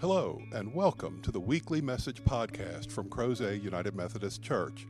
Hello, 0.00 0.40
and 0.52 0.72
welcome 0.72 1.20
to 1.22 1.32
the 1.32 1.40
weekly 1.40 1.80
message 1.80 2.22
podcast 2.22 2.92
from 2.92 3.10
Crozet 3.10 3.60
United 3.60 3.96
Methodist 3.96 4.40
Church. 4.40 4.86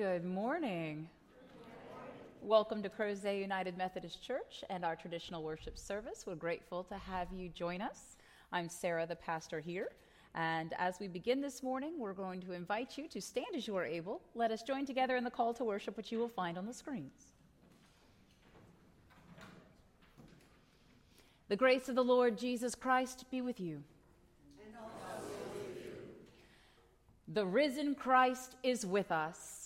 Good 0.00 0.24
morning. 0.24 1.10
Welcome 2.40 2.82
to 2.84 2.88
Crozet 2.88 3.38
United 3.38 3.76
Methodist 3.76 4.22
Church 4.22 4.64
and 4.70 4.82
our 4.82 4.96
traditional 4.96 5.42
worship 5.42 5.76
service. 5.76 6.24
We're 6.26 6.36
grateful 6.36 6.84
to 6.84 6.94
have 6.94 7.28
you 7.30 7.50
join 7.50 7.82
us. 7.82 8.16
I'm 8.50 8.70
Sarah, 8.70 9.06
the 9.06 9.16
pastor 9.16 9.60
here. 9.60 9.90
And 10.34 10.72
as 10.78 10.94
we 11.00 11.06
begin 11.06 11.42
this 11.42 11.62
morning, 11.62 11.98
we're 11.98 12.14
going 12.14 12.40
to 12.40 12.54
invite 12.54 12.96
you 12.96 13.08
to 13.08 13.20
stand 13.20 13.48
as 13.54 13.66
you 13.66 13.76
are 13.76 13.84
able. 13.84 14.22
Let 14.34 14.50
us 14.50 14.62
join 14.62 14.86
together 14.86 15.16
in 15.16 15.22
the 15.22 15.30
call 15.30 15.52
to 15.52 15.64
worship, 15.64 15.98
which 15.98 16.10
you 16.10 16.18
will 16.18 16.30
find 16.30 16.56
on 16.56 16.64
the 16.64 16.72
screens. 16.72 17.34
The 21.50 21.56
grace 21.56 21.90
of 21.90 21.94
the 21.94 22.02
Lord 22.02 22.38
Jesus 22.38 22.74
Christ 22.74 23.26
be 23.30 23.42
with 23.42 23.60
you. 23.60 23.82
And 24.64 24.76
also 24.82 25.34
with 25.52 25.76
you. 25.76 25.92
The 27.28 27.44
risen 27.44 27.94
Christ 27.94 28.56
is 28.62 28.86
with 28.86 29.12
us. 29.12 29.59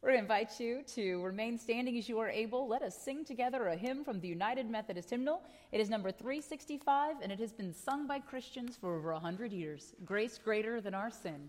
We're 0.00 0.10
going 0.10 0.20
to 0.20 0.22
invite 0.22 0.60
you 0.60 0.82
to 0.94 1.20
remain 1.22 1.58
standing 1.58 1.98
as 1.98 2.08
you 2.08 2.20
are 2.20 2.28
able. 2.28 2.68
Let 2.68 2.82
us 2.82 2.96
sing 2.96 3.24
together 3.24 3.66
a 3.66 3.76
hymn 3.76 4.04
from 4.04 4.20
the 4.20 4.28
United 4.28 4.70
Methodist 4.70 5.10
Hymnal. 5.10 5.42
It 5.72 5.80
is 5.80 5.90
number 5.90 6.12
365, 6.12 7.16
and 7.20 7.32
it 7.32 7.40
has 7.40 7.52
been 7.52 7.74
sung 7.74 8.06
by 8.06 8.20
Christians 8.20 8.76
for 8.76 8.96
over 8.96 9.12
100 9.12 9.52
years. 9.52 9.94
Grace 10.04 10.38
greater 10.38 10.80
than 10.80 10.94
our 10.94 11.10
sin. 11.10 11.48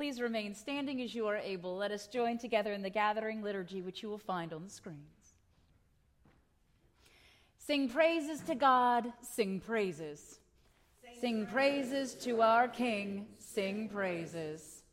Please 0.00 0.18
remain 0.18 0.54
standing 0.54 1.02
as 1.02 1.14
you 1.14 1.26
are 1.26 1.36
able. 1.36 1.76
Let 1.76 1.90
us 1.90 2.06
join 2.06 2.38
together 2.38 2.72
in 2.72 2.80
the 2.80 2.88
gathering 2.88 3.42
liturgy, 3.42 3.82
which 3.82 4.02
you 4.02 4.08
will 4.08 4.16
find 4.16 4.50
on 4.54 4.64
the 4.64 4.70
screens. 4.70 5.34
Sing 7.58 7.86
praises 7.86 8.40
to 8.46 8.54
God, 8.54 9.12
sing 9.20 9.60
praises. 9.60 10.38
Sing 11.20 11.46
praises 11.46 12.14
to 12.14 12.40
our 12.40 12.66
King, 12.66 13.26
sing 13.38 13.90
praises. 13.90 14.84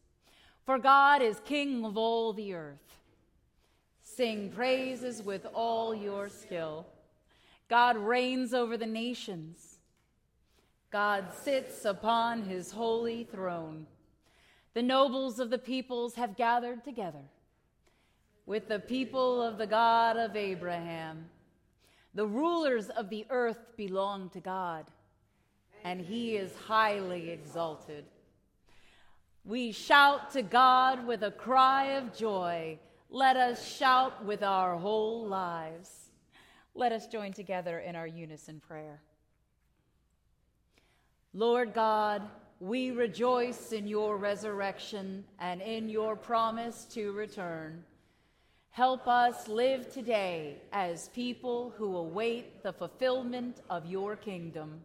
For 0.66 0.78
God 0.78 1.22
is 1.22 1.40
King 1.46 1.86
of 1.86 1.98
all 1.98 2.34
the 2.34 2.54
earth. 2.54 3.00
Sing 4.02 4.50
praises 4.50 5.24
with 5.24 5.48
all 5.54 5.96
your 5.96 6.28
skill. 6.28 6.86
God 7.70 7.96
reigns 7.96 8.54
over 8.54 8.76
the 8.76 8.86
nations. 8.86 9.78
God 10.92 11.28
sits 11.34 11.86
upon 11.86 12.44
his 12.44 12.72
holy 12.72 13.24
throne. 13.24 13.88
The 14.78 14.84
nobles 14.84 15.40
of 15.40 15.50
the 15.50 15.58
peoples 15.58 16.14
have 16.18 16.38
gathered 16.38 16.84
together 16.84 17.24
with 18.46 18.68
the 18.68 18.78
people 18.78 19.42
of 19.42 19.58
the 19.58 19.66
God 19.66 20.18
of 20.18 20.36
Abraham. 20.36 21.32
The 22.14 22.28
rulers 22.28 22.90
of 22.90 23.10
the 23.10 23.26
earth 23.32 23.58
belong 23.76 24.30
to 24.36 24.40
God 24.40 24.86
and 25.84 26.00
he 26.00 26.38
is 26.38 26.56
highly 26.68 27.32
exalted. 27.32 28.06
We 29.44 29.72
shout 29.72 30.30
to 30.34 30.44
God 30.44 31.08
with 31.08 31.24
a 31.24 31.32
cry 31.32 31.94
of 31.94 32.16
joy. 32.16 32.78
Let 33.10 33.36
us 33.36 33.68
shout 33.68 34.24
with 34.26 34.44
our 34.44 34.78
whole 34.78 35.26
lives. 35.26 36.12
Let 36.76 36.92
us 36.92 37.08
join 37.08 37.34
together 37.34 37.80
in 37.80 37.96
our 37.96 38.06
unison 38.06 38.60
prayer. 38.60 39.02
Lord 41.34 41.74
God, 41.74 42.22
we 42.60 42.92
rejoice 42.92 43.72
in 43.72 43.88
your 43.88 44.18
resurrection 44.18 45.24
and 45.40 45.62
in 45.62 45.90
your 45.90 46.16
promise 46.16 46.86
to 46.86 47.12
return. 47.12 47.84
Help 48.70 49.08
us 49.08 49.48
live 49.48 49.92
today 49.92 50.58
as 50.72 51.10
people 51.10 51.74
who 51.78 51.98
await 51.98 52.64
the 52.64 52.74
fulfillment 52.74 53.62
of 53.70 53.86
your 53.86 54.16
kingdom. 54.16 54.82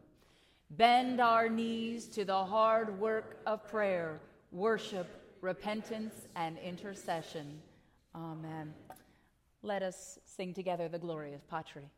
Bend 0.71 1.21
our 1.21 1.49
knees 1.49 2.07
to 2.07 2.25
the 2.25 2.45
hard 2.45 2.99
work 2.99 3.41
of 3.47 3.69
prayer, 3.69 4.21
worship, 4.51 5.07
repentance, 5.43 6.15
and 6.37 6.57
intercession. 6.59 7.61
Amen. 8.15 8.73
Let 9.63 9.83
us 9.83 10.19
sing 10.25 10.55
together 10.55 10.89
the 10.89 10.99
Gloria 10.99 11.39
Patri. 11.51 11.91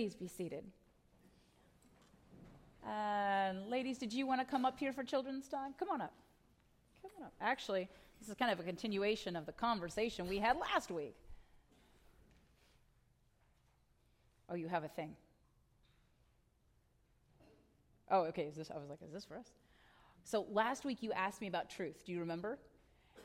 Please 0.00 0.14
be 0.14 0.28
seated. 0.28 0.64
And 2.88 3.66
ladies, 3.68 3.98
did 3.98 4.14
you 4.14 4.26
want 4.26 4.40
to 4.40 4.46
come 4.46 4.64
up 4.64 4.78
here 4.78 4.94
for 4.94 5.04
children's 5.04 5.46
time? 5.46 5.74
Come 5.78 5.90
on 5.90 6.00
up. 6.00 6.14
Come 7.02 7.10
on 7.18 7.26
up. 7.26 7.34
Actually, 7.38 7.86
this 8.18 8.30
is 8.30 8.34
kind 8.34 8.50
of 8.50 8.58
a 8.58 8.62
continuation 8.62 9.36
of 9.36 9.44
the 9.44 9.52
conversation 9.52 10.26
we 10.26 10.38
had 10.38 10.56
last 10.56 10.90
week. 10.90 11.16
Oh, 14.48 14.54
you 14.54 14.68
have 14.68 14.84
a 14.84 14.88
thing. 14.88 15.14
Oh, 18.10 18.22
okay. 18.22 18.44
Is 18.44 18.56
this? 18.56 18.70
I 18.70 18.78
was 18.78 18.88
like, 18.88 19.00
is 19.06 19.12
this 19.12 19.26
for 19.26 19.36
us? 19.36 19.52
So 20.24 20.46
last 20.50 20.86
week 20.86 21.02
you 21.02 21.12
asked 21.12 21.42
me 21.42 21.46
about 21.46 21.68
truth. 21.68 22.06
Do 22.06 22.12
you 22.12 22.20
remember? 22.20 22.58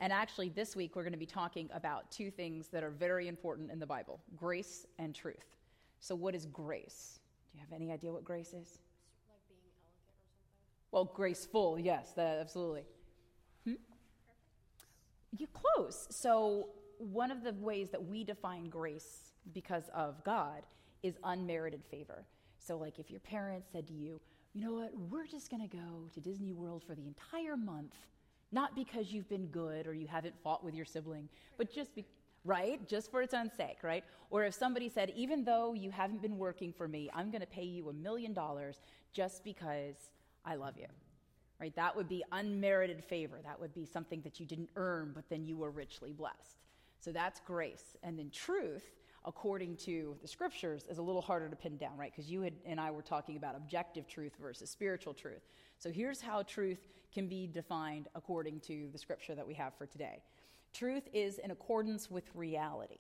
And 0.02 0.12
actually, 0.12 0.50
this 0.50 0.76
week 0.76 0.98
we're 0.98 1.04
going 1.04 1.14
to 1.14 1.18
be 1.18 1.26
talking 1.26 1.70
about 1.74 2.12
two 2.12 2.30
things 2.30 2.68
that 2.74 2.84
are 2.84 2.92
very 2.92 3.30
important 3.30 3.72
in 3.72 3.80
the 3.80 3.88
Bible 3.88 4.20
grace 4.36 4.86
and 5.00 5.16
truth. 5.16 5.55
So, 6.00 6.16
what 6.16 6.36
is 6.36 6.46
grace? 6.46 7.20
Do 7.52 7.58
you 7.58 7.62
have 7.62 7.74
any 7.74 7.92
idea 7.92 8.12
what 8.12 8.24
grace 8.24 8.50
is? 8.50 8.80
Like 9.28 9.42
being 9.48 9.62
elegant 9.80 10.06
or 10.08 10.14
something? 10.14 10.92
Well, 10.92 11.06
graceful, 11.06 11.80
yes, 11.80 12.14
that, 12.16 12.40
absolutely. 12.40 12.84
Hmm? 13.66 13.74
You're 15.38 15.50
close. 15.54 16.08
So, 16.12 16.70
one 16.98 17.32
of 17.32 17.44
the 17.44 17.54
ways 17.54 17.90
that 17.90 18.04
we 18.04 18.24
define 18.24 18.70
grace 18.70 19.34
because 19.54 19.90
of 19.94 20.24
God 20.24 20.64
is 21.04 21.18
unmerited 21.24 21.84
favor. 21.90 22.26
So, 22.58 22.78
like 22.78 23.00
if 23.00 23.12
your 23.12 23.20
parents 23.20 23.70
said 23.72 23.88
to 23.88 23.94
you, 23.94 24.20
you 24.54 24.62
know 24.62 24.74
what, 24.74 24.92
we're 25.10 25.28
just 25.28 25.52
going 25.52 25.68
to 25.68 25.76
go 25.76 26.10
to 26.14 26.20
Disney 26.20 26.54
World 26.54 26.84
for 26.88 26.96
the 26.96 27.06
entire 27.06 27.58
month, 27.58 27.94
not 28.52 28.76
because 28.76 29.12
you've 29.12 29.28
been 29.28 29.48
good 29.48 29.86
or 29.86 29.94
you 29.94 30.08
haven't 30.08 30.34
fought 30.42 30.64
with 30.64 30.74
your 30.74 30.86
sibling, 30.86 31.28
but 31.58 31.72
just 31.72 31.94
because 31.94 32.10
right? 32.46 32.88
Just 32.88 33.12
for 33.12 33.22
its 33.22 33.34
own 33.34 33.50
sake, 33.50 33.80
right? 33.82 34.04
Or 34.30 34.46
if 34.46 34.54
somebody 34.54 34.88
said, 34.88 35.12
even 35.16 35.44
though 35.44 35.74
you 35.74 35.90
haven't 35.90 36.22
been 36.22 36.38
working 36.38 36.72
for 36.72 36.88
me, 36.88 37.10
I'm 37.14 37.32
going 37.32 37.42
to 37.42 37.48
pay 37.48 37.64
you 37.64 37.90
a 37.90 37.94
million 37.94 38.34
dollars 38.34 38.80
just 39.12 39.44
because 39.44 39.96
I 40.46 40.56
love 40.56 40.78
you, 40.78 40.86
right? 41.60 41.76
That 41.76 41.96
would 41.96 42.08
be 42.08 42.24
unmerited 42.32 43.04
favor. 43.04 43.40
That 43.44 43.60
would 43.60 43.74
be 43.74 43.86
something 43.86 44.22
that 44.22 44.40
you 44.40 44.46
didn't 44.46 44.70
earn, 44.76 45.12
but 45.14 45.28
then 45.30 45.44
you 45.44 45.58
were 45.58 45.72
richly 45.72 46.14
blessed. 46.14 46.62
So 47.00 47.12
that's 47.12 47.42
grace. 47.46 47.98
And 48.04 48.18
then 48.18 48.30
truth, 48.30 48.84
according 49.26 49.78
to 49.78 50.16
the 50.22 50.28
scriptures, 50.28 50.86
is 50.90 51.00
a 51.00 51.02
little 51.02 51.22
harder 51.22 51.50
to 51.50 51.56
pin 51.56 51.78
down, 51.78 51.98
right? 51.98 52.12
Because 52.16 52.30
you 52.30 52.42
had, 52.42 52.54
and 52.66 52.80
I 52.80 52.92
were 52.92 53.02
talking 53.02 53.38
about 53.38 53.56
objective 53.56 54.08
truth 54.08 54.34
versus 54.40 54.70
spiritual 54.70 55.14
truth. 55.14 55.42
So 55.80 55.92
here's 55.92 56.22
how 56.22 56.44
truth 56.44 56.80
can 57.12 57.28
be 57.28 57.48
defined 57.48 58.08
according 58.14 58.60
to 58.60 58.90
the 58.92 58.98
scripture 58.98 59.34
that 59.36 59.48
we 59.48 59.54
have 59.56 59.74
for 59.78 59.86
today. 59.86 60.22
Truth 60.76 61.08
is 61.14 61.38
in 61.38 61.52
accordance 61.52 62.12
with 62.12 62.26
reality. 62.34 63.00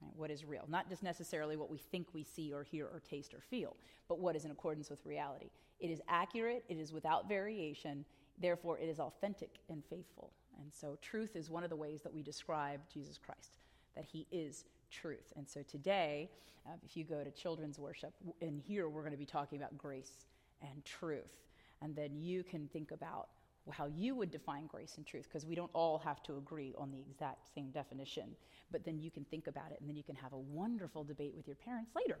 Right? 0.00 0.12
What 0.14 0.30
is 0.30 0.44
real? 0.44 0.64
Not 0.68 0.88
just 0.88 1.02
necessarily 1.02 1.56
what 1.56 1.70
we 1.70 1.78
think 1.78 2.08
we 2.12 2.22
see 2.22 2.52
or 2.52 2.62
hear 2.62 2.86
or 2.86 3.00
taste 3.00 3.34
or 3.34 3.40
feel, 3.40 3.76
but 4.08 4.20
what 4.20 4.36
is 4.36 4.44
in 4.44 4.52
accordance 4.52 4.90
with 4.90 5.04
reality. 5.04 5.50
It 5.80 5.90
is 5.90 6.00
accurate, 6.08 6.64
it 6.68 6.78
is 6.78 6.92
without 6.92 7.28
variation, 7.28 8.04
therefore, 8.38 8.78
it 8.78 8.88
is 8.88 9.00
authentic 9.00 9.58
and 9.68 9.82
faithful. 9.90 10.30
And 10.60 10.72
so, 10.72 10.96
truth 11.02 11.34
is 11.34 11.50
one 11.50 11.64
of 11.64 11.70
the 11.70 11.76
ways 11.76 12.02
that 12.02 12.14
we 12.14 12.22
describe 12.22 12.80
Jesus 12.92 13.18
Christ, 13.18 13.58
that 13.96 14.04
he 14.04 14.26
is 14.30 14.64
truth. 14.90 15.32
And 15.36 15.48
so, 15.48 15.62
today, 15.62 16.30
uh, 16.66 16.74
if 16.84 16.96
you 16.96 17.04
go 17.04 17.24
to 17.24 17.30
children's 17.30 17.78
worship, 17.78 18.14
in 18.40 18.58
here 18.58 18.88
we're 18.88 19.02
going 19.02 19.12
to 19.12 19.18
be 19.18 19.26
talking 19.26 19.58
about 19.58 19.76
grace 19.76 20.26
and 20.62 20.84
truth. 20.84 21.42
And 21.82 21.94
then 21.94 22.16
you 22.16 22.42
can 22.42 22.68
think 22.68 22.92
about 22.92 23.28
how 23.72 23.86
you 23.86 24.14
would 24.14 24.30
define 24.30 24.66
grace 24.66 24.94
and 24.96 25.06
truth, 25.06 25.24
because 25.24 25.46
we 25.46 25.54
don't 25.54 25.70
all 25.72 25.98
have 25.98 26.22
to 26.24 26.36
agree 26.36 26.74
on 26.78 26.90
the 26.90 27.00
exact 27.00 27.52
same 27.54 27.70
definition. 27.70 28.36
But 28.70 28.84
then 28.84 28.98
you 28.98 29.10
can 29.10 29.24
think 29.24 29.46
about 29.46 29.72
it, 29.72 29.78
and 29.80 29.88
then 29.88 29.96
you 29.96 30.02
can 30.04 30.16
have 30.16 30.32
a 30.32 30.38
wonderful 30.38 31.04
debate 31.04 31.34
with 31.36 31.46
your 31.46 31.56
parents 31.56 31.92
later. 31.96 32.18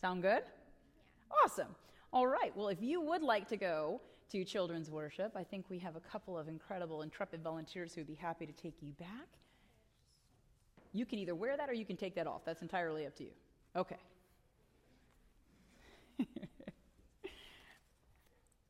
Sound 0.00 0.22
good? 0.22 0.42
Yeah. 0.44 1.36
Awesome. 1.44 1.74
All 2.12 2.26
right. 2.26 2.56
Well, 2.56 2.68
if 2.68 2.82
you 2.82 3.00
would 3.00 3.22
like 3.22 3.48
to 3.48 3.56
go 3.56 4.00
to 4.30 4.44
children's 4.44 4.90
worship, 4.90 5.32
I 5.36 5.44
think 5.44 5.66
we 5.68 5.78
have 5.80 5.96
a 5.96 6.00
couple 6.00 6.38
of 6.38 6.48
incredible, 6.48 7.02
intrepid 7.02 7.42
volunteers 7.42 7.94
who 7.94 8.00
would 8.00 8.08
be 8.08 8.14
happy 8.14 8.46
to 8.46 8.52
take 8.52 8.74
you 8.82 8.92
back. 8.92 9.28
You 10.92 11.06
can 11.06 11.18
either 11.18 11.34
wear 11.34 11.56
that 11.56 11.68
or 11.68 11.72
you 11.72 11.84
can 11.84 11.96
take 11.96 12.14
that 12.16 12.26
off. 12.26 12.44
That's 12.44 12.62
entirely 12.62 13.06
up 13.06 13.14
to 13.16 13.24
you. 13.24 13.30
Okay. 13.76 13.96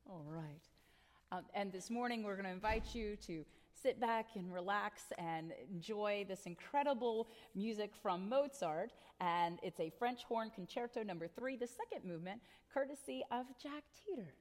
All 0.09 0.25
right. 0.27 0.70
Um, 1.32 1.44
and 1.54 1.72
this 1.72 1.90
morning, 1.90 2.25
we're 2.25 2.34
going 2.34 2.46
to 2.46 2.50
invite 2.50 2.92
you 2.92 3.14
to 3.26 3.44
sit 3.80 4.00
back 4.00 4.30
and 4.34 4.52
relax 4.52 5.04
and 5.16 5.52
enjoy 5.72 6.26
this 6.28 6.44
incredible 6.44 7.28
music 7.54 7.92
from 8.02 8.28
Mozart. 8.28 8.90
And 9.20 9.60
it's 9.62 9.78
a 9.78 9.92
French 9.96 10.25
horn 10.25 10.50
concerto 10.52 11.04
number 11.04 11.28
three, 11.28 11.56
the 11.56 11.68
second 11.68 12.04
movement, 12.04 12.40
courtesy 12.75 13.22
of 13.30 13.46
Jack 13.62 13.84
Teeter. 13.94 14.34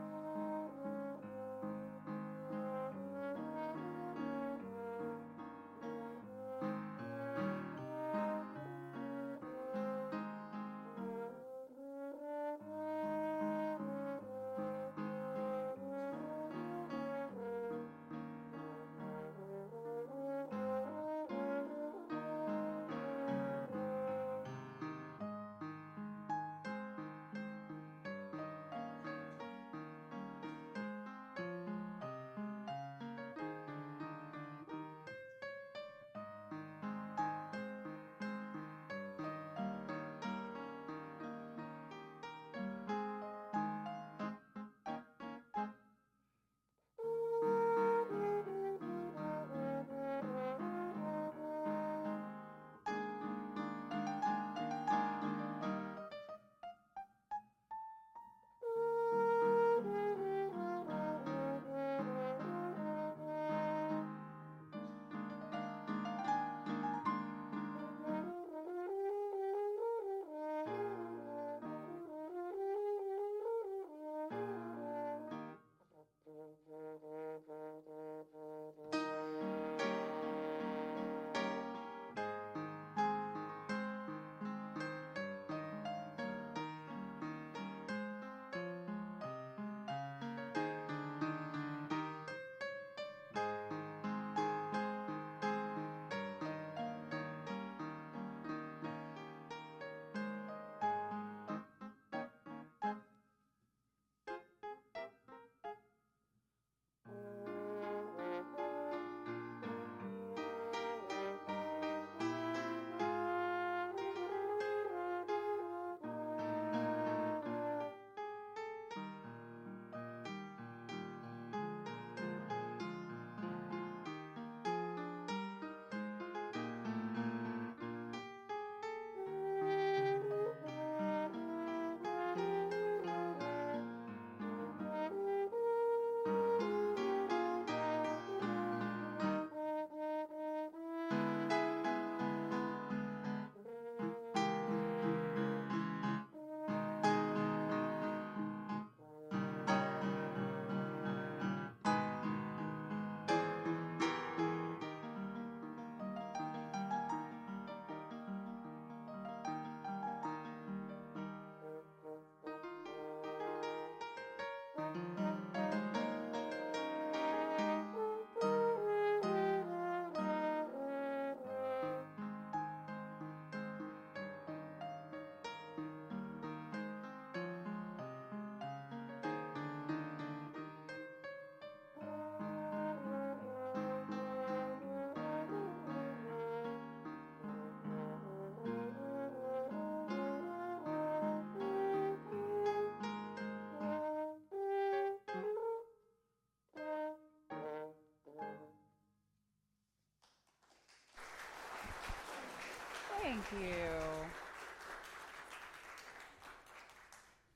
you. 203.52 204.00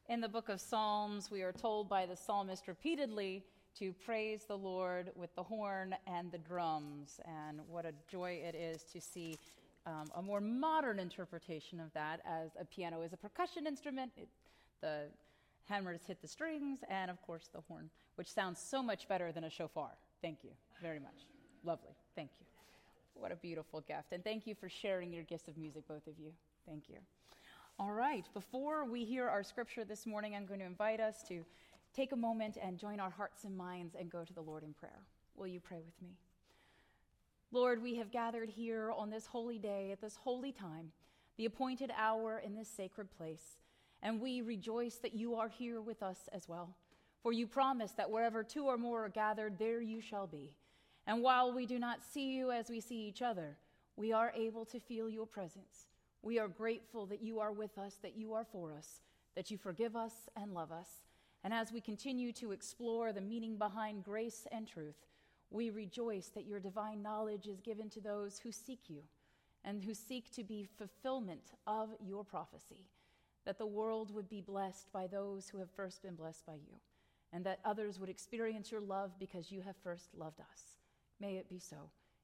In 0.10 0.22
the 0.22 0.30
book 0.30 0.50
of 0.50 0.60
Psalms, 0.60 1.32
we 1.32 1.42
are 1.42 1.52
told 1.52 1.90
by 1.90 2.06
the 2.06 2.16
psalmist 2.16 2.68
repeatedly 2.68 3.44
to 3.80 3.94
praise 4.06 4.46
the 4.46 4.58
Lord 4.58 5.12
with 5.16 5.34
the 5.36 5.44
horn 5.44 5.96
and 6.06 6.32
the 6.32 6.38
drums. 6.38 7.20
And 7.26 7.60
what 7.68 7.86
a 7.86 7.94
joy 8.10 8.42
it 8.44 8.56
is 8.56 8.84
to 8.94 9.02
see 9.02 9.38
um, 9.86 10.12
a 10.16 10.22
more 10.22 10.42
modern 10.42 11.00
interpretation 11.00 11.80
of 11.80 11.92
that 11.94 12.22
as 12.26 12.52
a 12.60 12.66
piano 12.66 13.02
is 13.02 13.14
a 13.14 13.18
percussion 13.18 13.66
instrument. 13.66 14.12
It, 14.18 14.30
the 14.82 15.06
hammers 15.68 16.02
hit 16.06 16.22
the 16.22 16.28
strings, 16.28 16.80
and 16.90 17.10
of 17.10 17.22
course, 17.22 17.50
the 17.54 17.62
horn, 17.68 17.90
which 18.16 18.32
sounds 18.32 18.60
so 18.60 18.84
much 18.84 19.08
better 19.08 19.32
than 19.32 19.46
a 19.46 19.50
shofar. 19.50 19.92
Thank 20.22 20.40
you 20.44 20.52
very 20.82 21.00
much. 21.00 21.26
Lovely. 21.64 21.96
Thank 22.16 22.30
you. 22.40 22.43
What 23.24 23.32
a 23.32 23.38
beautiful 23.38 23.80
gift. 23.80 24.12
And 24.12 24.22
thank 24.22 24.46
you 24.46 24.54
for 24.54 24.68
sharing 24.68 25.14
your 25.14 25.24
gifts 25.24 25.48
of 25.48 25.56
music, 25.56 25.88
both 25.88 26.08
of 26.08 26.20
you. 26.20 26.34
Thank 26.68 26.90
you. 26.90 26.98
All 27.80 27.94
right, 27.94 28.26
before 28.34 28.84
we 28.84 29.06
hear 29.06 29.30
our 29.30 29.44
scripture 29.44 29.86
this 29.86 30.06
morning, 30.06 30.36
I'm 30.36 30.46
going 30.46 30.60
to 30.60 30.66
invite 30.66 31.00
us 31.00 31.24
to 31.30 31.46
take 31.96 32.12
a 32.12 32.18
moment 32.18 32.58
and 32.62 32.78
join 32.78 33.00
our 33.00 33.10
hearts 33.10 33.46
and 33.46 33.56
minds 33.56 33.96
and 33.98 34.12
go 34.12 34.26
to 34.26 34.34
the 34.34 34.42
Lord 34.42 34.64
in 34.64 34.74
prayer. 34.74 35.00
Will 35.38 35.48
you 35.48 35.62
pray 35.62 35.78
with 35.78 36.02
me? 36.02 36.18
Lord, 37.54 37.82
we 37.82 37.96
have 37.96 38.12
gathered 38.12 38.50
here 38.50 38.92
on 38.92 39.10
this 39.10 39.26
holy 39.26 39.58
day, 39.58 39.94
at 39.94 40.02
this 40.02 40.18
holy 40.18 40.52
time, 40.52 40.92
the 41.38 41.46
appointed 41.46 41.94
hour 41.98 42.42
in 42.46 42.56
this 42.56 42.68
sacred 42.68 43.10
place, 43.10 43.58
and 44.02 44.20
we 44.20 44.42
rejoice 44.42 44.96
that 44.96 45.14
you 45.14 45.36
are 45.36 45.48
here 45.48 45.80
with 45.80 46.04
us 46.04 46.28
as 46.34 46.50
well. 46.50 46.76
For 47.22 47.32
you 47.32 47.48
promise 47.48 47.94
that 47.94 48.12
wherever 48.12 48.44
two 48.44 48.66
or 48.66 48.78
more 48.78 49.06
are 49.06 49.10
gathered, 49.10 49.58
there 49.58 49.80
you 49.80 50.02
shall 50.02 50.28
be. 50.28 50.52
And 51.06 51.22
while 51.22 51.54
we 51.54 51.66
do 51.66 51.80
not 51.80 52.04
see 52.04 52.34
you 52.34 52.52
as 52.52 52.70
we 52.70 52.80
see 52.80 53.08
each 53.08 53.22
other, 53.22 53.58
we 53.96 54.14
are 54.14 54.32
able 54.36 54.66
to 54.66 54.80
feel 54.80 55.10
your 55.10 55.26
presence. 55.26 55.88
We 56.22 56.40
are 56.40 56.48
grateful 56.48 57.06
that 57.08 57.22
you 57.22 57.40
are 57.40 57.52
with 57.52 57.78
us, 57.78 57.98
that 58.02 58.18
you 58.18 58.34
are 58.34 58.46
for 58.46 58.74
us, 58.74 59.02
that 59.36 59.52
you 59.52 59.58
forgive 59.58 59.96
us 59.96 60.14
and 60.36 60.54
love 60.54 60.72
us. 60.72 60.88
And 61.44 61.54
as 61.54 61.74
we 61.74 61.82
continue 61.82 62.32
to 62.34 62.54
explore 62.54 63.12
the 63.12 63.22
meaning 63.22 63.58
behind 63.58 64.06
grace 64.06 64.48
and 64.52 64.66
truth, 64.66 64.96
we 65.52 65.70
rejoice 65.70 66.30
that 66.30 66.48
your 66.48 66.60
divine 66.60 67.04
knowledge 67.04 67.48
is 67.48 67.60
given 67.60 67.90
to 67.90 68.02
those 68.02 68.40
who 68.40 68.52
seek 68.52 68.90
you 68.90 69.04
and 69.66 69.84
who 69.84 69.94
seek 69.94 70.32
to 70.32 70.44
be 70.44 70.68
fulfillment 70.78 71.52
of 71.68 71.90
your 72.02 72.24
prophecy, 72.24 72.88
that 73.46 73.58
the 73.58 73.66
world 73.66 74.14
would 74.14 74.30
be 74.30 74.42
blessed 74.42 74.92
by 74.92 75.08
those 75.08 75.50
who 75.50 75.60
have 75.60 75.70
first 75.72 76.02
been 76.02 76.16
blessed 76.16 76.46
by 76.46 76.56
you, 76.56 76.80
and 77.32 77.46
that 77.46 77.60
others 77.66 78.00
would 78.00 78.10
experience 78.10 78.72
your 78.72 78.82
love 78.82 79.12
because 79.20 79.52
you 79.52 79.62
have 79.62 79.76
first 79.84 80.10
loved 80.18 80.40
us. 80.40 80.83
May 81.24 81.38
it 81.38 81.48
be 81.48 81.58
so. 81.58 81.78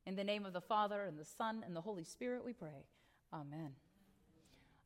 In 0.05 0.17
the 0.17 0.25
name 0.25 0.45
of 0.45 0.51
the 0.51 0.59
Father, 0.59 1.05
and 1.05 1.17
the 1.17 1.23
Son, 1.23 1.63
and 1.65 1.73
the 1.73 1.79
Holy 1.79 2.03
Spirit, 2.03 2.43
we 2.43 2.51
pray. 2.51 2.83
Amen. 3.31 3.71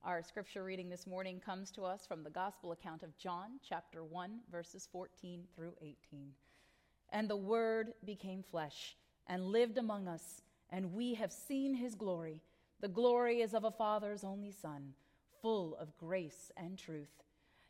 Our 0.06 0.22
scripture 0.22 0.64
reading 0.64 0.88
this 0.88 1.08
morning 1.08 1.42
comes 1.44 1.72
to 1.72 1.82
us 1.82 2.06
from 2.06 2.24
the 2.24 2.30
Gospel 2.30 2.74
account 2.74 3.02
of 3.02 3.18
John, 3.18 3.60
chapter 3.68 4.04
1, 4.04 4.42
verses 4.52 4.88
14 4.92 5.46
through 5.56 5.74
18. 5.82 5.96
And 7.12 7.28
the 7.28 7.36
Word 7.36 7.94
became 8.06 8.44
flesh 8.44 8.96
and 9.26 9.48
lived 9.48 9.80
among 9.80 10.08
us, 10.08 10.44
and 10.70 10.94
we 10.94 11.16
have 11.16 11.32
seen 11.32 11.74
his 11.74 11.96
glory. 11.96 12.40
The 12.82 12.90
glory 12.90 13.42
is 13.42 13.56
of 13.56 13.64
a 13.64 13.72
Father's 13.72 14.24
only 14.24 14.52
Son, 14.52 14.94
full 15.42 15.76
of 15.78 15.98
grace 15.98 16.52
and 16.56 16.78
truth. 16.78 17.24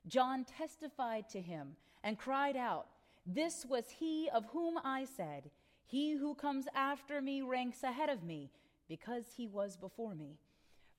John 0.07 0.43
testified 0.43 1.29
to 1.29 1.39
him 1.39 1.77
and 2.03 2.19
cried 2.19 2.57
out, 2.57 2.87
This 3.25 3.65
was 3.65 3.91
he 3.91 4.29
of 4.33 4.43
whom 4.47 4.77
I 4.83 5.05
said, 5.05 5.49
He 5.85 6.13
who 6.13 6.35
comes 6.35 6.67
after 6.73 7.21
me 7.21 7.41
ranks 7.41 7.83
ahead 7.83 8.09
of 8.09 8.23
me, 8.23 8.51
because 8.87 9.25
he 9.37 9.47
was 9.47 9.77
before 9.77 10.15
me. 10.15 10.37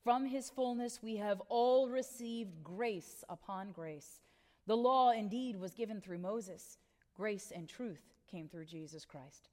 From 0.02 0.26
his 0.26 0.50
fullness 0.50 1.02
we 1.02 1.16
have 1.16 1.40
all 1.48 1.88
received 1.88 2.62
grace 2.62 3.24
upon 3.28 3.72
grace. 3.72 4.20
The 4.66 4.76
law 4.76 5.10
indeed 5.10 5.56
was 5.58 5.74
given 5.74 6.00
through 6.00 6.18
Moses, 6.18 6.78
grace 7.14 7.52
and 7.54 7.68
truth 7.68 8.14
came 8.30 8.48
through 8.48 8.66
Jesus 8.66 9.04
Christ. 9.04 9.48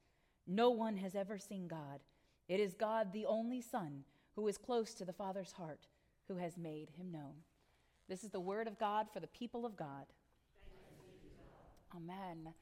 No 0.47 0.69
one 0.69 0.97
has 0.97 1.15
ever 1.15 1.37
seen 1.37 1.67
God. 1.67 2.01
It 2.47 2.59
is 2.59 2.73
God, 2.73 3.13
the 3.13 3.25
only 3.25 3.61
Son, 3.61 4.03
who 4.35 4.47
is 4.47 4.57
close 4.57 4.93
to 4.95 5.05
the 5.05 5.13
Father's 5.13 5.53
heart, 5.53 5.87
who 6.27 6.35
has 6.35 6.57
made 6.57 6.89
him 6.97 7.11
known. 7.11 7.43
This 8.09 8.23
is 8.23 8.31
the 8.31 8.39
word 8.39 8.67
of 8.67 8.79
God 8.79 9.07
for 9.13 9.19
the 9.19 9.27
people 9.27 9.65
of 9.65 9.77
God. 9.77 10.05
Amen. 11.95 12.53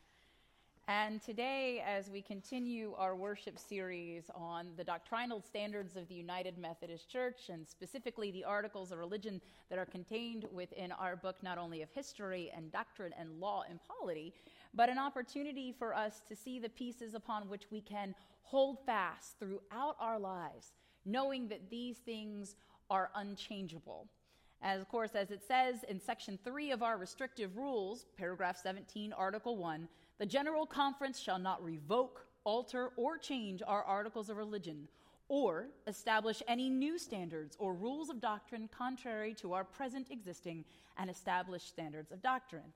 And 0.89 1.21
today, 1.21 1.84
as 1.88 2.10
we 2.10 2.19
continue 2.19 2.95
our 2.97 3.15
worship 3.15 3.60
series 3.60 4.23
on 4.34 4.69
the 4.75 4.84
doctrinal 4.84 5.39
standards 5.39 5.95
of 5.95 6.08
the 6.08 6.15
United 6.15 6.58
Methodist 6.58 7.08
Church, 7.08 7.49
and 7.49 7.67
specifically 7.67 8.32
the 8.32 8.43
articles 8.43 8.91
of 8.91 8.97
religion 8.97 9.39
that 9.69 9.78
are 9.78 9.86
contained 9.86 10.47
within 10.52 10.91
our 10.93 11.15
book, 11.15 11.36
not 11.43 11.60
only 11.60 11.84
of 11.84 11.91
history 11.91 12.52
and 12.58 12.71
doctrine 12.71 13.13
and 13.19 13.39
law 13.39 13.65
and 13.69 13.80
polity, 13.88 14.34
but 14.73 14.89
an 14.89 14.97
opportunity 14.97 15.71
for 15.78 15.93
us 15.93 16.23
to 16.28 16.36
see 16.36 16.58
the 16.58 16.69
pieces 16.69 17.13
upon 17.13 17.47
which 17.49 17.65
we 17.69 17.82
can 17.82 18.15
hold 18.41 18.84
fast 18.84 19.38
throughout 19.38 19.95
our 19.99 20.17
lives, 20.17 20.71
knowing 21.06 21.47
that 21.49 21.69
these 21.69 21.97
things 21.97 22.56
are 22.89 23.12
unchangeable. 23.13 24.08
As, 24.63 24.82
of 24.82 24.89
course, 24.89 25.12
as 25.13 25.30
it 25.30 25.43
says 25.47 25.84
in 25.88 26.02
section 26.02 26.39
3 26.43 26.71
of 26.71 26.82
our 26.82 26.97
restrictive 26.97 27.58
rules, 27.58 28.08
paragraph 28.17 28.58
17, 28.58 29.13
article 29.13 29.56
1, 29.56 29.88
the 30.19 30.25
General 30.25 30.65
Conference 30.65 31.17
shall 31.17 31.39
not 31.39 31.63
revoke, 31.63 32.25
alter, 32.43 32.91
or 32.97 33.17
change 33.17 33.63
our 33.65 33.84
articles 33.84 34.29
of 34.29 34.36
religion, 34.36 34.89
or 35.29 35.67
establish 35.88 36.43
any 36.47 36.69
new 36.69 36.99
standards 36.99 37.55
or 37.58 37.73
rules 37.73 38.10
of 38.10 38.19
doctrine 38.19 38.67
contrary 38.75 39.34
to 39.36 39.53
our 39.53 39.63
present 39.63 40.12
existing 40.12 40.65
and 40.97 41.10
established 41.10 41.69
standards 41.69 42.12
of 42.12 42.21
doctrine. 42.21 42.73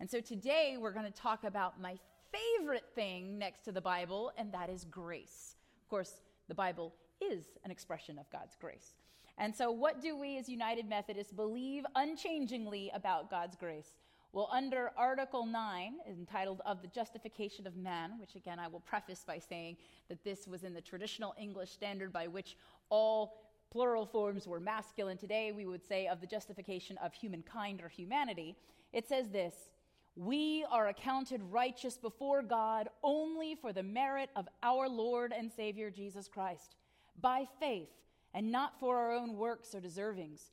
And 0.00 0.10
so 0.10 0.20
today 0.20 0.76
we're 0.78 0.92
going 0.92 1.10
to 1.10 1.20
talk 1.20 1.44
about 1.44 1.80
my 1.80 1.98
favorite 2.32 2.86
thing 2.94 3.38
next 3.38 3.64
to 3.64 3.72
the 3.72 3.80
Bible, 3.80 4.32
and 4.38 4.50
that 4.52 4.70
is 4.70 4.84
grace. 4.84 5.56
Of 5.82 5.88
course, 5.90 6.20
the 6.48 6.54
Bible 6.54 6.94
is 7.20 7.44
an 7.64 7.70
expression 7.70 8.18
of 8.18 8.30
God's 8.30 8.56
grace. 8.58 8.94
And 9.38 9.54
so, 9.54 9.70
what 9.70 10.00
do 10.00 10.16
we 10.16 10.38
as 10.38 10.48
United 10.48 10.88
Methodists 10.88 11.32
believe 11.32 11.84
unchangingly 11.94 12.90
about 12.94 13.30
God's 13.30 13.56
grace? 13.56 13.90
Well, 14.36 14.50
under 14.52 14.90
Article 14.98 15.46
9, 15.46 15.94
entitled 16.06 16.60
Of 16.66 16.82
the 16.82 16.88
Justification 16.88 17.66
of 17.66 17.74
Man, 17.74 18.20
which 18.20 18.34
again 18.34 18.58
I 18.58 18.68
will 18.68 18.80
preface 18.80 19.24
by 19.26 19.38
saying 19.38 19.78
that 20.10 20.22
this 20.24 20.46
was 20.46 20.62
in 20.62 20.74
the 20.74 20.80
traditional 20.82 21.34
English 21.40 21.70
standard 21.70 22.12
by 22.12 22.26
which 22.26 22.58
all 22.90 23.40
plural 23.70 24.04
forms 24.04 24.46
were 24.46 24.60
masculine. 24.60 25.16
Today 25.16 25.52
we 25.52 25.64
would 25.64 25.82
say 25.82 26.06
of 26.06 26.20
the 26.20 26.26
justification 26.26 26.98
of 26.98 27.14
humankind 27.14 27.80
or 27.80 27.88
humanity. 27.88 28.54
It 28.92 29.08
says 29.08 29.30
this 29.30 29.70
We 30.16 30.66
are 30.70 30.88
accounted 30.88 31.40
righteous 31.50 31.96
before 31.96 32.42
God 32.42 32.90
only 33.02 33.54
for 33.54 33.72
the 33.72 33.82
merit 33.82 34.28
of 34.36 34.50
our 34.62 34.86
Lord 34.86 35.32
and 35.34 35.50
Savior 35.50 35.90
Jesus 35.90 36.28
Christ, 36.28 36.76
by 37.22 37.46
faith, 37.58 37.88
and 38.34 38.52
not 38.52 38.78
for 38.78 38.98
our 38.98 39.12
own 39.12 39.38
works 39.38 39.74
or 39.74 39.80
deservings. 39.80 40.50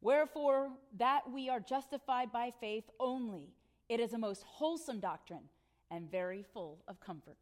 Wherefore, 0.00 0.70
that 0.96 1.30
we 1.30 1.48
are 1.48 1.60
justified 1.60 2.30
by 2.30 2.52
faith 2.60 2.84
only. 3.00 3.52
It 3.88 4.00
is 4.00 4.12
a 4.12 4.18
most 4.18 4.42
wholesome 4.44 5.00
doctrine 5.00 5.48
and 5.90 6.10
very 6.10 6.42
full 6.42 6.78
of 6.86 7.00
comfort. 7.00 7.36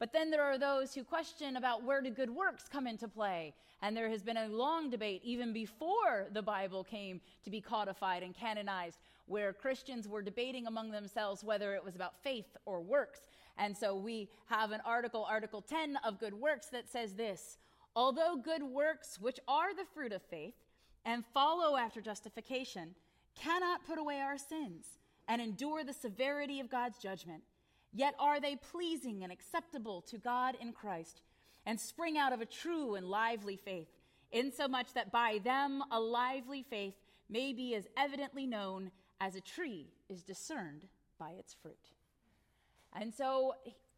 But 0.00 0.14
then 0.14 0.30
there 0.30 0.42
are 0.42 0.56
those 0.56 0.94
who 0.94 1.04
question 1.04 1.56
about 1.56 1.84
where 1.84 2.00
do 2.00 2.10
good 2.10 2.30
works 2.30 2.64
come 2.72 2.86
into 2.86 3.06
play. 3.06 3.52
And 3.82 3.94
there 3.94 4.08
has 4.08 4.22
been 4.22 4.38
a 4.38 4.48
long 4.48 4.88
debate, 4.88 5.20
even 5.22 5.52
before 5.52 6.28
the 6.32 6.42
Bible 6.42 6.82
came 6.82 7.20
to 7.44 7.50
be 7.50 7.60
codified 7.60 8.22
and 8.22 8.34
canonized, 8.34 8.98
where 9.26 9.52
Christians 9.52 10.08
were 10.08 10.22
debating 10.22 10.66
among 10.66 10.90
themselves 10.90 11.44
whether 11.44 11.74
it 11.74 11.84
was 11.84 11.96
about 11.96 12.22
faith 12.22 12.56
or 12.64 12.80
works. 12.80 13.20
And 13.58 13.76
so 13.76 13.94
we 13.94 14.30
have 14.46 14.72
an 14.72 14.80
article, 14.86 15.26
Article 15.28 15.60
10 15.60 15.98
of 16.02 16.18
Good 16.18 16.34
Works, 16.34 16.68
that 16.68 16.90
says 16.90 17.14
this 17.14 17.58
Although 17.94 18.36
good 18.42 18.62
works, 18.62 19.18
which 19.20 19.38
are 19.46 19.74
the 19.74 19.84
fruit 19.94 20.12
of 20.12 20.22
faith, 20.22 20.54
and 21.04 21.24
follow 21.32 21.76
after 21.76 22.00
justification 22.00 22.94
cannot 23.34 23.86
put 23.86 23.98
away 23.98 24.20
our 24.20 24.38
sins 24.38 24.86
and 25.28 25.40
endure 25.40 25.84
the 25.84 25.92
severity 25.92 26.60
of 26.60 26.70
God's 26.70 26.98
judgment. 26.98 27.42
Yet 27.92 28.14
are 28.18 28.40
they 28.40 28.56
pleasing 28.56 29.22
and 29.22 29.32
acceptable 29.32 30.02
to 30.02 30.18
God 30.18 30.56
in 30.60 30.72
Christ 30.72 31.22
and 31.66 31.78
spring 31.78 32.18
out 32.18 32.32
of 32.32 32.40
a 32.40 32.46
true 32.46 32.94
and 32.94 33.06
lively 33.06 33.56
faith, 33.56 33.88
insomuch 34.32 34.92
that 34.94 35.12
by 35.12 35.40
them 35.42 35.82
a 35.90 36.00
lively 36.00 36.64
faith 36.68 36.94
may 37.28 37.52
be 37.52 37.74
as 37.74 37.86
evidently 37.96 38.46
known 38.46 38.90
as 39.20 39.36
a 39.36 39.40
tree 39.40 39.86
is 40.08 40.22
discerned 40.22 40.86
by 41.18 41.30
its 41.32 41.54
fruit. 41.62 41.90
And 42.92 43.12
so, 43.12 43.54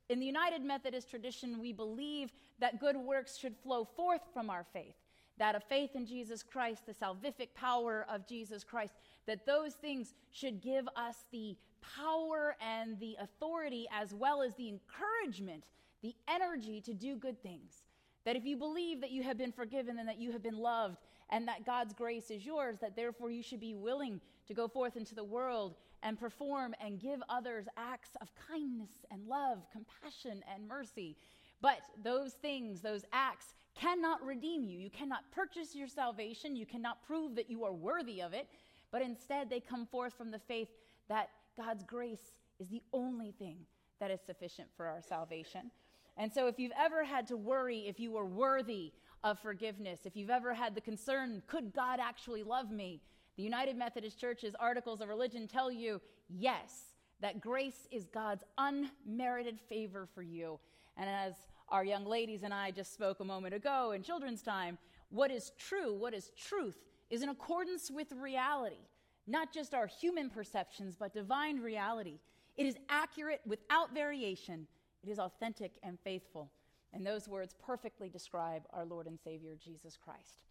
in 0.09 0.21
the 0.21 0.27
United 0.27 0.63
Methodist 0.63 1.09
tradition, 1.09 1.61
we 1.61 1.73
believe 1.73 2.33
that 2.59 2.81
good 2.81 2.97
works 2.97 3.39
should 3.39 3.57
flow 3.57 3.85
forth 3.85 4.23
from 4.35 4.51
our 4.51 4.65
faith 4.73 4.97
that 5.43 5.57
of 5.57 5.65
faith 5.65 5.97
in 5.97 6.07
Jesus 6.07 6.41
Christ, 6.41 6.87
the 6.87 6.95
salvific 6.95 7.49
power 7.53 8.07
of 8.09 8.29
Jesus 8.29 8.63
Christ, 8.63 8.95
that 9.27 9.45
those 9.45 9.75
things 9.75 10.15
should 10.31 10.63
give 10.63 10.87
us 10.95 11.25
the 11.33 11.57
power 11.97 12.55
and 12.61 12.97
the 13.01 13.17
authority 13.21 13.89
as 13.93 14.15
well 14.15 14.41
as 14.41 14.55
the 14.55 14.69
encouragement, 14.69 15.65
the 16.01 16.15
energy 16.29 16.81
to 16.83 16.95
do 16.95 17.17
good 17.17 17.43
things. 17.43 17.83
That 18.25 18.37
if 18.37 18.45
you 18.45 18.57
believe 18.57 19.01
that 19.01 19.11
you 19.11 19.25
have 19.25 19.37
been 19.37 19.51
forgiven 19.51 19.99
and 19.99 20.09
that 20.09 20.21
you 20.21 20.31
have 20.31 20.45
been 20.45 20.59
loved 20.59 20.99
and 21.29 21.49
that 21.49 21.67
God's 21.67 21.93
grace 21.93 22.31
is 22.31 22.47
yours, 22.47 22.79
that 22.81 22.95
therefore 22.95 23.33
you 23.33 23.43
should 23.43 23.59
be 23.59 23.75
willing 23.75 24.21
to 24.47 24.55
go 24.55 24.69
forth 24.69 24.97
into 24.97 25.17
the 25.17 25.25
world 25.25 25.75
and 26.05 26.21
perform 26.21 26.73
and 26.81 27.01
give 27.01 27.21
others 27.29 27.67
acts 27.77 28.11
of 28.21 28.29
kindness 28.49 28.91
and 29.11 29.27
love, 29.27 29.59
compassion 29.73 30.45
and 30.55 30.69
mercy. 30.69 31.17
But 31.63 31.79
those 32.03 32.33
things, 32.33 32.81
those 32.81 33.05
acts, 33.13 33.55
cannot 33.75 34.23
redeem 34.23 34.65
you. 34.65 34.79
You 34.79 34.91
cannot 34.91 35.21
purchase 35.31 35.75
your 35.75 35.89
salvation. 35.89 36.57
You 36.57 36.67
cannot 36.67 37.07
prove 37.07 37.37
that 37.37 37.49
you 37.49 37.65
are 37.65 37.73
worthy 37.73 38.21
of 38.21 38.35
it. 38.35 38.49
But 38.91 39.01
instead, 39.01 39.49
they 39.49 39.61
come 39.61 39.87
forth 39.87 40.13
from 40.13 40.31
the 40.31 40.39
faith 40.41 40.69
that 41.09 41.31
God's 41.57 41.85
grace 41.85 42.35
is 42.59 42.69
the 42.69 42.83
only 42.93 43.33
thing 43.33 43.57
that 44.01 44.11
is 44.11 44.21
sufficient 44.21 44.69
for 44.77 44.87
our 44.87 45.01
salvation. 45.01 45.71
And 46.19 46.31
so, 46.31 46.47
if 46.47 46.59
you've 46.59 46.73
ever 46.79 47.05
had 47.05 47.27
to 47.29 47.37
worry 47.37 47.87
if 47.87 47.99
you 47.99 48.11
were 48.11 48.27
worthy 48.27 48.93
of 49.25 49.39
forgiveness, 49.39 50.01
if 50.05 50.17
you've 50.17 50.31
ever 50.31 50.53
had 50.53 50.75
the 50.75 50.81
concern, 50.81 51.43
could 51.47 51.73
God 51.73 52.01
actually 52.01 52.43
love 52.43 52.71
me? 52.71 53.01
The 53.37 53.43
United 53.43 53.77
Methodist 53.77 54.19
Church's 54.19 54.55
Articles 54.59 55.01
of 55.01 55.09
Religion 55.09 55.47
tell 55.47 55.71
you 55.71 56.01
yes, 56.29 56.93
that 57.21 57.41
grace 57.41 57.87
is 57.91 58.05
God's 58.09 58.45
unmerited 58.59 59.59
favor 59.69 60.07
for 60.13 60.23
you. 60.23 60.59
And 60.97 61.09
as 61.09 61.35
our 61.69 61.85
young 61.85 62.05
ladies 62.05 62.43
and 62.43 62.53
I 62.53 62.71
just 62.71 62.93
spoke 62.93 63.21
a 63.21 63.25
moment 63.25 63.55
ago 63.55 63.93
in 63.93 64.03
children's 64.03 64.43
time, 64.43 64.79
what 65.11 65.31
is 65.31 65.53
true, 65.59 65.95
what 65.95 66.15
is 66.15 66.31
truth, 66.37 66.79
is 67.11 67.23
in 67.23 67.29
accordance 67.29 67.91
with 67.91 68.13
reality, 68.13 68.87
not 69.27 69.53
just 69.53 69.75
our 69.75 69.87
human 69.87 70.31
perceptions, 70.31 70.97
but 70.97 71.13
divine 71.13 71.61
reality. 71.61 72.19
It 72.57 72.67
is 72.67 72.77
accurate 72.89 73.41
without 73.47 73.95
variation 73.95 74.67
it 75.03 75.11
is 75.11 75.19
authentic 75.19 75.73
and 75.83 75.99
faithful. 76.01 76.51
And 76.93 77.07
those 77.07 77.29
words 77.29 77.55
perfectly 77.65 78.09
describe 78.09 78.63
our 78.73 78.85
Lord 78.85 79.07
and 79.07 79.19
Savior, 79.19 79.57
Jesus 79.63 79.97
Christ. 79.97 80.47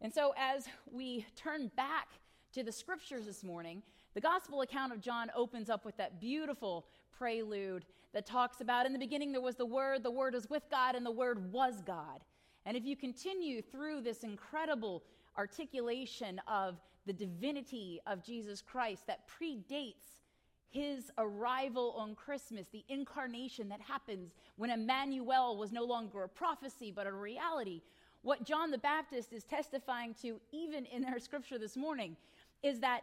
And 0.00 0.12
so, 0.12 0.34
as 0.36 0.66
we 0.90 1.26
turn 1.36 1.70
back 1.76 2.08
to 2.54 2.62
the 2.62 2.72
scriptures 2.72 3.26
this 3.26 3.44
morning, 3.44 3.82
the 4.14 4.20
gospel 4.20 4.62
account 4.62 4.92
of 4.92 5.00
John 5.00 5.30
opens 5.36 5.70
up 5.70 5.84
with 5.84 5.96
that 5.98 6.20
beautiful 6.20 6.86
prelude 7.16 7.84
that 8.12 8.26
talks 8.26 8.60
about 8.60 8.86
in 8.86 8.92
the 8.92 8.98
beginning 8.98 9.32
there 9.32 9.40
was 9.40 9.56
the 9.56 9.66
Word, 9.66 10.02
the 10.02 10.10
Word 10.10 10.34
was 10.34 10.50
with 10.50 10.64
God, 10.70 10.94
and 10.94 11.04
the 11.04 11.10
Word 11.10 11.52
was 11.52 11.80
God. 11.82 12.20
And 12.66 12.76
if 12.76 12.84
you 12.84 12.96
continue 12.96 13.62
through 13.62 14.02
this 14.02 14.22
incredible 14.22 15.02
articulation 15.36 16.40
of 16.46 16.80
the 17.06 17.12
divinity 17.12 18.00
of 18.06 18.22
Jesus 18.22 18.60
Christ 18.60 19.06
that 19.06 19.28
predates 19.28 20.20
his 20.68 21.10
arrival 21.18 21.94
on 21.96 22.14
Christmas, 22.14 22.66
the 22.70 22.84
incarnation 22.88 23.68
that 23.68 23.80
happens 23.80 24.34
when 24.56 24.70
Emmanuel 24.70 25.56
was 25.56 25.72
no 25.72 25.84
longer 25.84 26.22
a 26.22 26.28
prophecy 26.28 26.92
but 26.94 27.06
a 27.06 27.12
reality. 27.12 27.82
What 28.22 28.44
John 28.44 28.70
the 28.70 28.78
Baptist 28.78 29.32
is 29.32 29.44
testifying 29.44 30.14
to, 30.22 30.38
even 30.52 30.84
in 30.86 31.04
our 31.04 31.18
scripture 31.18 31.58
this 31.58 31.76
morning, 31.76 32.16
is 32.62 32.78
that 32.80 33.00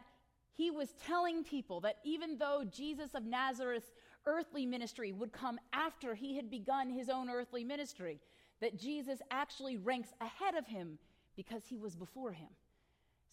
he 0.55 0.71
was 0.71 0.93
telling 1.05 1.43
people 1.43 1.81
that 1.81 1.97
even 2.03 2.37
though 2.37 2.63
Jesus 2.71 3.13
of 3.13 3.25
Nazareth's 3.25 3.91
earthly 4.27 4.65
ministry 4.65 5.11
would 5.11 5.31
come 5.31 5.59
after 5.73 6.13
he 6.13 6.35
had 6.35 6.51
begun 6.51 6.91
his 6.91 7.09
own 7.09 7.29
earthly 7.29 7.63
ministry, 7.63 8.19
that 8.61 8.79
Jesus 8.79 9.19
actually 9.31 9.77
ranks 9.77 10.09
ahead 10.21 10.53
of 10.55 10.67
him 10.67 10.99
because 11.35 11.63
he 11.65 11.77
was 11.77 11.95
before 11.95 12.31
him. 12.31 12.49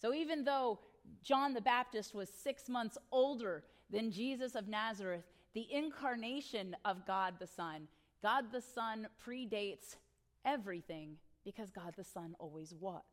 So 0.01 0.13
even 0.13 0.43
though 0.43 0.79
John 1.23 1.53
the 1.53 1.61
Baptist 1.61 2.15
was 2.15 2.29
six 2.29 2.67
months 2.69 2.97
older 3.11 3.63
than 3.91 4.11
Jesus 4.11 4.55
of 4.55 4.67
Nazareth, 4.67 5.23
the 5.53 5.67
incarnation 5.71 6.75
of 6.85 7.05
God 7.05 7.35
the 7.39 7.47
Son. 7.47 7.87
God 8.21 8.45
the 8.51 8.61
Son 8.61 9.07
predates 9.25 9.95
everything 10.43 11.17
because 11.43 11.69
God 11.69 11.93
the 11.95 12.03
Son 12.03 12.35
always 12.39 12.73
was. 12.73 13.03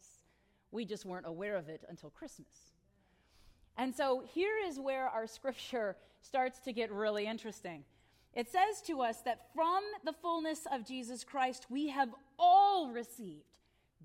We 0.70 0.84
just 0.84 1.04
weren't 1.04 1.26
aware 1.26 1.56
of 1.56 1.68
it 1.68 1.84
until 1.88 2.10
Christmas. 2.10 2.72
And 3.76 3.94
so 3.94 4.22
here 4.34 4.58
is 4.66 4.80
where 4.80 5.08
our 5.08 5.26
scripture 5.26 5.96
starts 6.22 6.60
to 6.60 6.72
get 6.72 6.90
really 6.90 7.26
interesting. 7.26 7.84
It 8.34 8.48
says 8.50 8.80
to 8.86 9.02
us 9.02 9.20
that 9.22 9.48
from 9.54 9.82
the 10.04 10.14
fullness 10.14 10.66
of 10.72 10.86
Jesus 10.86 11.22
Christ, 11.22 11.66
we 11.68 11.88
have 11.88 12.08
all 12.38 12.90
received 12.90 13.44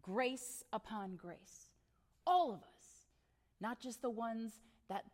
grace 0.01 0.63
upon 0.73 1.15
grace. 1.15 1.69
All 2.25 2.51
of 2.51 2.59
us, 2.59 3.05
not 3.61 3.79
just 3.79 4.01
the 4.01 4.09
ones 4.09 4.51
that 4.89 5.05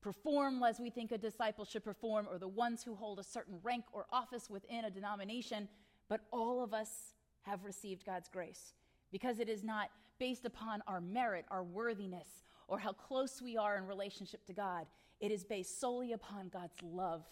perform 0.00 0.62
as 0.62 0.78
we 0.78 0.90
think 0.90 1.12
a 1.12 1.18
disciple 1.18 1.64
should 1.64 1.84
perform, 1.84 2.26
or 2.30 2.38
the 2.38 2.48
ones 2.48 2.82
who 2.82 2.94
hold 2.94 3.18
a 3.18 3.24
certain 3.24 3.58
rank 3.62 3.84
or 3.92 4.06
office 4.12 4.48
within 4.48 4.84
a 4.84 4.90
denomination, 4.90 5.68
but 6.08 6.20
all 6.30 6.62
of 6.62 6.72
us 6.74 7.14
have 7.42 7.64
received 7.64 8.04
God's 8.04 8.28
grace 8.28 8.74
because 9.10 9.38
it 9.38 9.48
is 9.48 9.62
not 9.62 9.90
based 10.18 10.44
upon 10.44 10.82
our 10.86 11.00
merit, 11.00 11.44
our 11.50 11.62
worthiness, 11.62 12.42
or 12.68 12.78
how 12.78 12.92
close 12.92 13.40
we 13.42 13.56
are 13.56 13.76
in 13.76 13.86
relationship 13.86 14.44
to 14.46 14.52
God. 14.52 14.86
It 15.24 15.32
is 15.32 15.42
based 15.42 15.80
solely 15.80 16.12
upon 16.12 16.50
God's 16.50 16.76
love 16.82 17.24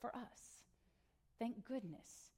for 0.00 0.14
us. 0.14 0.62
Thank 1.40 1.64
goodness. 1.64 2.30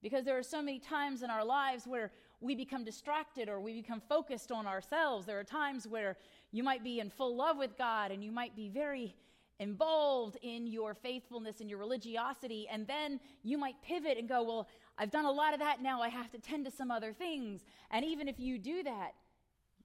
Because 0.00 0.24
there 0.24 0.38
are 0.38 0.44
so 0.44 0.62
many 0.62 0.78
times 0.78 1.24
in 1.24 1.30
our 1.30 1.44
lives 1.44 1.88
where 1.88 2.12
we 2.40 2.54
become 2.54 2.84
distracted 2.84 3.48
or 3.48 3.58
we 3.58 3.72
become 3.72 4.00
focused 4.08 4.52
on 4.52 4.64
ourselves. 4.64 5.26
There 5.26 5.40
are 5.40 5.44
times 5.44 5.88
where 5.88 6.18
you 6.52 6.62
might 6.62 6.84
be 6.84 7.00
in 7.00 7.10
full 7.10 7.34
love 7.34 7.58
with 7.58 7.76
God 7.76 8.12
and 8.12 8.22
you 8.22 8.30
might 8.30 8.54
be 8.54 8.68
very 8.68 9.16
involved 9.58 10.36
in 10.40 10.68
your 10.68 10.94
faithfulness 10.94 11.60
and 11.60 11.68
your 11.68 11.80
religiosity, 11.80 12.68
and 12.70 12.86
then 12.86 13.18
you 13.42 13.58
might 13.58 13.74
pivot 13.82 14.18
and 14.18 14.28
go, 14.28 14.44
Well, 14.44 14.68
I've 14.96 15.10
done 15.10 15.24
a 15.24 15.32
lot 15.32 15.52
of 15.52 15.58
that 15.58 15.82
now, 15.82 16.00
I 16.00 16.10
have 16.10 16.30
to 16.30 16.38
tend 16.38 16.64
to 16.66 16.70
some 16.70 16.92
other 16.92 17.12
things. 17.12 17.64
And 17.90 18.04
even 18.04 18.28
if 18.28 18.38
you 18.38 18.58
do 18.58 18.84
that, 18.84 19.14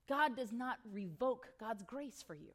God 0.07 0.35
does 0.35 0.51
not 0.51 0.77
revoke 0.91 1.47
God's 1.59 1.81
grace 1.81 2.23
for 2.25 2.35
you. 2.35 2.51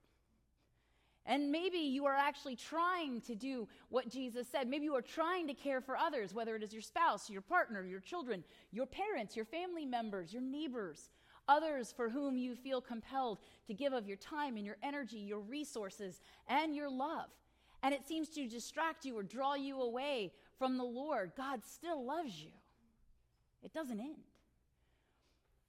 And 1.26 1.50
maybe 1.50 1.78
you 1.78 2.04
are 2.04 2.14
actually 2.14 2.56
trying 2.56 3.22
to 3.22 3.34
do 3.34 3.66
what 3.88 4.10
Jesus 4.10 4.46
said. 4.46 4.68
Maybe 4.68 4.84
you 4.84 4.94
are 4.94 5.02
trying 5.02 5.46
to 5.46 5.54
care 5.54 5.80
for 5.80 5.96
others, 5.96 6.34
whether 6.34 6.54
it 6.54 6.62
is 6.62 6.72
your 6.72 6.82
spouse, 6.82 7.30
your 7.30 7.40
partner, 7.40 7.82
your 7.84 8.00
children, 8.00 8.44
your 8.72 8.84
parents, 8.84 9.34
your 9.34 9.46
family 9.46 9.86
members, 9.86 10.34
your 10.34 10.42
neighbors, 10.42 11.08
others 11.48 11.92
for 11.96 12.10
whom 12.10 12.36
you 12.36 12.54
feel 12.54 12.80
compelled 12.80 13.38
to 13.66 13.72
give 13.72 13.94
of 13.94 14.06
your 14.06 14.18
time 14.18 14.56
and 14.56 14.66
your 14.66 14.76
energy, 14.82 15.16
your 15.16 15.40
resources, 15.40 16.20
and 16.46 16.76
your 16.76 16.90
love. 16.90 17.30
And 17.82 17.94
it 17.94 18.06
seems 18.06 18.28
to 18.30 18.46
distract 18.46 19.06
you 19.06 19.16
or 19.16 19.22
draw 19.22 19.54
you 19.54 19.80
away 19.80 20.32
from 20.58 20.76
the 20.76 20.84
Lord. 20.84 21.32
God 21.36 21.64
still 21.64 22.04
loves 22.04 22.38
you, 22.38 22.50
it 23.62 23.72
doesn't 23.72 24.00
end. 24.00 24.24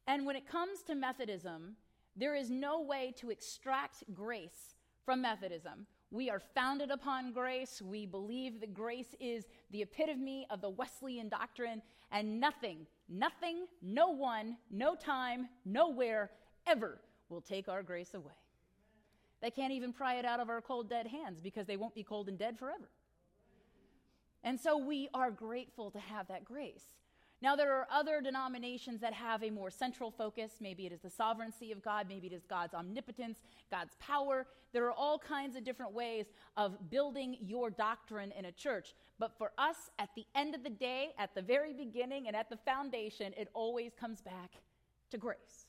And 0.08 0.26
when 0.26 0.36
it 0.36 0.48
comes 0.48 0.84
to 0.84 0.96
Methodism, 0.96 1.78
there 2.16 2.36
is 2.36 2.50
no 2.50 2.82
way 2.82 3.14
to 3.18 3.32
extract 3.32 4.04
grace 4.14 4.75
from 5.06 5.22
Methodism. 5.22 5.86
We 6.12 6.30
are 6.30 6.40
founded 6.40 6.92
upon 6.92 7.32
grace. 7.32 7.82
We 7.82 8.06
believe 8.06 8.60
that 8.62 8.74
grace 8.74 9.16
is 9.20 9.46
the 9.72 9.84
epitome 9.84 10.48
of 10.50 10.62
the 10.62 10.70
Wesleyan 10.70 11.30
doctrine, 11.30 11.82
and 12.12 12.40
nothing, 12.40 12.88
nothing, 13.08 13.68
no 13.82 14.10
one, 14.10 14.58
no 14.72 14.96
time, 14.96 15.48
nowhere 15.66 16.32
ever 16.68 17.00
will 17.30 17.42
take 17.42 17.68
our 17.68 17.84
grace 17.84 18.14
away. 18.14 18.34
They 19.42 19.52
can't 19.52 19.74
even 19.74 19.94
pry 19.94 20.16
it 20.16 20.26
out 20.26 20.40
of 20.40 20.50
our 20.50 20.62
cold, 20.62 20.90
dead 20.90 21.08
hands 21.08 21.40
because 21.42 21.68
they 21.68 21.78
won't 21.78 21.96
be 21.96 22.04
cold 22.04 22.30
and 22.30 22.38
dead 22.38 22.58
forever. 22.58 22.90
And 24.44 24.60
so 24.60 24.78
we 24.78 25.10
are 25.14 25.32
grateful 25.32 25.92
to 25.92 26.00
have 26.00 26.28
that 26.28 26.46
grace. 26.46 26.84
Now, 27.42 27.56
there 27.56 27.74
are 27.74 27.88
other 27.92 28.22
denominations 28.22 29.02
that 29.02 29.14
have 29.14 29.44
a 29.44 29.50
more 29.50 29.70
central 29.70 30.10
focus. 30.10 30.54
Maybe 30.62 30.86
it 30.86 30.94
is 30.94 31.02
the 31.02 31.10
sovereignty 31.10 31.72
of 31.72 31.84
God, 31.84 32.08
maybe 32.08 32.28
it 32.28 32.34
is 32.34 32.46
God's 32.46 32.74
omnipotence, 32.74 33.40
God's 33.70 33.96
power. 34.00 34.48
There 34.72 34.86
are 34.86 34.94
all 34.94 35.20
kinds 35.20 35.56
of 35.56 35.64
different 35.64 35.94
ways 35.94 36.26
of 36.56 36.90
building 36.90 37.38
your 37.42 37.70
doctrine 37.70 38.32
in 38.32 38.46
a 38.46 38.52
church. 38.52 38.96
But 39.20 39.38
for 39.38 39.52
us, 39.58 39.76
at 40.00 40.10
the 40.16 40.26
end 40.34 40.56
of 40.56 40.64
the 40.64 40.70
day, 40.70 41.10
at 41.20 41.36
the 41.36 41.42
very 41.42 41.74
beginning 41.74 42.28
and 42.28 42.36
at 42.36 42.50
the 42.50 42.58
foundation, 42.58 43.34
it 43.38 43.50
always 43.54 43.94
comes 43.94 44.22
back 44.22 44.62
to 45.12 45.18
grace. 45.18 45.68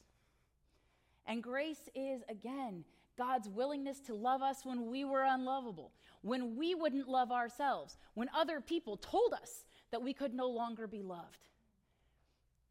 And 1.26 1.42
grace 1.42 1.88
is, 1.94 2.22
again, 2.28 2.84
God's 3.18 3.48
willingness 3.48 4.00
to 4.02 4.14
love 4.14 4.42
us 4.42 4.64
when 4.64 4.86
we 4.90 5.04
were 5.04 5.24
unlovable, 5.24 5.92
when 6.22 6.56
we 6.56 6.74
wouldn't 6.74 7.08
love 7.08 7.32
ourselves, 7.32 7.96
when 8.14 8.28
other 8.34 8.60
people 8.60 8.96
told 8.96 9.32
us 9.32 9.64
that 9.90 10.02
we 10.02 10.12
could 10.12 10.34
no 10.34 10.48
longer 10.48 10.86
be 10.86 11.02
loved. 11.02 11.48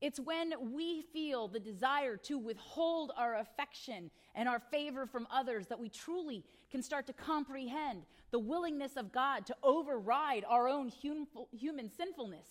It's 0.06 0.20
when 0.20 0.54
we 0.72 1.02
feel 1.02 1.48
the 1.48 1.60
desire 1.60 2.16
to 2.16 2.38
withhold 2.38 3.12
our 3.18 3.38
affection 3.38 4.12
and 4.36 4.48
our 4.48 4.60
favor 4.60 5.08
from 5.08 5.26
others 5.32 5.66
that 5.66 5.80
we 5.80 5.90
truly 5.90 6.44
can 6.70 6.84
start 6.84 7.08
to 7.08 7.14
comprehend 7.14 8.04
the 8.30 8.38
willingness 8.38 8.98
of 8.98 9.12
God 9.12 9.48
to 9.48 9.56
override 9.64 10.46
our 10.48 10.68
own 10.68 10.92
hum- 11.02 11.26
human 11.52 11.90
sinfulness 11.90 12.46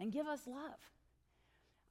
and 0.00 0.10
give 0.10 0.26
us 0.26 0.48
love. 0.48 0.80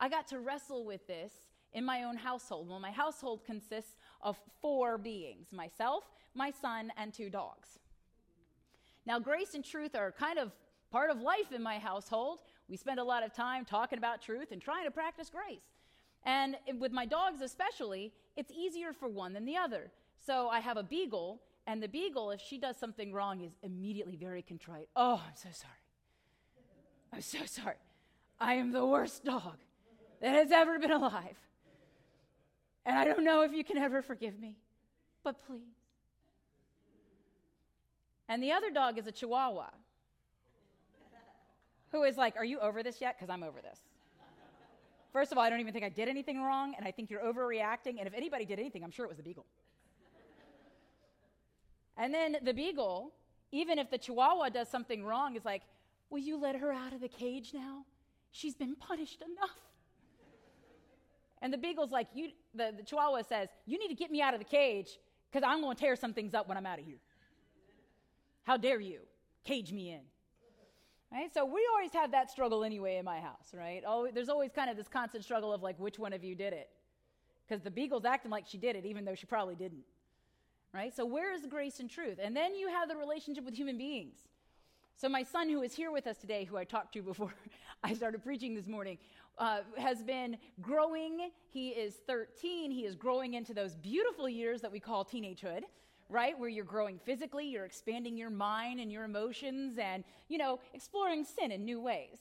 I 0.02 0.10
got 0.10 0.28
to 0.28 0.42
wrestle 0.42 0.84
with 0.84 1.08
this 1.08 1.32
in 1.72 1.86
my 1.86 2.04
own 2.04 2.18
household. 2.18 2.68
Well, 2.68 2.82
my 2.82 2.92
household 2.92 3.46
consists 3.46 3.96
of 4.22 4.38
four 4.62 4.98
beings 4.98 5.54
myself, 5.54 6.04
my 6.34 6.52
son, 6.52 6.92
and 6.98 7.14
two 7.14 7.30
dogs. 7.30 7.80
Now, 9.06 9.20
grace 9.20 9.54
and 9.54 9.64
truth 9.64 9.96
are 9.96 10.12
kind 10.12 10.40
of 10.40 10.52
part 10.92 11.10
of 11.10 11.22
life 11.22 11.54
in 11.54 11.64
my 11.64 11.80
household. 11.80 12.40
We 12.68 12.78
spend 12.78 13.00
a 13.00 13.04
lot 13.04 13.24
of 13.24 13.34
time 13.34 13.66
talking 13.66 13.98
about 13.98 14.22
truth 14.22 14.52
and 14.52 14.62
trying 14.62 14.86
to 14.86 14.92
practice 14.92 15.30
grace. 15.30 15.62
And 16.26 16.56
with 16.80 16.92
my 16.92 17.06
dogs, 17.06 17.42
especially, 17.42 18.12
it's 18.36 18.52
easier 18.52 18.92
for 18.92 19.08
one 19.08 19.34
than 19.34 19.46
the 19.46 19.58
other. 19.58 19.92
So 20.26 20.50
I 20.50 20.60
have 20.60 20.78
a 20.78 20.84
beagle, 20.84 21.42
and 21.68 21.82
the 21.82 21.88
beagle, 21.88 22.32
if 22.32 22.42
she 22.42 22.58
does 22.58 22.78
something 22.78 23.14
wrong, 23.14 23.42
is 23.42 23.52
immediately 23.62 24.16
very 24.16 24.42
contrite. 24.42 24.90
Oh, 24.96 25.22
I'm 25.26 25.36
so 25.36 25.50
sorry. 25.52 25.74
I'm 27.14 27.22
so 27.22 27.46
sorry. 27.46 27.76
I 28.40 28.56
am 28.56 28.72
the 28.72 28.86
worst 28.86 29.24
dog 29.24 29.58
that 30.22 30.34
has 30.34 30.52
ever 30.52 30.80
been 30.80 30.92
alive. 30.92 31.38
And 32.86 32.98
I 32.98 33.06
don't 33.06 33.24
know 33.24 33.44
if 33.44 33.54
you 33.54 33.64
can 33.64 33.78
ever 33.78 34.02
forgive 34.02 34.40
me, 34.40 34.58
but 35.24 35.46
please. 35.46 35.62
And 38.28 38.42
the 38.42 38.52
other 38.52 38.72
dog 38.72 38.98
is 38.98 39.06
a 39.06 39.12
chihuahua 39.12 39.70
who 41.96 42.04
is 42.04 42.18
like, 42.18 42.36
Are 42.36 42.46
you 42.46 42.60
over 42.60 42.84
this 42.84 43.00
yet? 43.00 43.16
Because 43.18 43.32
I'm 43.32 43.44
over 43.44 43.62
this. 43.62 43.80
First 45.14 45.32
of 45.32 45.38
all, 45.38 45.46
I 45.46 45.50
don't 45.50 45.62
even 45.62 45.72
think 45.72 45.86
I 45.86 45.90
did 45.90 46.10
anything 46.10 46.42
wrong, 46.42 46.74
and 46.78 46.86
I 46.86 46.92
think 46.92 47.10
you're 47.10 47.22
overreacting. 47.22 48.00
And 48.00 48.06
if 48.06 48.14
anybody 48.14 48.44
did 48.44 48.60
anything, 48.60 48.84
I'm 48.84 48.92
sure 48.92 49.06
it 49.06 49.08
was 49.08 49.18
the 49.18 49.24
beagle. 49.24 49.46
and 51.98 52.14
then 52.14 52.36
the 52.44 52.54
beagle, 52.54 53.14
even 53.54 53.80
if 53.80 53.90
the 53.90 53.98
chihuahua 53.98 54.50
does 54.50 54.68
something 54.68 55.06
wrong, 55.06 55.36
is 55.36 55.46
like, 55.46 55.62
Will 56.10 56.20
you 56.20 56.38
let 56.38 56.56
her 56.58 56.72
out 56.72 56.94
of 56.94 57.02
the 57.02 57.08
cage 57.08 57.52
now? 57.54 57.86
She's 58.32 58.56
been 58.56 58.76
punished 58.76 59.22
enough. 59.22 59.58
And 61.42 61.54
the 61.54 61.58
beagle's 61.58 61.92
like, 61.92 62.08
you, 62.14 62.30
the, 62.54 62.74
the 62.76 62.84
chihuahua 62.84 63.22
says, 63.22 63.50
You 63.66 63.80
need 63.80 63.88
to 63.88 63.96
get 63.96 64.12
me 64.12 64.22
out 64.22 64.34
of 64.34 64.40
the 64.40 64.46
cage 64.46 65.00
because 65.32 65.48
I'm 65.48 65.62
going 65.62 65.76
to 65.76 65.82
tear 65.82 65.96
some 65.96 66.14
things 66.14 66.34
up 66.34 66.48
when 66.48 66.58
I'm 66.58 66.66
out 66.66 66.80
of 66.80 66.86
here. 66.86 67.00
How 68.44 68.58
dare 68.58 68.80
you 68.80 69.00
cage 69.46 69.72
me 69.72 69.92
in? 69.92 70.02
Right? 71.16 71.34
So 71.34 71.46
we 71.46 71.66
always 71.72 71.94
have 71.94 72.12
that 72.12 72.30
struggle 72.30 72.66
anyway 72.66 72.98
in 72.98 73.06
my 73.06 73.22
house, 73.22 73.54
right? 73.54 73.82
There's 74.14 74.28
always 74.28 74.52
kind 74.52 74.70
of 74.70 74.76
this 74.76 74.90
constant 74.90 75.24
struggle 75.24 75.54
of 75.54 75.64
like, 75.64 75.80
which 75.80 75.98
one 75.98 76.12
of 76.12 76.26
you 76.26 76.36
did 76.36 76.52
it? 76.52 76.68
Because 77.48 77.64
the 77.64 77.72
beagle's 77.72 78.04
acting 78.04 78.32
like 78.32 78.46
she 78.46 78.58
did 78.58 78.76
it, 78.76 78.86
even 78.86 79.06
though 79.06 79.16
she 79.16 79.26
probably 79.26 79.56
didn't. 79.56 79.86
Right? 80.74 80.94
So 80.94 81.06
where 81.06 81.34
is 81.34 81.46
grace 81.46 81.80
and 81.80 81.90
truth? 81.90 82.20
And 82.22 82.36
then 82.36 82.54
you 82.54 82.68
have 82.68 82.90
the 82.90 82.98
relationship 82.98 83.46
with 83.46 83.56
human 83.56 83.78
beings. 83.78 84.18
So 84.98 85.08
my 85.08 85.24
son, 85.24 85.50
who 85.50 85.62
is 85.62 85.74
here 85.74 85.90
with 85.90 86.06
us 86.06 86.18
today, 86.18 86.44
who 86.44 86.58
I 86.58 86.66
talked 86.66 86.94
to 86.96 87.02
before 87.02 87.34
I 87.84 87.94
started 87.94 88.22
preaching 88.22 88.54
this 88.54 88.68
morning, 88.68 88.98
uh, 89.38 89.60
has 89.78 90.04
been 90.04 90.36
growing. 90.62 91.30
He 91.48 91.70
is 91.70 91.96
13. 92.08 92.72
He 92.72 92.82
is 92.82 92.94
growing 92.94 93.36
into 93.36 93.54
those 93.54 93.74
beautiful 93.76 94.28
years 94.28 94.60
that 94.60 94.72
we 94.72 94.82
call 94.82 95.06
teenagehood 95.06 95.62
right? 96.10 96.38
Where 96.38 96.50
you're 96.50 96.66
growing 96.66 97.00
physically, 97.00 97.48
you're 97.48 97.66
expanding 97.66 98.18
your 98.18 98.30
mind 98.30 98.80
and 98.80 98.92
your 98.92 99.04
emotions 99.04 99.78
and, 99.78 100.04
you 100.28 100.38
know, 100.38 100.60
exploring 100.74 101.26
sin 101.26 101.52
in 101.52 101.66
new 101.66 101.82
ways. 101.82 102.18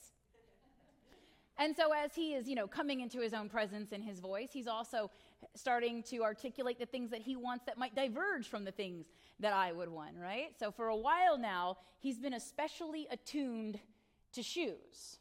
And 1.57 1.77
so 1.77 1.93
as 1.93 2.15
he 2.15 2.35
is, 2.35 2.49
you 2.49 2.57
know, 2.57 2.67
coming 2.67 3.01
into 3.01 3.21
his 3.21 3.33
own 3.33 3.49
presence 3.49 3.93
and 3.93 4.03
his 4.03 4.19
voice, 4.19 4.49
he's 4.53 4.67
also 4.67 5.11
starting 5.55 6.03
to 6.05 6.23
articulate 6.23 6.81
the 6.81 6.87
things 6.87 7.11
that 7.11 7.23
he 7.23 7.37
wants 7.37 7.65
that 7.67 7.79
might 7.79 7.95
diverge 7.95 8.49
from 8.49 8.65
the 8.65 8.73
things 8.73 9.07
that 9.39 9.53
I 9.53 9.71
would 9.71 9.89
want, 9.89 10.17
right? 10.21 10.49
So 10.59 10.73
for 10.73 10.89
a 10.89 10.97
while 10.97 11.39
now, 11.39 11.79
he's 12.01 12.19
been 12.19 12.35
especially 12.35 13.07
attuned 13.11 13.79
to 14.33 14.43
shoes. 14.43 15.19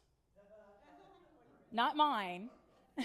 Not 1.70 1.96
mine. 1.96 2.50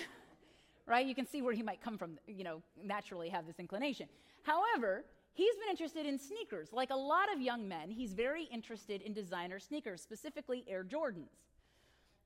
right? 0.88 1.06
You 1.06 1.14
can 1.14 1.28
see 1.28 1.42
where 1.42 1.54
he 1.54 1.62
might 1.62 1.82
come 1.82 1.98
from, 1.98 2.18
you 2.28 2.44
know, 2.44 2.64
naturally 2.84 3.30
have 3.30 3.46
this 3.46 3.60
inclination. 3.60 4.08
However, 4.44 5.06
He's 5.40 5.56
been 5.56 5.70
interested 5.70 6.06
in 6.06 6.20
sneakers. 6.20 6.74
Like 6.74 6.90
a 6.90 6.98
lot 6.98 7.34
of 7.34 7.40
young 7.40 7.66
men, 7.66 7.92
he's 7.92 8.12
very 8.12 8.44
interested 8.52 9.02
in 9.02 9.14
designer 9.14 9.58
sneakers, 9.58 10.02
specifically 10.02 10.66
Air 10.68 10.84
Jordans. 10.84 11.30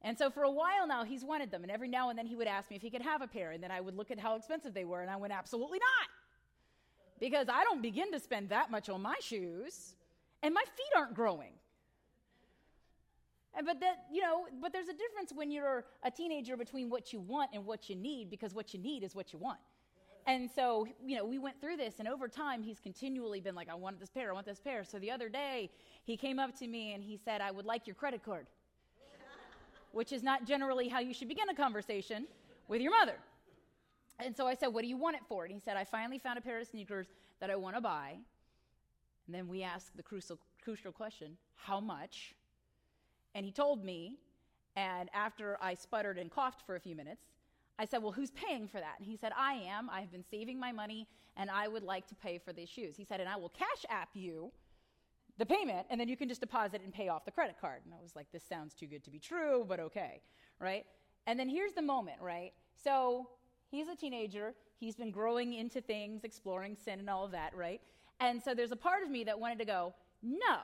And 0.02 0.18
so 0.18 0.32
for 0.32 0.42
a 0.42 0.50
while 0.50 0.88
now, 0.88 1.04
he's 1.04 1.24
wanted 1.24 1.52
them. 1.52 1.62
And 1.62 1.72
every 1.72 1.88
now 1.88 2.10
and 2.10 2.18
then 2.18 2.26
he 2.26 2.36
would 2.36 2.48
ask 2.48 2.72
me 2.72 2.76
if 2.76 2.82
he 2.82 2.90
could 2.90 3.04
have 3.04 3.22
a 3.22 3.28
pair. 3.28 3.52
And 3.52 3.62
then 3.62 3.70
I 3.70 3.82
would 3.82 3.96
look 3.96 4.10
at 4.10 4.18
how 4.18 4.36
expensive 4.36 4.74
they 4.74 4.84
were. 4.84 5.04
And 5.04 5.12
I 5.12 5.18
went, 5.18 5.32
absolutely 5.32 5.78
not. 5.78 6.10
Because 7.20 7.50
I 7.54 7.64
don't 7.66 7.84
begin 7.84 8.12
to 8.14 8.20
spend 8.20 8.50
that 8.50 8.72
much 8.72 8.90
on 8.90 9.04
my 9.04 9.18
shoes. 9.22 9.94
And 10.42 10.52
my 10.52 10.64
feet 10.64 10.98
aren't 10.98 11.14
growing. 11.14 11.54
And, 13.56 13.68
but 13.68 13.80
that, 13.82 14.06
you 14.12 14.24
know, 14.24 14.48
but 14.60 14.74
there's 14.74 14.90
a 14.90 14.98
difference 14.98 15.32
when 15.36 15.52
you're 15.52 15.86
a 16.04 16.10
teenager 16.10 16.58
between 16.58 16.90
what 16.90 17.14
you 17.14 17.20
want 17.20 17.52
and 17.54 17.64
what 17.64 17.92
you 17.92 17.96
need, 17.96 18.32
because 18.32 18.56
what 18.56 18.74
you 18.74 18.80
need 18.80 19.04
is 19.04 19.14
what 19.14 19.34
you 19.34 19.38
want. 19.38 19.60
And 20.26 20.50
so, 20.50 20.88
you 21.06 21.18
know, 21.18 21.26
we 21.26 21.38
went 21.38 21.60
through 21.60 21.78
this, 21.78 21.96
and 22.00 22.08
over 22.08 22.30
time, 22.30 22.64
he's 22.64 22.80
continually 22.80 23.42
been 23.42 23.56
like, 23.56 23.70
I 23.70 23.76
want 23.76 24.00
this 24.00 24.10
pair, 24.10 24.30
I 24.30 24.34
want 24.34 24.46
this 24.46 24.60
pair. 24.60 24.84
So 24.86 24.98
the 24.98 25.12
other 25.12 25.28
day, 25.28 25.70
he 26.06 26.16
came 26.16 26.40
up 26.40 26.58
to 26.60 26.68
me 26.68 26.94
and 26.94 27.04
he 27.04 27.18
said, 27.18 27.42
I 27.42 27.52
would 27.52 27.66
like 27.66 27.86
your 27.86 27.96
credit 27.96 28.24
card, 28.24 28.48
which 29.92 30.14
is 30.14 30.24
not 30.24 30.46
generally 30.46 30.88
how 30.88 31.00
you 31.00 31.14
should 31.14 31.28
begin 31.28 31.50
a 31.50 31.56
conversation 31.56 32.26
with 32.70 32.82
your 32.82 32.92
mother. 32.92 33.18
And 34.20 34.36
so 34.36 34.48
I 34.48 34.54
said, 34.54 34.68
What 34.68 34.82
do 34.82 34.88
you 34.88 34.98
want 34.98 35.18
it 35.18 35.24
for? 35.28 35.44
And 35.44 35.54
he 35.54 35.60
said, 35.60 35.76
I 35.76 35.84
finally 35.84 36.20
found 36.20 36.38
a 36.38 36.42
pair 36.42 36.60
of 36.60 36.68
sneakers 36.68 37.08
that 37.42 37.50
I 37.50 37.56
want 37.56 37.76
to 37.76 37.82
buy. 37.82 38.16
And 39.28 39.36
then 39.36 39.48
we 39.48 39.64
asked 39.64 39.96
the 39.98 40.04
crucial, 40.04 40.40
crucial 40.64 40.94
question, 40.94 41.38
How 41.56 41.82
much? 41.82 42.34
And 43.36 43.46
he 43.46 43.52
told 43.52 43.84
me, 43.84 44.18
and 44.76 45.10
after 45.14 45.58
I 45.62 45.74
sputtered 45.74 46.18
and 46.18 46.32
coughed 46.32 46.62
for 46.66 46.76
a 46.76 46.80
few 46.80 46.96
minutes, 46.96 47.33
I 47.80 47.86
said, 47.86 48.04
Well, 48.04 48.12
who's 48.12 48.32
paying 48.32 48.68
for 48.68 48.80
that? 48.80 48.96
And 49.00 49.08
he 49.08 49.18
said, 49.18 49.32
I 49.38 49.54
am. 49.54 49.90
I've 49.90 50.12
been 50.12 50.24
saving 50.30 50.60
my 50.60 50.72
money 50.72 51.08
and 51.36 51.50
I 51.50 51.68
would 51.68 51.84
like 51.84 52.08
to 52.08 52.16
pay 52.16 52.38
for 52.38 52.54
these 52.54 52.70
shoes. 52.70 52.96
He 52.96 53.04
said, 53.04 53.20
And 53.20 53.30
I 53.30 53.36
will 53.36 53.50
cash 53.50 53.86
app 53.90 54.10
you 54.14 54.52
the 55.40 55.46
payment 55.46 55.88
and 55.90 56.00
then 56.00 56.08
you 56.08 56.16
can 56.16 56.30
just 56.30 56.42
deposit 56.42 56.82
and 56.84 56.94
pay 56.94 57.08
off 57.10 57.26
the 57.26 57.32
credit 57.32 57.56
card. 57.60 57.82
And 57.86 57.94
I 57.94 58.02
was 58.02 58.16
like, 58.16 58.28
This 58.32 58.44
sounds 58.44 58.74
too 58.74 58.88
good 58.88 59.04
to 59.04 59.12
be 59.12 59.20
true, 59.20 59.66
but 59.68 59.80
okay, 59.80 60.22
right? 60.60 60.86
And 61.26 61.40
then 61.40 61.50
here's 61.50 61.74
the 61.74 61.82
moment, 61.82 62.18
right? 62.22 62.54
So 62.84 63.28
he's 63.72 63.88
a 63.88 63.96
teenager. 63.96 64.54
He's 64.80 64.96
been 64.96 65.12
growing 65.12 65.54
into 65.54 65.82
things, 65.82 66.24
exploring 66.24 66.76
sin 66.76 67.00
and 67.00 67.10
all 67.10 67.26
of 67.26 67.32
that, 67.32 67.56
right? 67.56 67.82
And 68.20 68.42
so 68.42 68.54
there's 68.54 68.72
a 68.72 68.78
part 68.78 69.02
of 69.04 69.10
me 69.10 69.24
that 69.24 69.40
wanted 69.40 69.60
to 69.60 69.66
go, 69.66 69.96
No, 70.22 70.58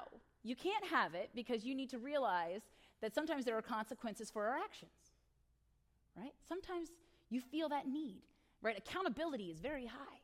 you 0.44 0.56
can't 0.56 0.86
have 0.86 1.16
it 1.16 1.32
because 1.34 1.64
you 1.64 1.74
need 1.74 1.90
to 1.90 1.98
realize 1.98 2.62
that 3.02 3.16
sometimes 3.16 3.46
there 3.46 3.58
are 3.58 3.62
consequences 3.62 4.30
for 4.30 4.46
our 4.46 4.58
actions 4.58 5.09
right? 6.20 6.34
Sometimes 6.48 6.90
you 7.30 7.42
feel 7.42 7.70
that 7.70 7.88
need, 7.88 8.22
right? 8.62 8.78
Accountability 8.78 9.46
is 9.46 9.60
very 9.60 9.86
high. 9.86 10.22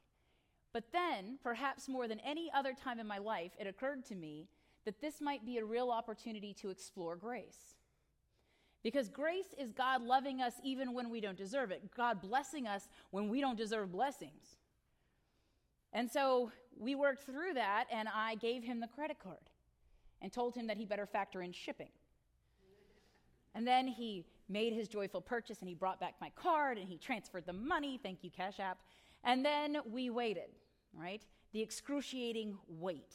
But 0.73 0.91
then, 0.91 1.39
perhaps 1.41 1.88
more 1.88 2.08
than 2.08 2.19
any 2.19 2.51
other 2.53 2.73
time 2.73 2.99
in 2.99 3.08
my 3.08 3.17
life, 3.17 3.51
it 3.60 3.67
occurred 3.67 4.05
to 4.08 4.15
me 4.15 4.49
that 4.86 4.99
this 4.99 5.21
might 5.21 5.45
be 5.45 5.58
a 5.58 5.65
real 5.65 5.89
opportunity 5.89 6.53
to 6.55 6.69
explore 6.69 7.15
grace. 7.15 7.75
Because 8.84 9.10
grace 9.10 9.53
is 9.58 9.71
God 9.71 10.03
loving 10.03 10.41
us 10.41 10.53
even 10.63 10.93
when 10.93 11.10
we 11.10 11.21
don't 11.21 11.38
deserve 11.38 11.71
it, 11.71 11.81
God 11.95 12.21
blessing 12.21 12.67
us 12.67 12.88
when 13.10 13.29
we 13.29 13.41
don't 13.41 13.58
deserve 13.58 13.91
blessings. 13.91 14.58
And 15.93 16.12
so 16.12 16.51
we 16.77 16.93
worked 16.93 17.23
through 17.23 17.53
that, 17.53 17.86
and 17.89 18.08
I 18.13 18.36
gave 18.36 18.63
him 18.63 18.81
the 18.81 18.88
credit 18.88 19.17
card 19.17 19.49
and 20.21 20.31
told 20.31 20.55
him 20.55 20.67
that 20.67 20.77
he 20.77 20.86
better 20.86 21.05
factor 21.05 21.41
in 21.41 21.53
shipping. 21.53 21.89
And 23.55 23.65
then 23.65 23.88
he 23.88 24.25
made 24.49 24.73
his 24.73 24.88
joyful 24.88 25.21
purchase 25.21 25.60
and 25.60 25.69
he 25.69 25.75
brought 25.75 25.99
back 25.99 26.15
my 26.21 26.31
card 26.36 26.77
and 26.77 26.88
he 26.88 26.97
transferred 26.97 27.45
the 27.45 27.53
money. 27.53 27.99
Thank 28.01 28.23
you, 28.23 28.29
Cash 28.29 28.60
App. 28.60 28.79
And 29.23 29.43
then 29.43 29.77
we 29.91 30.10
waited, 30.10 30.49
right? 30.93 31.21
The 31.53 31.62
excruciating 31.62 32.58
wait. 32.67 33.13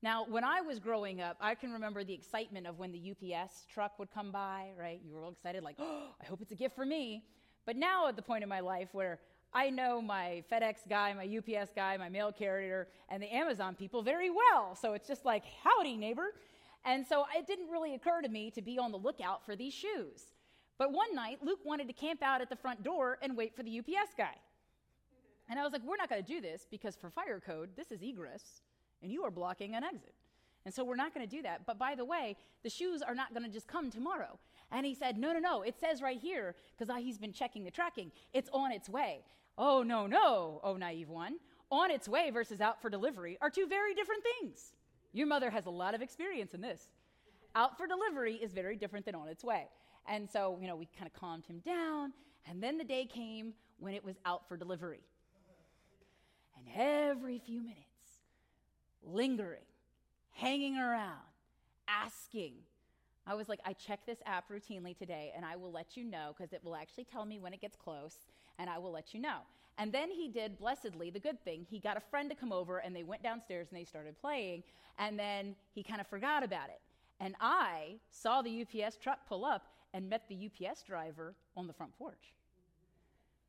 Now, 0.00 0.26
when 0.28 0.44
I 0.44 0.60
was 0.60 0.78
growing 0.78 1.20
up, 1.20 1.36
I 1.40 1.54
can 1.54 1.72
remember 1.72 2.04
the 2.04 2.14
excitement 2.14 2.66
of 2.66 2.78
when 2.78 2.92
the 2.92 3.12
UPS 3.12 3.66
truck 3.72 3.98
would 3.98 4.12
come 4.12 4.30
by, 4.30 4.68
right? 4.78 5.00
You 5.04 5.14
were 5.14 5.24
all 5.24 5.32
excited, 5.32 5.64
like, 5.64 5.76
oh, 5.80 6.10
I 6.22 6.26
hope 6.26 6.40
it's 6.40 6.52
a 6.52 6.56
gift 6.56 6.76
for 6.76 6.86
me. 6.86 7.24
But 7.66 7.76
now, 7.76 8.06
at 8.06 8.16
the 8.16 8.22
point 8.22 8.42
in 8.42 8.48
my 8.48 8.60
life 8.60 8.88
where 8.92 9.18
I 9.52 9.70
know 9.70 10.00
my 10.00 10.44
FedEx 10.52 10.88
guy, 10.88 11.14
my 11.14 11.24
UPS 11.24 11.72
guy, 11.74 11.96
my 11.96 12.08
mail 12.08 12.30
carrier, 12.30 12.88
and 13.08 13.22
the 13.22 13.34
Amazon 13.34 13.74
people 13.74 14.02
very 14.02 14.30
well. 14.30 14.76
So 14.80 14.92
it's 14.92 15.08
just 15.08 15.24
like, 15.24 15.44
howdy, 15.64 15.96
neighbor. 15.96 16.34
And 16.84 17.06
so 17.06 17.26
it 17.36 17.46
didn't 17.46 17.70
really 17.70 17.94
occur 17.94 18.22
to 18.22 18.28
me 18.28 18.50
to 18.52 18.62
be 18.62 18.78
on 18.78 18.92
the 18.92 18.98
lookout 18.98 19.44
for 19.44 19.56
these 19.56 19.74
shoes. 19.74 20.34
But 20.78 20.92
one 20.92 21.14
night, 21.14 21.38
Luke 21.42 21.60
wanted 21.64 21.88
to 21.88 21.92
camp 21.92 22.22
out 22.22 22.40
at 22.40 22.48
the 22.48 22.56
front 22.56 22.82
door 22.82 23.18
and 23.20 23.36
wait 23.36 23.54
for 23.54 23.62
the 23.62 23.78
UPS 23.80 24.14
guy. 24.16 24.36
And 25.50 25.58
I 25.58 25.64
was 25.64 25.72
like, 25.72 25.82
we're 25.84 25.96
not 25.96 26.08
going 26.08 26.22
to 26.22 26.32
do 26.32 26.40
this 26.40 26.66
because 26.70 26.94
for 26.94 27.10
fire 27.10 27.40
code, 27.44 27.70
this 27.76 27.90
is 27.90 28.02
egress, 28.02 28.62
and 29.02 29.10
you 29.10 29.24
are 29.24 29.30
blocking 29.30 29.74
an 29.74 29.82
exit. 29.82 30.14
And 30.64 30.74
so 30.74 30.84
we're 30.84 30.96
not 30.96 31.14
going 31.14 31.26
to 31.26 31.36
do 31.36 31.42
that. 31.42 31.62
But 31.66 31.78
by 31.78 31.94
the 31.94 32.04
way, 32.04 32.36
the 32.62 32.70
shoes 32.70 33.02
are 33.02 33.14
not 33.14 33.32
going 33.32 33.44
to 33.44 33.48
just 33.50 33.66
come 33.66 33.90
tomorrow. 33.90 34.38
And 34.70 34.84
he 34.84 34.94
said, 34.94 35.16
no, 35.16 35.32
no, 35.32 35.38
no. 35.38 35.62
It 35.62 35.76
says 35.80 36.02
right 36.02 36.18
here, 36.18 36.54
because 36.76 36.94
he's 37.02 37.18
been 37.18 37.32
checking 37.32 37.64
the 37.64 37.70
tracking, 37.70 38.12
it's 38.32 38.50
on 38.52 38.70
its 38.70 38.88
way. 38.88 39.20
Oh, 39.56 39.82
no, 39.82 40.06
no, 40.06 40.60
oh, 40.62 40.76
naive 40.76 41.08
one. 41.08 41.36
On 41.70 41.90
its 41.90 42.08
way 42.08 42.30
versus 42.30 42.60
out 42.60 42.80
for 42.80 42.90
delivery 42.90 43.38
are 43.40 43.50
two 43.50 43.66
very 43.66 43.94
different 43.94 44.22
things. 44.40 44.72
Your 45.18 45.26
mother 45.26 45.50
has 45.50 45.66
a 45.66 45.70
lot 45.70 45.96
of 45.96 46.00
experience 46.00 46.54
in 46.54 46.60
this. 46.60 46.90
Out 47.56 47.76
for 47.76 47.88
delivery 47.88 48.34
is 48.34 48.52
very 48.52 48.76
different 48.76 49.04
than 49.04 49.16
on 49.16 49.26
its 49.26 49.42
way. 49.42 49.66
And 50.06 50.30
so, 50.30 50.56
you 50.60 50.68
know, 50.68 50.76
we 50.76 50.86
kind 50.96 51.10
of 51.12 51.12
calmed 51.12 51.44
him 51.44 51.58
down. 51.58 52.12
And 52.48 52.62
then 52.62 52.78
the 52.78 52.84
day 52.84 53.04
came 53.04 53.54
when 53.80 53.94
it 53.94 54.04
was 54.04 54.14
out 54.24 54.46
for 54.46 54.56
delivery. 54.56 55.00
And 56.56 56.66
every 56.72 57.40
few 57.40 57.60
minutes, 57.60 57.82
lingering, 59.02 59.66
hanging 60.30 60.78
around, 60.78 61.18
asking, 61.88 62.52
I 63.26 63.34
was 63.34 63.48
like, 63.48 63.58
I 63.64 63.72
check 63.72 64.06
this 64.06 64.18
app 64.24 64.48
routinely 64.48 64.96
today, 64.96 65.32
and 65.34 65.44
I 65.44 65.56
will 65.56 65.72
let 65.72 65.96
you 65.96 66.04
know 66.04 66.32
because 66.36 66.52
it 66.52 66.62
will 66.62 66.76
actually 66.76 67.04
tell 67.04 67.24
me 67.24 67.40
when 67.40 67.52
it 67.52 67.60
gets 67.60 67.74
close, 67.74 68.28
and 68.56 68.70
I 68.70 68.78
will 68.78 68.92
let 68.92 69.12
you 69.12 69.20
know. 69.20 69.40
And 69.78 69.92
then 69.92 70.10
he 70.10 70.28
did, 70.28 70.58
blessedly, 70.58 71.10
the 71.10 71.20
good 71.20 71.42
thing. 71.44 71.64
He 71.70 71.78
got 71.78 71.96
a 71.96 72.00
friend 72.00 72.28
to 72.30 72.36
come 72.36 72.52
over, 72.52 72.78
and 72.78 72.94
they 72.94 73.04
went 73.04 73.22
downstairs 73.22 73.68
and 73.70 73.78
they 73.78 73.84
started 73.84 74.20
playing, 74.20 74.64
and 74.98 75.16
then 75.16 75.54
he 75.72 75.84
kind 75.84 76.00
of 76.00 76.08
forgot 76.08 76.42
about 76.42 76.68
it. 76.68 76.80
And 77.20 77.36
I 77.40 77.94
saw 78.10 78.42
the 78.42 78.62
UPS 78.62 78.96
truck 78.96 79.20
pull 79.28 79.44
up 79.44 79.68
and 79.94 80.10
met 80.10 80.28
the 80.28 80.50
UPS 80.50 80.82
driver 80.82 81.34
on 81.56 81.68
the 81.68 81.72
front 81.72 81.96
porch. 81.96 82.34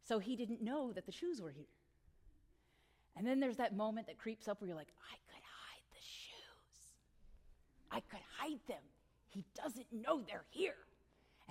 So 0.07 0.19
he 0.19 0.35
didn't 0.35 0.61
know 0.61 0.91
that 0.93 1.05
the 1.05 1.11
shoes 1.11 1.41
were 1.41 1.51
here. 1.51 1.65
And 3.17 3.27
then 3.27 3.39
there's 3.39 3.57
that 3.57 3.75
moment 3.75 4.07
that 4.07 4.17
creeps 4.17 4.47
up 4.47 4.61
where 4.61 4.67
you're 4.67 4.77
like, 4.77 4.93
I 5.01 5.15
could 5.31 5.43
hide 5.43 5.83
the 5.91 6.01
shoes. 6.01 6.93
I 7.91 7.99
could 7.99 8.25
hide 8.37 8.59
them. 8.67 8.83
He 9.27 9.43
doesn't 9.55 9.87
know 9.91 10.21
they're 10.21 10.45
here. 10.49 10.75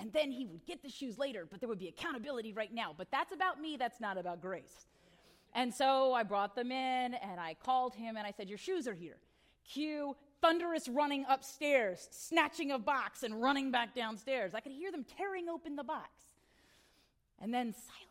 And 0.00 0.12
then 0.12 0.30
he 0.30 0.46
would 0.46 0.64
get 0.64 0.82
the 0.82 0.88
shoes 0.88 1.18
later, 1.18 1.46
but 1.50 1.60
there 1.60 1.68
would 1.68 1.78
be 1.78 1.88
accountability 1.88 2.52
right 2.52 2.72
now. 2.72 2.94
But 2.96 3.08
that's 3.10 3.32
about 3.32 3.60
me, 3.60 3.76
that's 3.76 4.00
not 4.00 4.16
about 4.16 4.40
grace. 4.40 4.86
And 5.54 5.74
so 5.74 6.12
I 6.12 6.22
brought 6.22 6.54
them 6.54 6.70
in 6.70 7.14
and 7.14 7.40
I 7.40 7.54
called 7.54 7.94
him 7.94 8.16
and 8.16 8.26
I 8.26 8.30
said, 8.30 8.48
Your 8.48 8.58
shoes 8.58 8.86
are 8.86 8.94
here. 8.94 9.16
Cue 9.64 10.14
thunderous 10.40 10.88
running 10.88 11.24
upstairs, 11.28 12.08
snatching 12.10 12.70
a 12.70 12.78
box 12.78 13.22
and 13.22 13.42
running 13.42 13.70
back 13.70 13.94
downstairs. 13.94 14.54
I 14.54 14.60
could 14.60 14.72
hear 14.72 14.92
them 14.92 15.04
tearing 15.16 15.48
open 15.48 15.76
the 15.76 15.84
box. 15.84 16.08
And 17.40 17.52
then 17.52 17.72
silence. 17.72 18.04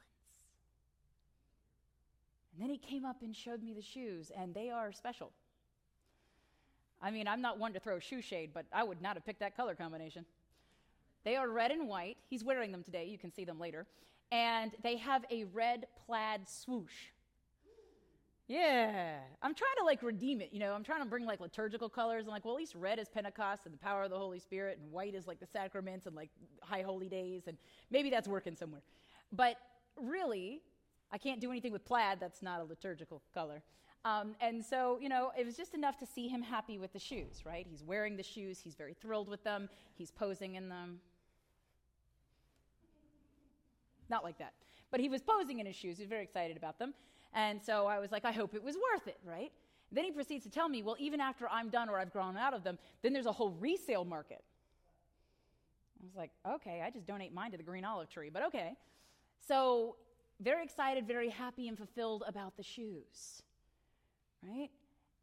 And 2.53 2.63
then 2.63 2.69
he 2.69 2.77
came 2.77 3.05
up 3.05 3.21
and 3.21 3.35
showed 3.35 3.61
me 3.61 3.73
the 3.73 3.81
shoes, 3.81 4.31
and 4.35 4.53
they 4.53 4.69
are 4.71 4.91
special. 4.91 5.31
I 7.01 7.11
mean, 7.11 7.27
I'm 7.27 7.41
not 7.41 7.59
one 7.59 7.73
to 7.73 7.79
throw 7.79 7.99
shoe 7.99 8.21
shade, 8.21 8.49
but 8.53 8.65
I 8.73 8.83
would 8.83 9.01
not 9.01 9.15
have 9.15 9.25
picked 9.25 9.41
that 9.41 9.55
color 9.55 9.75
combination. 9.75 10.25
They 11.27 11.35
are 11.35 11.49
red 11.49 11.71
and 11.71 11.89
white. 11.89 12.15
He's 12.29 12.41
wearing 12.41 12.71
them 12.71 12.83
today. 12.83 13.03
You 13.03 13.17
can 13.17 13.33
see 13.33 13.43
them 13.43 13.59
later. 13.59 13.85
And 14.31 14.71
they 14.81 14.95
have 14.95 15.25
a 15.29 15.43
red 15.43 15.87
plaid 16.05 16.47
swoosh. 16.47 17.11
Yeah. 18.47 19.17
I'm 19.41 19.53
trying 19.53 19.75
to 19.79 19.83
like 19.83 20.01
redeem 20.03 20.39
it, 20.39 20.51
you 20.53 20.59
know. 20.59 20.71
I'm 20.71 20.85
trying 20.85 21.01
to 21.01 21.05
bring 21.05 21.25
like 21.25 21.41
liturgical 21.41 21.89
colors 21.89 22.21
and 22.21 22.29
like, 22.29 22.45
well, 22.45 22.53
at 22.53 22.59
least 22.59 22.75
red 22.75 22.97
is 22.97 23.09
Pentecost 23.09 23.63
and 23.65 23.73
the 23.73 23.77
power 23.77 24.03
of 24.03 24.09
the 24.09 24.17
Holy 24.17 24.39
Spirit, 24.39 24.79
and 24.81 24.89
white 24.89 25.15
is 25.15 25.27
like 25.27 25.41
the 25.41 25.45
sacraments 25.45 26.05
and 26.05 26.15
like 26.15 26.29
high 26.61 26.81
holy 26.81 27.09
days, 27.09 27.47
and 27.47 27.57
maybe 27.91 28.09
that's 28.09 28.29
working 28.29 28.55
somewhere. 28.55 28.83
But 29.33 29.57
really, 29.97 30.61
I 31.11 31.17
can't 31.17 31.41
do 31.41 31.51
anything 31.51 31.73
with 31.73 31.83
plaid, 31.83 32.21
that's 32.21 32.41
not 32.41 32.61
a 32.61 32.63
liturgical 32.63 33.21
color. 33.33 33.63
Um, 34.05 34.35
and 34.39 34.63
so, 34.63 34.97
you 35.01 35.09
know, 35.09 35.31
it 35.37 35.45
was 35.45 35.57
just 35.57 35.73
enough 35.73 35.97
to 35.97 36.05
see 36.05 36.29
him 36.29 36.41
happy 36.41 36.77
with 36.77 36.93
the 36.93 36.99
shoes, 36.99 37.41
right? 37.45 37.67
He's 37.69 37.83
wearing 37.83 38.15
the 38.15 38.23
shoes, 38.23 38.61
he's 38.61 38.75
very 38.75 38.93
thrilled 38.93 39.27
with 39.27 39.43
them, 39.43 39.67
he's 39.95 40.11
posing 40.11 40.55
in 40.55 40.69
them. 40.69 41.01
Not 44.09 44.23
like 44.23 44.37
that. 44.39 44.53
But 44.91 44.99
he 44.99 45.09
was 45.09 45.21
posing 45.21 45.59
in 45.59 45.65
his 45.65 45.75
shoes, 45.75 45.97
he 45.97 46.03
was 46.03 46.09
very 46.09 46.23
excited 46.23 46.57
about 46.57 46.79
them. 46.79 46.93
And 47.33 47.61
so 47.61 47.87
I 47.87 47.99
was 47.99 48.11
like, 48.11 48.25
I 48.25 48.31
hope 48.31 48.55
it 48.55 48.63
was 48.63 48.75
worth 48.75 49.07
it, 49.07 49.19
right? 49.25 49.51
Then 49.91 50.03
he 50.03 50.11
proceeds 50.11 50.43
to 50.45 50.49
tell 50.49 50.67
me, 50.67 50.81
well, 50.81 50.95
even 50.99 51.21
after 51.21 51.47
I'm 51.49 51.69
done 51.69 51.89
or 51.89 51.99
I've 51.99 52.11
grown 52.11 52.37
out 52.37 52.53
of 52.53 52.63
them, 52.63 52.77
then 53.01 53.13
there's 53.13 53.25
a 53.25 53.31
whole 53.31 53.51
resale 53.51 54.05
market. 54.05 54.43
I 56.01 56.05
was 56.05 56.15
like, 56.15 56.31
okay, 56.47 56.81
I 56.85 56.89
just 56.89 57.05
donate 57.05 57.33
mine 57.33 57.51
to 57.51 57.57
the 57.57 57.63
green 57.63 57.85
olive 57.85 58.09
tree, 58.09 58.29
but 58.31 58.45
okay. 58.47 58.73
So, 59.47 59.95
very 60.39 60.63
excited, 60.63 61.07
very 61.07 61.29
happy, 61.29 61.67
and 61.67 61.77
fulfilled 61.77 62.23
about 62.27 62.57
the 62.57 62.63
shoes, 62.63 63.41
right? 64.43 64.69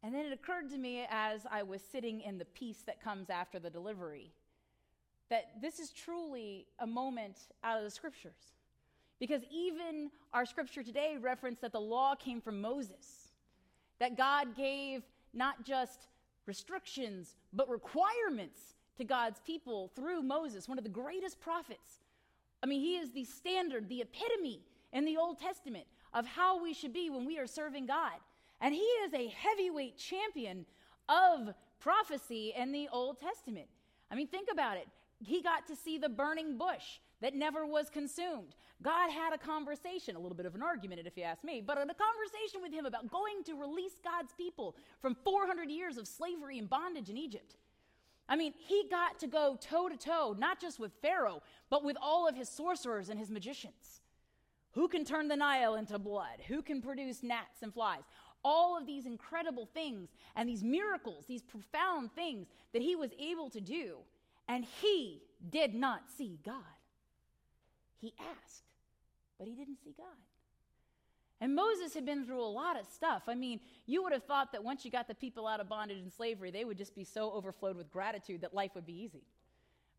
And 0.03 0.13
then 0.13 0.25
it 0.25 0.33
occurred 0.33 0.69
to 0.71 0.77
me 0.77 1.05
as 1.09 1.41
I 1.49 1.63
was 1.63 1.81
sitting 1.81 2.21
in 2.21 2.37
the 2.37 2.45
peace 2.45 2.83
that 2.85 3.01
comes 3.01 3.29
after 3.29 3.59
the 3.59 3.69
delivery 3.69 4.31
that 5.29 5.59
this 5.61 5.79
is 5.79 5.91
truly 5.91 6.67
a 6.79 6.85
moment 6.85 7.37
out 7.63 7.77
of 7.77 7.83
the 7.83 7.89
scriptures. 7.89 8.54
Because 9.19 9.41
even 9.49 10.11
our 10.33 10.45
scripture 10.45 10.83
today 10.83 11.17
referenced 11.19 11.61
that 11.61 11.71
the 11.71 11.79
law 11.79 12.15
came 12.15 12.41
from 12.41 12.61
Moses, 12.61 13.29
that 13.99 14.17
God 14.17 14.55
gave 14.55 15.03
not 15.33 15.65
just 15.65 16.07
restrictions, 16.45 17.35
but 17.53 17.69
requirements 17.69 18.75
to 18.97 19.03
God's 19.03 19.39
people 19.45 19.91
through 19.95 20.21
Moses, 20.21 20.67
one 20.67 20.77
of 20.77 20.83
the 20.83 20.89
greatest 20.89 21.39
prophets. 21.39 21.99
I 22.63 22.67
mean, 22.67 22.81
he 22.81 22.95
is 22.97 23.11
the 23.11 23.23
standard, 23.23 23.89
the 23.89 24.01
epitome 24.01 24.61
in 24.93 25.05
the 25.05 25.17
Old 25.17 25.39
Testament 25.39 25.85
of 26.13 26.25
how 26.25 26.61
we 26.61 26.73
should 26.73 26.93
be 26.93 27.09
when 27.09 27.25
we 27.25 27.37
are 27.37 27.47
serving 27.47 27.85
God. 27.85 28.13
And 28.61 28.73
he 28.73 28.81
is 28.81 29.13
a 29.13 29.27
heavyweight 29.27 29.97
champion 29.97 30.65
of 31.09 31.53
prophecy 31.79 32.53
in 32.55 32.71
the 32.71 32.87
Old 32.91 33.19
Testament. 33.19 33.67
I 34.09 34.15
mean, 34.15 34.27
think 34.27 34.49
about 34.51 34.77
it. 34.77 34.87
He 35.23 35.41
got 35.41 35.67
to 35.67 35.75
see 35.75 35.97
the 35.97 36.09
burning 36.09 36.57
bush 36.57 36.99
that 37.25 37.33
never 37.33 37.65
was 37.65 37.89
consumed. 37.89 38.53
God 38.83 39.09
had 39.09 39.33
a 39.33 39.37
conversation, 39.39 40.15
a 40.15 40.19
little 40.19 40.37
bit 40.37 40.45
of 40.45 40.53
an 40.53 40.61
argument, 40.61 41.01
if 41.07 41.17
you 41.17 41.23
ask 41.23 41.43
me, 41.43 41.59
but 41.59 41.75
a 41.75 41.81
conversation 41.81 42.61
with 42.61 42.71
him 42.71 42.85
about 42.85 43.09
going 43.09 43.43
to 43.47 43.55
release 43.55 43.93
God's 44.03 44.31
people 44.37 44.75
from 45.01 45.15
400 45.23 45.71
years 45.71 45.97
of 45.97 46.07
slavery 46.07 46.59
and 46.59 46.69
bondage 46.69 47.09
in 47.09 47.17
Egypt. 47.17 47.55
I 48.29 48.35
mean, 48.35 48.53
he 48.55 48.83
got 48.91 49.17
to 49.21 49.27
go 49.27 49.57
toe 49.59 49.89
to 49.89 49.97
toe, 49.97 50.35
not 50.37 50.61
just 50.61 50.79
with 50.79 50.91
Pharaoh, 51.01 51.41
but 51.71 51.83
with 51.83 51.97
all 51.99 52.27
of 52.27 52.35
his 52.35 52.47
sorcerers 52.47 53.09
and 53.09 53.17
his 53.17 53.31
magicians. 53.31 54.01
Who 54.73 54.87
can 54.87 55.03
turn 55.03 55.27
the 55.27 55.35
Nile 55.35 55.73
into 55.73 55.97
blood? 55.97 56.43
Who 56.47 56.61
can 56.61 56.79
produce 56.79 57.23
gnats 57.23 57.63
and 57.63 57.73
flies? 57.73 58.03
All 58.43 58.77
of 58.77 58.85
these 58.85 59.07
incredible 59.07 59.67
things 59.73 60.09
and 60.35 60.47
these 60.47 60.63
miracles, 60.63 61.25
these 61.25 61.41
profound 61.41 62.13
things 62.13 62.49
that 62.71 62.83
he 62.83 62.95
was 62.95 63.09
able 63.17 63.49
to 63.49 63.61
do. 63.61 63.95
And 64.47 64.63
he 64.63 65.23
did 65.49 65.73
not 65.73 66.03
see 66.15 66.37
God. 66.45 66.61
He 67.99 68.13
asked, 68.19 68.63
but 69.37 69.47
he 69.47 69.55
didn't 69.55 69.77
see 69.83 69.93
God. 69.97 70.17
And 71.41 71.53
Moses 71.53 71.93
had 71.93 72.05
been 72.05 72.25
through 72.25 72.41
a 72.41 72.45
lot 72.45 72.79
of 72.79 72.85
stuff. 72.87 73.23
I 73.27 73.35
mean, 73.35 73.59
you 73.85 74.01
would 74.03 74.13
have 74.13 74.23
thought 74.23 74.51
that 74.53 74.63
once 74.63 74.85
you 74.85 74.91
got 74.91 75.07
the 75.07 75.15
people 75.15 75.47
out 75.47 75.59
of 75.59 75.67
bondage 75.67 75.97
and 75.97 76.11
slavery, 76.11 76.49
they 76.49 76.63
would 76.63 76.77
just 76.77 76.95
be 76.95 77.03
so 77.03 77.31
overflowed 77.31 77.75
with 77.75 77.91
gratitude 77.91 78.41
that 78.41 78.53
life 78.53 78.71
would 78.73 78.85
be 78.85 79.01
easy. 79.01 79.23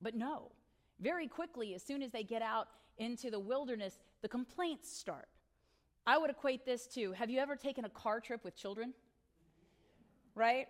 But 0.00 0.14
no. 0.14 0.50
Very 0.98 1.28
quickly, 1.28 1.74
as 1.74 1.82
soon 1.82 2.02
as 2.02 2.11
they 2.11 2.22
get 2.22 2.40
out 2.40 2.68
into 2.98 3.30
the 3.30 3.38
wilderness, 3.38 3.98
the 4.22 4.28
complaints 4.28 4.90
start. 4.90 5.28
I 6.06 6.16
would 6.16 6.30
equate 6.30 6.64
this 6.64 6.87
to 6.88 7.12
have 7.12 7.28
you 7.28 7.38
ever 7.38 7.56
taken 7.56 7.85
a 7.85 7.90
car 7.90 8.20
trip 8.20 8.42
with 8.42 8.56
children? 8.56 8.94
Right? 10.35 10.68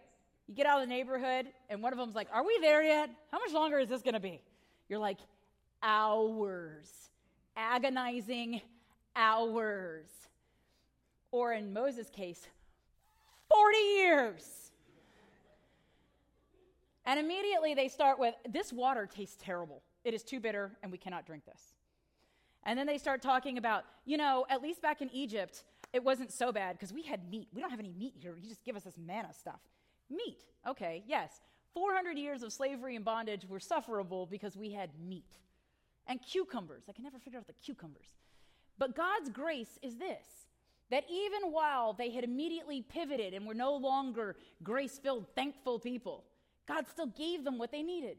You 0.49 0.55
get 0.55 0.67
out 0.67 0.81
of 0.81 0.89
the 0.89 0.95
neighborhood, 0.95 1.47
and 1.69 1.83
one 1.83 1.93
of 1.93 1.99
them's 1.99 2.15
like, 2.15 2.29
Are 2.33 2.45
we 2.45 2.59
there 2.61 2.83
yet? 2.83 3.11
How 3.31 3.39
much 3.39 3.53
longer 3.53 3.79
is 3.79 3.89
this 3.89 4.03
going 4.03 4.15
to 4.15 4.21
be? 4.21 4.41
You're 4.89 4.99
like, 4.99 5.19
Hours. 5.83 6.91
Agonizing 7.57 8.61
hours 9.15 10.07
or 11.31 11.53
in 11.53 11.73
Moses' 11.73 12.11
case, 12.11 12.47
40 13.51 13.79
years. 13.79 14.71
And 17.05 17.21
immediately 17.21 17.75
they 17.75 17.89
start 17.89 18.19
with, 18.19 18.35
This 18.49 18.73
water 18.73 19.07
tastes 19.07 19.37
terrible. 19.41 19.83
It 20.05 20.15
is 20.15 20.23
too 20.23 20.41
bitter, 20.41 20.73
and 20.83 20.93
we 20.93 20.99
cannot 20.99 21.27
drink 21.27 21.45
this. 21.45 21.75
And 22.65 22.79
then 22.79 22.87
they 22.87 22.99
start 22.99 23.23
talking 23.23 23.59
about, 23.59 23.85
you 24.05 24.17
know, 24.17 24.45
at 24.51 24.61
least 24.61 24.83
back 24.83 25.01
in 25.01 25.09
Egypt, 25.11 25.65
it 25.93 26.03
wasn't 26.03 26.33
so 26.33 26.51
bad 26.53 26.77
because 26.77 26.93
we 26.93 27.03
had 27.03 27.31
meat. 27.31 27.49
We 27.53 27.61
don't 27.61 27.71
have 27.71 27.81
any 27.81 27.93
meat 27.93 28.15
here. 28.17 28.37
You 28.41 28.49
just 28.49 28.65
give 28.65 28.77
us 28.77 28.83
this 28.83 28.99
manna 28.99 29.33
stuff. 29.33 29.61
Meat. 30.11 30.45
Okay, 30.69 31.05
yes. 31.07 31.41
400 31.75 32.19
years 32.19 32.43
of 32.43 32.53
slavery 32.53 32.97
and 32.97 33.05
bondage 33.05 33.47
were 33.49 33.61
sufferable 33.61 34.27
because 34.27 34.57
we 34.57 34.73
had 34.73 34.91
meat. 34.99 35.39
And 36.07 36.21
cucumbers. 36.23 36.85
I 36.89 36.93
can 36.93 37.05
never 37.05 37.19
figure 37.19 37.39
out 37.39 37.47
the 37.47 37.53
cucumbers. 37.55 38.07
But 38.79 38.95
God's 38.95 39.31
grace 39.31 39.79
is 39.83 39.97
this 39.97 40.27
that 40.89 41.05
even 41.11 41.51
while 41.51 41.93
they 41.93 42.11
had 42.11 42.23
immediately 42.23 42.81
pivoted 42.81 43.35
and 43.35 43.45
were 43.45 43.55
no 43.55 43.75
longer 43.75 44.37
grace 44.63 44.99
filled, 44.99 45.27
thankful 45.35 45.81
people, 45.81 46.23
God 46.69 46.87
still 46.89 47.09
gave 47.09 47.43
them 47.43 47.59
what 47.59 47.73
they 47.73 47.83
needed. 47.83 48.19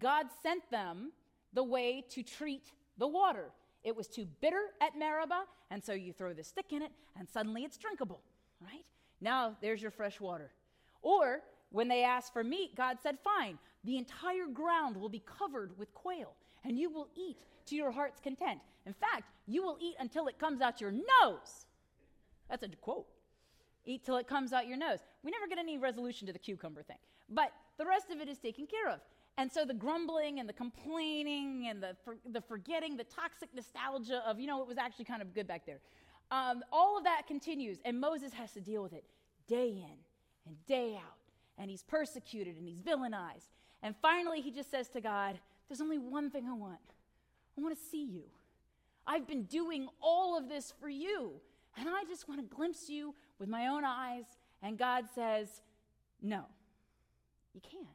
God 0.00 0.26
sent 0.42 0.68
them 0.70 1.12
the 1.52 1.62
way 1.62 2.04
to 2.10 2.24
treat 2.24 2.72
the 2.98 3.06
water. 3.06 3.50
It 3.84 3.94
was 3.94 4.08
too 4.08 4.26
bitter 4.40 4.62
at 4.80 4.98
Meribah, 4.98 5.44
and 5.70 5.82
so 5.82 5.92
you 5.92 6.12
throw 6.12 6.32
the 6.32 6.44
stick 6.44 6.72
in 6.72 6.82
it, 6.82 6.92
and 7.16 7.28
suddenly 7.28 7.62
it's 7.62 7.76
drinkable, 7.76 8.20
right? 8.60 8.84
Now 9.20 9.56
there's 9.60 9.82
your 9.82 9.90
fresh 9.90 10.20
water. 10.20 10.50
Or 11.02 11.42
when 11.70 11.88
they 11.88 12.04
asked 12.04 12.32
for 12.32 12.44
meat, 12.44 12.76
God 12.76 12.98
said, 13.02 13.18
Fine, 13.22 13.58
the 13.84 13.98
entire 13.98 14.46
ground 14.52 14.96
will 14.96 15.08
be 15.08 15.22
covered 15.24 15.76
with 15.78 15.92
quail, 15.94 16.34
and 16.64 16.78
you 16.78 16.90
will 16.90 17.08
eat 17.14 17.38
to 17.66 17.76
your 17.76 17.90
heart's 17.90 18.20
content. 18.20 18.60
In 18.86 18.92
fact, 18.92 19.24
you 19.46 19.62
will 19.62 19.78
eat 19.80 19.94
until 19.98 20.26
it 20.26 20.38
comes 20.38 20.60
out 20.60 20.80
your 20.80 20.92
nose. 20.92 21.66
That's 22.50 22.62
a 22.62 22.68
quote. 22.68 23.06
Eat 23.84 24.04
till 24.04 24.16
it 24.16 24.28
comes 24.28 24.52
out 24.52 24.66
your 24.66 24.76
nose. 24.76 24.98
We 25.22 25.30
never 25.30 25.46
get 25.46 25.58
any 25.58 25.78
resolution 25.78 26.26
to 26.26 26.32
the 26.32 26.38
cucumber 26.38 26.82
thing, 26.82 26.98
but 27.28 27.52
the 27.78 27.86
rest 27.86 28.10
of 28.10 28.20
it 28.20 28.28
is 28.28 28.38
taken 28.38 28.66
care 28.66 28.88
of. 28.88 29.00
And 29.38 29.50
so 29.50 29.64
the 29.64 29.74
grumbling 29.74 30.40
and 30.40 30.48
the 30.48 30.52
complaining 30.52 31.68
and 31.68 31.82
the, 31.82 31.96
for, 32.04 32.16
the 32.30 32.40
forgetting, 32.40 32.96
the 32.96 33.04
toxic 33.04 33.48
nostalgia 33.54 34.22
of, 34.26 34.38
you 34.38 34.46
know, 34.46 34.60
it 34.60 34.68
was 34.68 34.76
actually 34.76 35.06
kind 35.06 35.22
of 35.22 35.34
good 35.34 35.46
back 35.48 35.64
there. 35.64 35.80
Um, 36.30 36.62
all 36.70 36.98
of 36.98 37.04
that 37.04 37.26
continues, 37.26 37.78
and 37.84 37.98
Moses 37.98 38.32
has 38.34 38.52
to 38.52 38.60
deal 38.60 38.82
with 38.82 38.92
it 38.92 39.04
day 39.48 39.68
in 39.68 39.96
and 40.46 40.56
day 40.66 40.96
out. 40.96 41.16
And 41.58 41.70
he's 41.70 41.82
persecuted 41.82 42.56
and 42.56 42.66
he's 42.66 42.78
villainized. 42.78 43.50
And 43.82 43.94
finally, 44.00 44.40
he 44.40 44.50
just 44.50 44.70
says 44.70 44.88
to 44.90 45.00
God, 45.00 45.38
There's 45.72 45.80
only 45.80 45.96
one 45.96 46.28
thing 46.28 46.46
I 46.46 46.52
want 46.52 46.76
I 47.56 47.62
want 47.62 47.74
to 47.74 47.82
see 47.82 48.04
you. 48.04 48.24
I've 49.06 49.26
been 49.26 49.44
doing 49.44 49.88
all 50.02 50.36
of 50.36 50.46
this 50.46 50.70
for 50.78 50.90
you, 50.90 51.32
and 51.78 51.88
I 51.88 52.04
just 52.06 52.28
want 52.28 52.42
to 52.42 52.54
glimpse 52.54 52.90
you 52.90 53.14
with 53.38 53.48
my 53.48 53.68
own 53.68 53.82
eyes. 53.82 54.24
And 54.62 54.76
God 54.76 55.06
says, 55.14 55.62
No, 56.20 56.44
you 57.54 57.62
can't. 57.62 57.86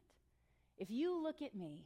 If 0.80 0.90
you 0.90 1.22
look 1.22 1.44
at 1.44 1.54
me, 1.54 1.86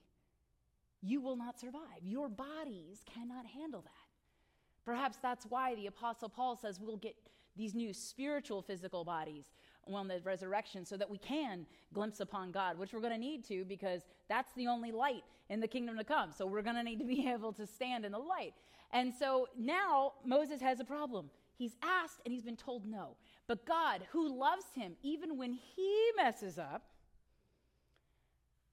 you 1.01 1.19
will 1.19 1.35
not 1.35 1.59
survive. 1.59 1.81
Your 2.01 2.29
bodies 2.29 3.03
cannot 3.13 3.45
handle 3.45 3.81
that. 3.81 4.85
Perhaps 4.85 5.17
that's 5.21 5.45
why 5.49 5.75
the 5.75 5.87
Apostle 5.87 6.29
Paul 6.29 6.55
says 6.55 6.79
we'll 6.79 6.95
get 6.95 7.17
these 7.57 7.75
new 7.75 7.93
spiritual 7.93 8.61
physical 8.61 9.03
bodies 9.03 9.51
on 9.87 10.07
the 10.07 10.21
resurrection 10.23 10.85
so 10.85 10.95
that 10.95 11.09
we 11.09 11.17
can 11.17 11.65
glimpse 11.93 12.21
upon 12.21 12.51
God, 12.51 12.77
which 12.77 12.93
we're 12.93 13.01
going 13.01 13.13
to 13.13 13.19
need 13.19 13.43
to 13.45 13.65
because 13.65 14.03
that's 14.31 14.53
the 14.53 14.67
only 14.67 14.93
light 14.93 15.25
in 15.49 15.59
the 15.59 15.67
kingdom 15.67 15.97
to 15.97 16.05
come. 16.05 16.31
So 16.31 16.45
we're 16.45 16.61
going 16.61 16.77
to 16.77 16.83
need 16.83 16.99
to 16.99 17.05
be 17.05 17.27
able 17.33 17.51
to 17.53 17.67
stand 17.67 18.05
in 18.05 18.13
the 18.13 18.17
light. 18.17 18.53
And 18.93 19.13
so 19.13 19.49
now 19.59 20.13
Moses 20.25 20.61
has 20.61 20.79
a 20.79 20.85
problem. 20.85 21.29
He's 21.57 21.75
asked 21.83 22.21
and 22.25 22.33
he's 22.33 22.43
been 22.43 22.55
told 22.55 22.85
no. 22.85 23.17
But 23.47 23.65
God, 23.65 24.03
who 24.11 24.39
loves 24.39 24.65
him 24.73 24.93
even 25.03 25.37
when 25.37 25.53
he 25.53 26.11
messes 26.15 26.57
up, 26.57 26.83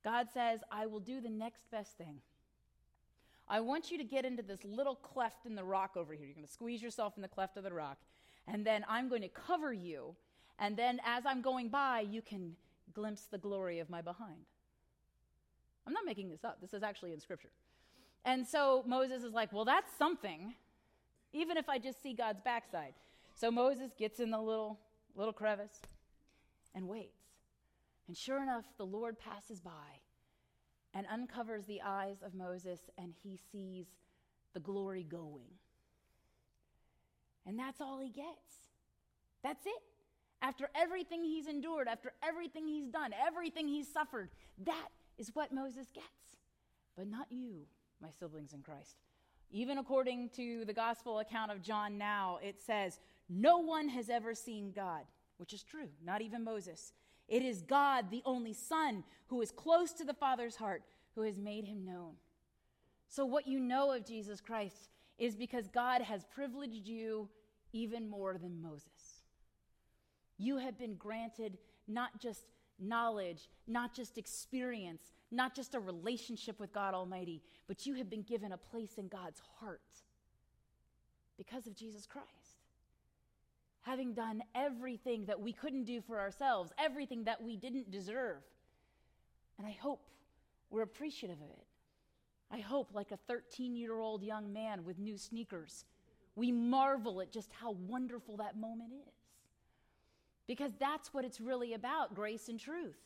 God 0.05 0.29
says, 0.33 0.61
I 0.71 0.87
will 0.87 1.01
do 1.01 1.21
the 1.21 1.29
next 1.29 1.69
best 1.73 1.99
thing. 1.99 2.21
I 3.49 3.61
want 3.61 3.91
you 3.91 3.99
to 3.99 4.05
get 4.05 4.25
into 4.25 4.43
this 4.43 4.65
little 4.65 4.95
cleft 4.95 5.45
in 5.45 5.57
the 5.57 5.65
rock 5.65 5.97
over 5.97 6.13
here. 6.13 6.27
You're 6.27 6.35
going 6.35 6.47
to 6.47 6.53
squeeze 6.53 6.83
yourself 6.83 7.15
in 7.17 7.23
the 7.23 7.29
cleft 7.29 7.57
of 7.57 7.65
the 7.65 7.73
rock, 7.73 7.99
and 8.47 8.65
then 8.65 8.85
I'm 8.89 9.09
going 9.09 9.23
to 9.23 9.29
cover 9.29 9.73
you. 9.73 10.15
And 10.59 10.77
then 10.77 11.01
as 11.05 11.25
I'm 11.27 11.41
going 11.41 11.69
by, 11.69 12.01
you 12.01 12.23
can 12.23 12.55
glimpse 12.95 13.23
the 13.23 13.39
glory 13.39 13.79
of 13.81 13.91
my 13.91 14.03
behind. 14.03 14.45
I'm 15.89 15.95
not 15.95 16.05
making 16.05 16.29
this 16.29 16.45
up. 16.45 16.61
This 16.61 16.75
is 16.75 16.83
actually 16.83 17.15
in 17.15 17.21
Scripture. 17.21 17.49
And 18.27 18.47
so 18.47 18.85
Moses 18.87 19.23
is 19.23 19.33
like, 19.33 19.55
well, 19.55 19.65
that's 19.65 19.91
something, 19.99 20.53
even 21.33 21.57
if 21.57 21.67
I 21.71 21.79
just 21.79 22.03
see 22.03 22.13
God's 22.13 22.43
backside. 22.43 22.93
So 23.35 23.51
Moses 23.51 23.93
gets 23.99 24.21
in 24.21 24.31
the 24.31 24.39
little, 24.39 24.79
little 25.17 25.33
crevice 25.33 25.81
and 26.75 26.87
waits. 26.87 27.23
And 28.07 28.15
sure 28.15 28.43
enough, 28.43 28.67
the 28.77 28.85
Lord 28.85 29.19
passes 29.19 29.61
by 29.61 30.03
and 30.93 31.07
uncovers 31.11 31.65
the 31.65 31.81
eyes 31.83 32.17
of 32.23 32.35
Moses, 32.35 32.81
and 32.99 33.15
he 33.23 33.39
sees 33.51 33.87
the 34.53 34.61
glory 34.61 35.07
going. 35.09 35.49
And 37.47 37.59
that's 37.59 37.81
all 37.81 37.99
he 37.99 38.11
gets. 38.11 38.69
That's 39.43 39.65
it. 39.65 39.83
After 40.43 40.69
everything 40.75 41.25
he's 41.25 41.47
endured, 41.47 41.89
after 41.89 42.13
everything 42.23 42.69
he's 42.69 42.89
done, 42.89 43.13
everything 43.27 43.69
he's 43.69 43.89
suffered, 43.91 44.29
that 44.67 44.89
is 45.19 45.31
what 45.35 45.53
Moses 45.53 45.87
gets. 45.93 46.07
But 46.97 47.09
not 47.09 47.27
you, 47.31 47.67
my 48.01 48.09
siblings 48.19 48.53
in 48.53 48.63
Christ. 48.63 48.97
Even 49.51 49.79
according 49.79 50.31
to 50.31 50.65
the 50.65 50.73
gospel 50.73 51.21
account 51.21 51.51
of 51.51 51.63
John 51.63 51.97
now, 51.97 52.39
it 52.43 52.61
says, 52.61 53.01
No 53.29 53.59
one 53.59 53.89
has 53.89 54.11
ever 54.11 54.35
seen 54.35 54.73
God, 54.75 55.03
which 55.39 55.53
is 55.53 55.63
true, 55.63 55.89
not 56.05 56.21
even 56.21 56.45
Moses. 56.45 56.93
It 57.29 57.43
is 57.43 57.63
God, 57.63 58.11
the 58.11 58.23
only 58.25 58.53
Son, 58.53 59.05
who 59.27 59.41
is 59.43 59.51
close 59.51 59.93
to 59.93 60.05
the 60.05 60.15
Father's 60.15 60.57
heart, 60.57 60.83
who 61.15 61.23
has 61.23 61.39
made 61.39 61.65
him 61.65 61.85
known. 61.85 62.15
So, 63.09 63.25
what 63.25 63.47
you 63.47 63.59
know 63.59 63.93
of 63.93 64.07
Jesus 64.07 64.41
Christ 64.41 64.91
is 65.19 65.35
because 65.35 65.69
God 65.69 66.03
has 66.03 66.25
privileged 66.25 66.87
you 66.87 67.29
even 67.73 68.09
more 68.09 68.39
than 68.39 68.63
Moses. 68.63 69.23
You 70.37 70.59
have 70.59 70.79
been 70.79 70.95
granted 70.95 71.59
not 71.87 72.21
just 72.21 72.45
knowledge, 72.81 73.49
not 73.67 73.95
just 73.95 74.19
experience, 74.19 75.13
not 75.31 75.55
just 75.55 75.75
a 75.75 75.81
relationship 75.81 76.59
with 76.61 76.73
God 76.73 76.95
Almighty, 76.95 77.43
but 77.67 77.87
you 77.87 77.95
have 77.95 78.09
been 78.09 78.23
given 78.23 78.53
a 78.53 78.57
place 78.57 78.95
in 78.97 79.09
God's 79.09 79.41
heart 79.61 79.81
because 81.37 81.67
of 81.67 81.75
Jesus 81.75 82.07
Christ 82.07 82.29
having 83.89 84.13
done 84.13 84.43
everything 84.55 85.25
that 85.25 85.41
we 85.41 85.53
couldn't 85.53 85.85
do 85.85 86.03
for 86.03 86.21
ourselves, 86.21 86.71
everything 86.79 87.25
that 87.25 87.43
we 87.43 87.57
didn't 87.57 87.91
deserve. 87.91 88.43
And 89.57 89.67
I 89.67 89.77
hope 89.81 90.11
we're 90.71 90.83
appreciative 90.83 91.39
of 91.39 91.51
it. 91.51 91.67
I 92.51 92.59
hope, 92.59 92.91
like 92.93 93.13
a 93.13 93.19
13 93.29 93.77
year 93.77 93.99
old 93.99 94.23
young 94.23 94.53
man 94.53 94.85
with 94.85 94.99
new 94.99 95.17
sneakers, 95.17 95.85
we 96.37 96.53
marvel 96.53 97.21
at 97.21 97.33
just 97.33 97.51
how 97.53 97.73
wonderful 97.73 98.37
that 98.39 98.57
moment 98.57 98.91
is. 98.93 99.15
Because 100.49 100.73
that's 100.81 101.15
what 101.15 101.25
it's 101.25 101.41
really 101.41 101.75
about 101.75 102.17
grace 102.17 102.49
and 102.49 102.59
truth. 102.59 102.99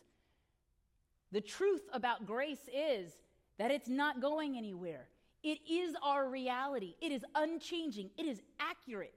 The 1.32 1.42
truth 1.42 1.82
about 1.92 2.24
grace 2.24 2.68
is 2.74 3.12
that 3.58 3.70
it's 3.70 3.88
not 3.88 4.22
going 4.22 4.56
anywhere. 4.56 5.08
It 5.42 5.58
is 5.68 5.94
our 6.02 6.28
reality. 6.28 6.94
It 7.02 7.12
is 7.12 7.24
unchanging. 7.34 8.10
It 8.16 8.26
is 8.26 8.40
accurate. 8.60 9.14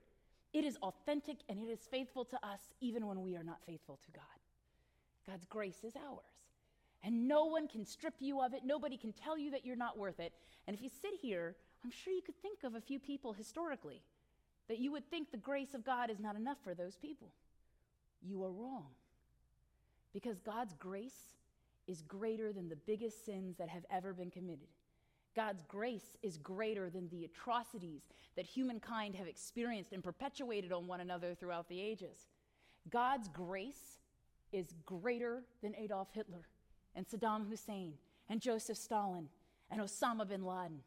It 0.52 0.64
is 0.64 0.76
authentic 0.82 1.38
and 1.48 1.58
it 1.58 1.70
is 1.70 1.80
faithful 1.90 2.24
to 2.26 2.36
us 2.44 2.60
even 2.80 3.06
when 3.06 3.22
we 3.22 3.36
are 3.36 3.44
not 3.44 3.58
faithful 3.64 3.98
to 4.04 4.10
God. 4.12 4.24
God's 5.28 5.44
grace 5.46 5.84
is 5.84 5.94
ours. 5.96 6.24
And 7.04 7.28
no 7.28 7.44
one 7.44 7.68
can 7.68 7.84
strip 7.84 8.14
you 8.18 8.40
of 8.40 8.54
it. 8.54 8.62
Nobody 8.64 8.96
can 8.96 9.12
tell 9.12 9.38
you 9.38 9.50
that 9.52 9.64
you're 9.64 9.76
not 9.76 9.98
worth 9.98 10.18
it. 10.18 10.32
And 10.66 10.74
if 10.74 10.82
you 10.82 10.88
sit 10.88 11.12
here, 11.20 11.54
I'm 11.84 11.90
sure 11.90 12.12
you 12.12 12.22
could 12.22 12.40
think 12.42 12.64
of 12.64 12.74
a 12.74 12.80
few 12.80 12.98
people 12.98 13.32
historically 13.32 14.02
that 14.68 14.78
you 14.78 14.90
would 14.90 15.08
think 15.08 15.30
the 15.30 15.36
grace 15.36 15.74
of 15.74 15.84
God 15.84 16.10
is 16.10 16.18
not 16.18 16.34
enough 16.34 16.58
for 16.64 16.74
those 16.74 16.96
people. 16.96 17.28
You 18.22 18.42
are 18.44 18.50
wrong. 18.50 18.86
Because 20.12 20.40
God's 20.40 20.74
grace 20.74 21.36
is 21.86 22.02
greater 22.02 22.52
than 22.52 22.68
the 22.68 22.76
biggest 22.76 23.24
sins 23.24 23.56
that 23.58 23.68
have 23.68 23.84
ever 23.90 24.12
been 24.12 24.30
committed. 24.30 24.68
God's 25.34 25.62
grace 25.68 26.16
is 26.22 26.38
greater 26.38 26.88
than 26.88 27.08
the 27.10 27.24
atrocities 27.26 28.02
that 28.36 28.46
humankind 28.46 29.14
have 29.14 29.26
experienced 29.26 29.92
and 29.92 30.02
perpetuated 30.02 30.72
on 30.72 30.86
one 30.86 31.00
another 31.00 31.34
throughout 31.34 31.68
the 31.68 31.80
ages. 31.80 32.28
God's 32.90 33.28
grace 33.28 33.98
is 34.52 34.74
greater 34.86 35.42
than 35.62 35.74
Adolf 35.76 36.08
Hitler 36.12 36.48
and 36.94 37.06
Saddam 37.06 37.48
Hussein 37.48 37.94
and 38.30 38.40
Joseph 38.40 38.78
Stalin 38.78 39.28
and 39.70 39.80
Osama 39.80 40.26
bin 40.26 40.44
Laden. 40.44 40.80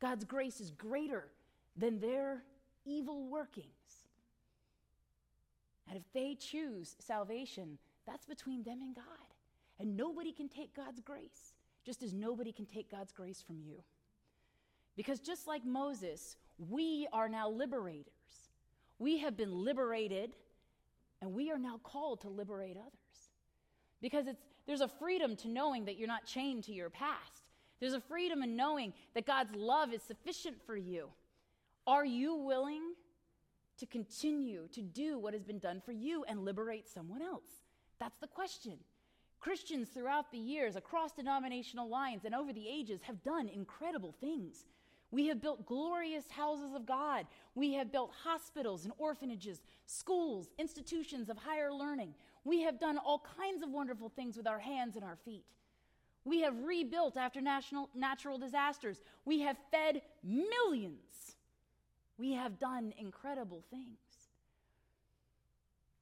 God's 0.00 0.24
grace 0.24 0.60
is 0.60 0.70
greater 0.70 1.28
than 1.76 2.00
their 2.00 2.42
evil 2.86 3.28
workings. 3.28 3.99
And 5.90 5.98
if 5.98 6.04
they 6.14 6.36
choose 6.36 6.94
salvation, 7.00 7.76
that's 8.06 8.24
between 8.24 8.62
them 8.62 8.80
and 8.80 8.94
God. 8.94 9.04
And 9.80 9.96
nobody 9.96 10.32
can 10.32 10.48
take 10.48 10.74
God's 10.74 11.00
grace 11.00 11.54
just 11.84 12.02
as 12.02 12.14
nobody 12.14 12.52
can 12.52 12.64
take 12.64 12.90
God's 12.90 13.12
grace 13.12 13.42
from 13.44 13.58
you. 13.60 13.82
Because 14.96 15.18
just 15.18 15.48
like 15.48 15.64
Moses, 15.64 16.36
we 16.68 17.08
are 17.12 17.28
now 17.28 17.48
liberators. 17.48 18.12
We 18.98 19.18
have 19.18 19.36
been 19.36 19.64
liberated, 19.64 20.36
and 21.20 21.32
we 21.32 21.50
are 21.50 21.58
now 21.58 21.80
called 21.82 22.20
to 22.20 22.28
liberate 22.28 22.76
others. 22.76 23.30
Because 24.00 24.26
it's, 24.26 24.42
there's 24.66 24.82
a 24.82 24.88
freedom 24.88 25.36
to 25.36 25.48
knowing 25.48 25.86
that 25.86 25.98
you're 25.98 26.06
not 26.06 26.26
chained 26.26 26.64
to 26.64 26.72
your 26.72 26.90
past. 26.90 27.44
There's 27.80 27.94
a 27.94 28.00
freedom 28.00 28.42
in 28.42 28.56
knowing 28.56 28.92
that 29.14 29.26
God's 29.26 29.54
love 29.54 29.92
is 29.92 30.02
sufficient 30.02 30.56
for 30.66 30.76
you. 30.76 31.08
Are 31.86 32.04
you 32.04 32.34
willing 32.36 32.82
to 33.80 33.86
continue 33.86 34.68
to 34.72 34.82
do 34.82 35.18
what 35.18 35.34
has 35.34 35.42
been 35.42 35.58
done 35.58 35.82
for 35.84 35.92
you 35.92 36.24
and 36.24 36.44
liberate 36.44 36.88
someone 36.88 37.22
else? 37.22 37.64
That's 37.98 38.18
the 38.18 38.26
question. 38.26 38.78
Christians 39.40 39.88
throughout 39.88 40.30
the 40.30 40.38
years, 40.38 40.76
across 40.76 41.12
denominational 41.12 41.88
lines 41.88 42.24
and 42.24 42.34
over 42.34 42.52
the 42.52 42.68
ages, 42.68 43.00
have 43.02 43.22
done 43.22 43.48
incredible 43.48 44.14
things. 44.20 44.66
We 45.10 45.26
have 45.26 45.42
built 45.42 45.66
glorious 45.66 46.30
houses 46.30 46.74
of 46.74 46.86
God. 46.86 47.26
We 47.54 47.72
have 47.74 47.90
built 47.90 48.12
hospitals 48.22 48.84
and 48.84 48.92
orphanages, 48.98 49.62
schools, 49.86 50.48
institutions 50.58 51.28
of 51.30 51.38
higher 51.38 51.72
learning. 51.72 52.14
We 52.44 52.62
have 52.62 52.78
done 52.78 52.98
all 52.98 53.24
kinds 53.38 53.62
of 53.62 53.70
wonderful 53.70 54.10
things 54.10 54.36
with 54.36 54.46
our 54.46 54.58
hands 54.58 54.94
and 54.96 55.04
our 55.04 55.16
feet. 55.24 55.44
We 56.24 56.42
have 56.42 56.62
rebuilt 56.62 57.16
after 57.16 57.40
national, 57.40 57.88
natural 57.94 58.38
disasters. 58.38 59.02
We 59.24 59.40
have 59.40 59.56
fed 59.70 60.02
millions. 60.22 61.36
We 62.20 62.32
have 62.34 62.58
done 62.58 62.92
incredible 62.98 63.64
things. 63.70 63.96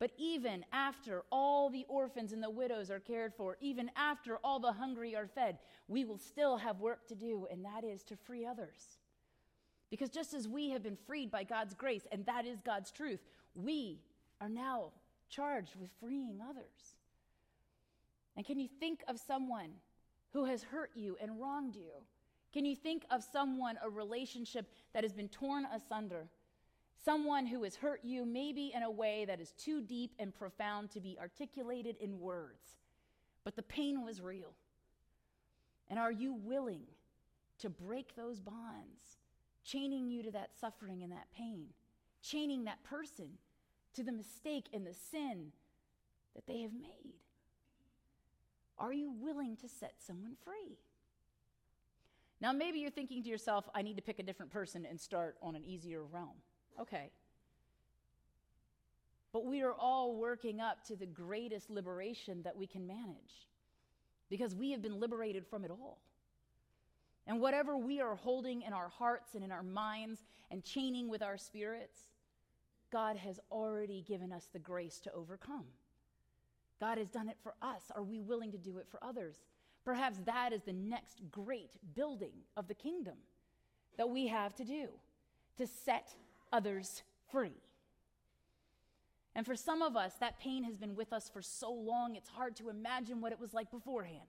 But 0.00 0.10
even 0.18 0.64
after 0.72 1.22
all 1.30 1.70
the 1.70 1.86
orphans 1.88 2.32
and 2.32 2.42
the 2.42 2.50
widows 2.50 2.90
are 2.90 2.98
cared 2.98 3.34
for, 3.34 3.56
even 3.60 3.88
after 3.94 4.38
all 4.42 4.58
the 4.58 4.72
hungry 4.72 5.14
are 5.14 5.28
fed, 5.28 5.58
we 5.86 6.04
will 6.04 6.18
still 6.18 6.56
have 6.56 6.80
work 6.80 7.06
to 7.06 7.14
do, 7.14 7.46
and 7.52 7.64
that 7.64 7.84
is 7.84 8.02
to 8.04 8.16
free 8.16 8.44
others. 8.44 8.98
Because 9.90 10.10
just 10.10 10.34
as 10.34 10.48
we 10.48 10.70
have 10.70 10.82
been 10.82 10.98
freed 11.06 11.30
by 11.30 11.44
God's 11.44 11.74
grace, 11.74 12.06
and 12.10 12.26
that 12.26 12.46
is 12.46 12.60
God's 12.60 12.90
truth, 12.90 13.20
we 13.54 14.00
are 14.40 14.48
now 14.48 14.90
charged 15.30 15.76
with 15.76 15.90
freeing 16.00 16.40
others. 16.48 16.96
And 18.36 18.44
can 18.44 18.58
you 18.58 18.68
think 18.80 19.04
of 19.06 19.20
someone 19.20 19.70
who 20.32 20.46
has 20.46 20.64
hurt 20.64 20.90
you 20.96 21.16
and 21.20 21.40
wronged 21.40 21.76
you? 21.76 21.92
Can 22.52 22.64
you 22.64 22.74
think 22.74 23.04
of 23.10 23.22
someone, 23.22 23.78
a 23.84 23.90
relationship 23.90 24.66
that 24.92 25.04
has 25.04 25.12
been 25.12 25.28
torn 25.28 25.66
asunder? 25.74 26.28
Someone 27.04 27.46
who 27.46 27.62
has 27.62 27.76
hurt 27.76 28.00
you, 28.04 28.24
maybe 28.26 28.72
in 28.74 28.82
a 28.82 28.90
way 28.90 29.24
that 29.24 29.40
is 29.40 29.52
too 29.52 29.80
deep 29.80 30.14
and 30.18 30.34
profound 30.34 30.90
to 30.90 31.00
be 31.00 31.16
articulated 31.20 31.96
in 32.00 32.20
words, 32.20 32.76
but 33.44 33.56
the 33.56 33.62
pain 33.62 34.04
was 34.04 34.20
real. 34.20 34.52
And 35.88 35.98
are 35.98 36.12
you 36.12 36.34
willing 36.34 36.82
to 37.60 37.70
break 37.70 38.14
those 38.14 38.40
bonds, 38.40 39.18
chaining 39.64 40.10
you 40.10 40.22
to 40.24 40.30
that 40.32 40.50
suffering 40.60 41.02
and 41.02 41.12
that 41.12 41.32
pain, 41.36 41.68
chaining 42.22 42.64
that 42.64 42.82
person 42.82 43.38
to 43.94 44.02
the 44.02 44.12
mistake 44.12 44.66
and 44.72 44.86
the 44.86 44.94
sin 44.94 45.52
that 46.34 46.46
they 46.46 46.62
have 46.62 46.74
made? 46.74 47.14
Are 48.78 48.92
you 48.92 49.10
willing 49.10 49.56
to 49.56 49.68
set 49.68 49.94
someone 49.98 50.36
free? 50.44 50.78
Now, 52.40 52.52
maybe 52.52 52.78
you're 52.78 52.90
thinking 52.90 53.22
to 53.22 53.28
yourself, 53.28 53.68
I 53.74 53.82
need 53.82 53.96
to 53.96 54.02
pick 54.02 54.18
a 54.18 54.22
different 54.22 54.52
person 54.52 54.86
and 54.86 55.00
start 55.00 55.36
on 55.42 55.56
an 55.56 55.64
easier 55.64 56.04
realm. 56.04 56.36
Okay. 56.80 57.10
But 59.32 59.44
we 59.44 59.62
are 59.62 59.74
all 59.74 60.16
working 60.16 60.60
up 60.60 60.84
to 60.86 60.96
the 60.96 61.06
greatest 61.06 61.68
liberation 61.68 62.42
that 62.42 62.56
we 62.56 62.66
can 62.66 62.86
manage 62.86 63.48
because 64.30 64.54
we 64.54 64.70
have 64.70 64.82
been 64.82 65.00
liberated 65.00 65.46
from 65.46 65.64
it 65.64 65.70
all. 65.70 65.98
And 67.26 67.40
whatever 67.40 67.76
we 67.76 68.00
are 68.00 68.14
holding 68.14 68.62
in 68.62 68.72
our 68.72 68.88
hearts 68.88 69.34
and 69.34 69.44
in 69.44 69.52
our 69.52 69.62
minds 69.62 70.20
and 70.50 70.64
chaining 70.64 71.08
with 71.08 71.22
our 71.22 71.36
spirits, 71.36 71.98
God 72.90 73.16
has 73.16 73.38
already 73.50 74.02
given 74.08 74.32
us 74.32 74.48
the 74.52 74.58
grace 74.58 74.98
to 75.00 75.12
overcome. 75.12 75.66
God 76.80 76.96
has 76.96 77.08
done 77.08 77.28
it 77.28 77.36
for 77.42 77.54
us. 77.60 77.82
Are 77.94 78.02
we 78.02 78.20
willing 78.20 78.52
to 78.52 78.58
do 78.58 78.78
it 78.78 78.86
for 78.88 79.02
others? 79.04 79.36
Perhaps 79.88 80.18
that 80.26 80.52
is 80.52 80.60
the 80.64 80.74
next 80.74 81.22
great 81.30 81.70
building 81.94 82.34
of 82.58 82.68
the 82.68 82.74
kingdom 82.74 83.14
that 83.96 84.10
we 84.10 84.26
have 84.26 84.54
to 84.56 84.62
do 84.62 84.88
to 85.56 85.66
set 85.66 86.14
others 86.52 87.02
free. 87.32 87.56
And 89.34 89.46
for 89.46 89.56
some 89.56 89.80
of 89.80 89.96
us, 89.96 90.12
that 90.20 90.38
pain 90.38 90.62
has 90.64 90.76
been 90.76 90.94
with 90.94 91.10
us 91.10 91.30
for 91.30 91.40
so 91.40 91.72
long, 91.72 92.16
it's 92.16 92.28
hard 92.28 92.54
to 92.56 92.68
imagine 92.68 93.22
what 93.22 93.32
it 93.32 93.40
was 93.40 93.54
like 93.54 93.70
beforehand. 93.70 94.28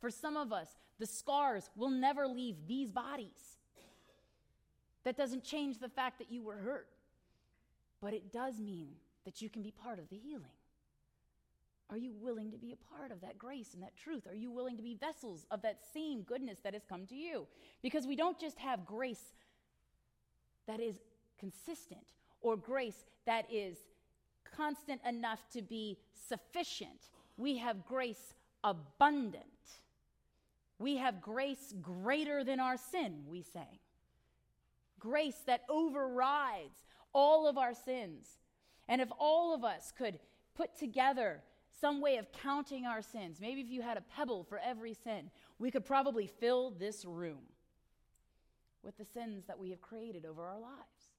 For 0.00 0.10
some 0.10 0.36
of 0.36 0.52
us, 0.52 0.74
the 0.98 1.06
scars 1.06 1.70
will 1.76 1.90
never 1.90 2.26
leave 2.26 2.56
these 2.66 2.90
bodies. 2.90 3.58
That 5.04 5.16
doesn't 5.16 5.44
change 5.44 5.78
the 5.78 5.88
fact 5.88 6.18
that 6.18 6.32
you 6.32 6.42
were 6.42 6.56
hurt, 6.56 6.88
but 8.00 8.12
it 8.12 8.32
does 8.32 8.58
mean 8.58 8.88
that 9.24 9.40
you 9.40 9.50
can 9.50 9.62
be 9.62 9.70
part 9.70 10.00
of 10.00 10.08
the 10.08 10.16
healing. 10.16 10.50
Are 11.88 11.96
you 11.96 12.12
willing 12.20 12.50
to 12.50 12.58
be 12.58 12.72
a 12.72 12.96
part 12.96 13.12
of 13.12 13.20
that 13.20 13.38
grace 13.38 13.74
and 13.74 13.82
that 13.82 13.96
truth? 13.96 14.26
Are 14.26 14.34
you 14.34 14.50
willing 14.50 14.76
to 14.76 14.82
be 14.82 14.94
vessels 14.94 15.46
of 15.50 15.62
that 15.62 15.78
same 15.94 16.22
goodness 16.22 16.58
that 16.64 16.74
has 16.74 16.84
come 16.84 17.06
to 17.06 17.14
you? 17.14 17.46
Because 17.80 18.06
we 18.06 18.16
don't 18.16 18.40
just 18.40 18.58
have 18.58 18.84
grace 18.84 19.34
that 20.66 20.80
is 20.80 20.96
consistent 21.38 22.12
or 22.40 22.56
grace 22.56 23.04
that 23.24 23.46
is 23.52 23.76
constant 24.56 25.00
enough 25.08 25.48
to 25.52 25.62
be 25.62 25.96
sufficient. 26.28 27.10
We 27.36 27.58
have 27.58 27.86
grace 27.86 28.34
abundant. 28.64 29.44
We 30.78 30.96
have 30.96 31.20
grace 31.20 31.72
greater 31.80 32.42
than 32.42 32.58
our 32.58 32.76
sin, 32.76 33.22
we 33.28 33.42
say. 33.42 33.80
Grace 34.98 35.42
that 35.46 35.62
overrides 35.68 36.84
all 37.12 37.46
of 37.46 37.56
our 37.56 37.74
sins. 37.74 38.26
And 38.88 39.00
if 39.00 39.08
all 39.18 39.54
of 39.54 39.62
us 39.62 39.92
could 39.96 40.18
put 40.54 40.76
together 40.76 41.42
some 41.80 42.00
way 42.00 42.16
of 42.16 42.32
counting 42.32 42.86
our 42.86 43.02
sins, 43.02 43.38
maybe 43.40 43.60
if 43.60 43.70
you 43.70 43.82
had 43.82 43.96
a 43.96 44.02
pebble 44.16 44.44
for 44.44 44.58
every 44.58 44.94
sin, 44.94 45.30
we 45.58 45.70
could 45.70 45.84
probably 45.84 46.26
fill 46.26 46.70
this 46.70 47.04
room 47.04 47.42
with 48.82 48.96
the 48.96 49.04
sins 49.04 49.44
that 49.46 49.58
we 49.58 49.70
have 49.70 49.80
created 49.80 50.24
over 50.24 50.46
our 50.46 50.58
lives. 50.58 51.12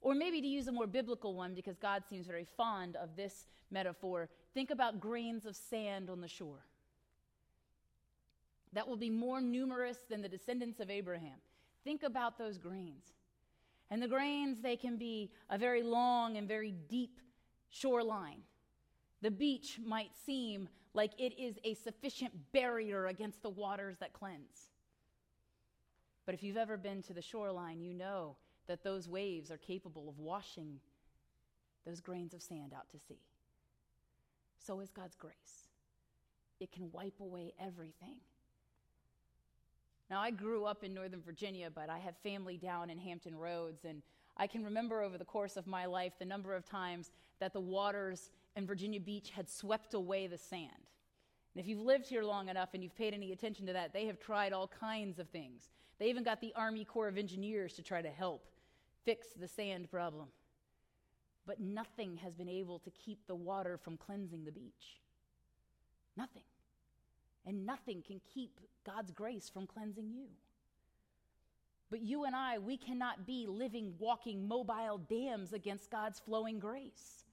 Or 0.00 0.14
maybe 0.14 0.40
to 0.40 0.46
use 0.46 0.68
a 0.68 0.72
more 0.72 0.86
biblical 0.86 1.34
one, 1.34 1.54
because 1.54 1.78
God 1.78 2.04
seems 2.08 2.26
very 2.26 2.44
fond 2.44 2.96
of 2.96 3.16
this 3.16 3.46
metaphor, 3.70 4.28
think 4.52 4.70
about 4.70 5.00
grains 5.00 5.46
of 5.46 5.56
sand 5.56 6.10
on 6.10 6.20
the 6.20 6.28
shore. 6.28 6.64
That 8.72 8.86
will 8.86 8.96
be 8.96 9.10
more 9.10 9.40
numerous 9.40 9.98
than 10.10 10.22
the 10.22 10.28
descendants 10.28 10.80
of 10.80 10.90
Abraham. 10.90 11.38
Think 11.82 12.02
about 12.02 12.36
those 12.36 12.58
grains. 12.58 13.14
And 13.90 14.02
the 14.02 14.08
grains, 14.08 14.60
they 14.60 14.76
can 14.76 14.96
be 14.96 15.30
a 15.48 15.56
very 15.56 15.82
long 15.82 16.36
and 16.36 16.46
very 16.46 16.74
deep 16.88 17.20
shoreline. 17.70 18.42
The 19.22 19.30
beach 19.30 19.80
might 19.84 20.10
seem 20.24 20.68
like 20.94 21.12
it 21.18 21.38
is 21.38 21.58
a 21.64 21.74
sufficient 21.74 22.32
barrier 22.52 23.06
against 23.06 23.42
the 23.42 23.50
waters 23.50 23.96
that 24.00 24.12
cleanse. 24.12 24.70
But 26.24 26.34
if 26.34 26.42
you've 26.42 26.56
ever 26.56 26.76
been 26.76 27.02
to 27.04 27.12
the 27.12 27.22
shoreline, 27.22 27.80
you 27.80 27.94
know 27.94 28.36
that 28.66 28.82
those 28.82 29.08
waves 29.08 29.50
are 29.50 29.56
capable 29.56 30.08
of 30.08 30.18
washing 30.18 30.80
those 31.86 32.00
grains 32.00 32.34
of 32.34 32.42
sand 32.42 32.72
out 32.76 32.88
to 32.90 32.98
sea. 32.98 33.20
So 34.58 34.80
is 34.80 34.90
God's 34.90 35.14
grace. 35.14 35.68
It 36.58 36.72
can 36.72 36.90
wipe 36.90 37.20
away 37.20 37.54
everything. 37.60 38.16
Now, 40.10 40.20
I 40.20 40.30
grew 40.30 40.64
up 40.64 40.84
in 40.84 40.94
Northern 40.94 41.20
Virginia, 41.20 41.68
but 41.72 41.90
I 41.90 41.98
have 41.98 42.16
family 42.18 42.56
down 42.56 42.90
in 42.90 42.98
Hampton 42.98 43.36
Roads, 43.36 43.84
and 43.84 44.02
I 44.36 44.46
can 44.46 44.64
remember 44.64 45.02
over 45.02 45.18
the 45.18 45.24
course 45.24 45.56
of 45.56 45.66
my 45.66 45.86
life 45.86 46.12
the 46.18 46.24
number 46.24 46.54
of 46.54 46.64
times 46.64 47.10
that 47.40 47.52
the 47.52 47.60
waters 47.60 48.30
in 48.56 48.66
Virginia 48.66 49.00
Beach 49.00 49.30
had 49.30 49.48
swept 49.48 49.94
away 49.94 50.26
the 50.26 50.38
sand. 50.38 50.70
And 51.54 51.62
if 51.62 51.68
you've 51.68 51.80
lived 51.80 52.06
here 52.06 52.22
long 52.24 52.48
enough 52.48 52.70
and 52.74 52.82
you've 52.82 52.96
paid 52.96 53.14
any 53.14 53.32
attention 53.32 53.66
to 53.66 53.72
that, 53.74 53.92
they 53.92 54.06
have 54.06 54.18
tried 54.18 54.52
all 54.52 54.68
kinds 54.68 55.18
of 55.18 55.28
things. 55.28 55.68
They 55.98 56.08
even 56.08 56.24
got 56.24 56.40
the 56.40 56.52
Army 56.56 56.84
Corps 56.84 57.08
of 57.08 57.16
Engineers 57.16 57.74
to 57.74 57.82
try 57.82 58.02
to 58.02 58.10
help 58.10 58.46
fix 59.04 59.28
the 59.38 59.48
sand 59.48 59.90
problem. 59.90 60.26
But 61.46 61.60
nothing 61.60 62.16
has 62.16 62.34
been 62.34 62.48
able 62.48 62.78
to 62.80 62.90
keep 62.90 63.26
the 63.26 63.34
water 63.34 63.78
from 63.78 63.96
cleansing 63.96 64.44
the 64.44 64.52
beach. 64.52 65.00
Nothing. 66.16 66.42
And 67.46 67.64
nothing 67.64 68.02
can 68.04 68.20
keep 68.34 68.58
God's 68.84 69.12
grace 69.12 69.48
from 69.48 69.66
cleansing 69.66 70.10
you. 70.10 70.26
But 71.88 72.02
you 72.02 72.24
and 72.24 72.34
I, 72.34 72.58
we 72.58 72.76
cannot 72.76 73.26
be 73.26 73.46
living, 73.46 73.94
walking, 73.98 74.48
mobile 74.48 74.98
dams 75.08 75.52
against 75.52 75.90
God's 75.90 76.18
flowing 76.18 76.58
grace. 76.58 77.25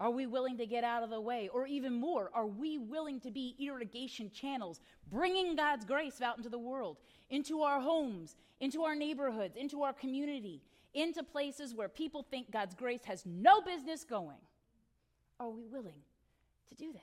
Are 0.00 0.10
we 0.10 0.26
willing 0.26 0.56
to 0.58 0.66
get 0.66 0.84
out 0.84 1.02
of 1.02 1.10
the 1.10 1.20
way? 1.20 1.48
Or 1.52 1.66
even 1.66 1.92
more, 1.92 2.30
are 2.32 2.46
we 2.46 2.78
willing 2.78 3.20
to 3.20 3.30
be 3.30 3.56
irrigation 3.58 4.30
channels, 4.30 4.80
bringing 5.10 5.56
God's 5.56 5.84
grace 5.84 6.22
out 6.22 6.36
into 6.36 6.48
the 6.48 6.58
world, 6.58 6.98
into 7.30 7.62
our 7.62 7.80
homes, 7.80 8.36
into 8.60 8.82
our 8.84 8.94
neighborhoods, 8.94 9.56
into 9.56 9.82
our 9.82 9.92
community, 9.92 10.62
into 10.94 11.24
places 11.24 11.74
where 11.74 11.88
people 11.88 12.24
think 12.30 12.50
God's 12.50 12.74
grace 12.74 13.04
has 13.04 13.26
no 13.26 13.60
business 13.60 14.04
going? 14.04 14.38
Are 15.40 15.50
we 15.50 15.66
willing 15.66 16.02
to 16.68 16.74
do 16.76 16.92
that? 16.92 17.02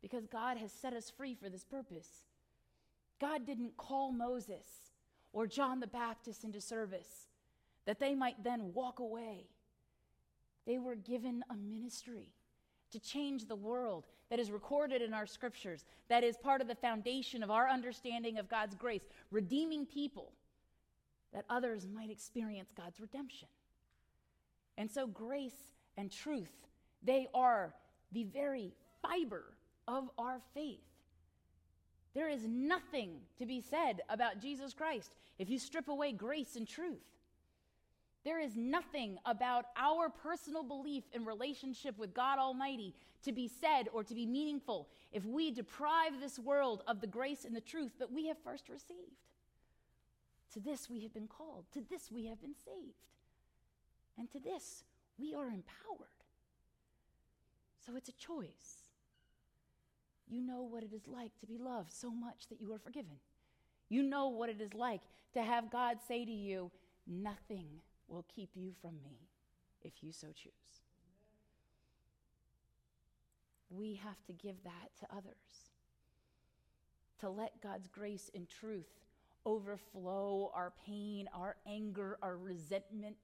Because 0.00 0.26
God 0.26 0.56
has 0.56 0.72
set 0.72 0.94
us 0.94 1.10
free 1.10 1.34
for 1.34 1.50
this 1.50 1.64
purpose. 1.64 2.08
God 3.20 3.44
didn't 3.44 3.76
call 3.76 4.12
Moses 4.12 4.92
or 5.32 5.46
John 5.46 5.80
the 5.80 5.86
Baptist 5.86 6.42
into 6.42 6.60
service 6.60 7.28
that 7.84 8.00
they 8.00 8.14
might 8.14 8.42
then 8.42 8.72
walk 8.72 8.98
away. 8.98 9.46
They 10.70 10.78
were 10.78 10.94
given 10.94 11.42
a 11.50 11.56
ministry 11.56 12.28
to 12.92 13.00
change 13.00 13.46
the 13.46 13.56
world 13.56 14.06
that 14.30 14.38
is 14.38 14.52
recorded 14.52 15.02
in 15.02 15.12
our 15.12 15.26
scriptures, 15.26 15.84
that 16.08 16.22
is 16.22 16.36
part 16.36 16.60
of 16.60 16.68
the 16.68 16.76
foundation 16.76 17.42
of 17.42 17.50
our 17.50 17.68
understanding 17.68 18.38
of 18.38 18.48
God's 18.48 18.76
grace, 18.76 19.02
redeeming 19.32 19.84
people 19.84 20.30
that 21.34 21.44
others 21.50 21.88
might 21.92 22.08
experience 22.08 22.70
God's 22.76 23.00
redemption. 23.00 23.48
And 24.78 24.88
so, 24.88 25.08
grace 25.08 25.72
and 25.96 26.08
truth, 26.08 26.52
they 27.02 27.26
are 27.34 27.74
the 28.12 28.22
very 28.22 28.72
fiber 29.02 29.56
of 29.88 30.08
our 30.18 30.40
faith. 30.54 30.86
There 32.14 32.28
is 32.28 32.46
nothing 32.46 33.16
to 33.40 33.44
be 33.44 33.60
said 33.60 34.02
about 34.08 34.40
Jesus 34.40 34.72
Christ 34.72 35.16
if 35.36 35.50
you 35.50 35.58
strip 35.58 35.88
away 35.88 36.12
grace 36.12 36.54
and 36.54 36.68
truth. 36.68 37.02
There 38.24 38.40
is 38.40 38.54
nothing 38.54 39.18
about 39.24 39.66
our 39.76 40.10
personal 40.10 40.62
belief 40.62 41.04
in 41.12 41.24
relationship 41.24 41.96
with 41.98 42.12
God 42.12 42.38
Almighty 42.38 42.94
to 43.22 43.32
be 43.32 43.48
said 43.48 43.88
or 43.92 44.04
to 44.04 44.14
be 44.14 44.26
meaningful 44.26 44.88
if 45.12 45.24
we 45.24 45.50
deprive 45.50 46.20
this 46.20 46.38
world 46.38 46.82
of 46.86 47.00
the 47.00 47.06
grace 47.06 47.44
and 47.44 47.56
the 47.56 47.60
truth 47.60 47.92
that 47.98 48.12
we 48.12 48.28
have 48.28 48.36
first 48.44 48.68
received. 48.68 49.16
To 50.52 50.60
this 50.60 50.90
we 50.90 51.00
have 51.02 51.14
been 51.14 51.28
called, 51.28 51.64
to 51.72 51.80
this 51.80 52.10
we 52.12 52.26
have 52.26 52.40
been 52.40 52.54
saved, 52.54 53.06
and 54.18 54.30
to 54.32 54.40
this 54.40 54.84
we 55.18 55.34
are 55.34 55.46
empowered. 55.46 56.08
So 57.86 57.96
it's 57.96 58.08
a 58.08 58.12
choice. 58.12 58.90
You 60.28 60.42
know 60.42 60.62
what 60.62 60.82
it 60.82 60.92
is 60.92 61.06
like 61.06 61.32
to 61.40 61.46
be 61.46 61.56
loved 61.58 61.92
so 61.92 62.10
much 62.10 62.48
that 62.50 62.60
you 62.60 62.72
are 62.72 62.78
forgiven. 62.78 63.16
You 63.88 64.02
know 64.02 64.28
what 64.28 64.50
it 64.50 64.60
is 64.60 64.74
like 64.74 65.00
to 65.34 65.42
have 65.42 65.70
God 65.70 65.98
say 66.06 66.24
to 66.24 66.30
you, 66.30 66.70
Nothing 67.06 67.66
will 68.10 68.24
keep 68.34 68.50
you 68.54 68.72
from 68.82 68.96
me 69.04 69.28
if 69.82 70.02
you 70.02 70.12
so 70.12 70.28
choose. 70.28 70.52
We 73.70 74.00
have 74.04 74.24
to 74.26 74.32
give 74.32 74.56
that 74.64 74.90
to 75.00 75.16
others. 75.16 75.34
To 77.20 77.30
let 77.30 77.60
God's 77.62 77.86
grace 77.88 78.30
and 78.34 78.48
truth 78.48 78.88
overflow 79.46 80.50
our 80.54 80.72
pain, 80.86 81.28
our 81.34 81.56
anger, 81.66 82.18
our 82.22 82.36
resentment, 82.36 83.16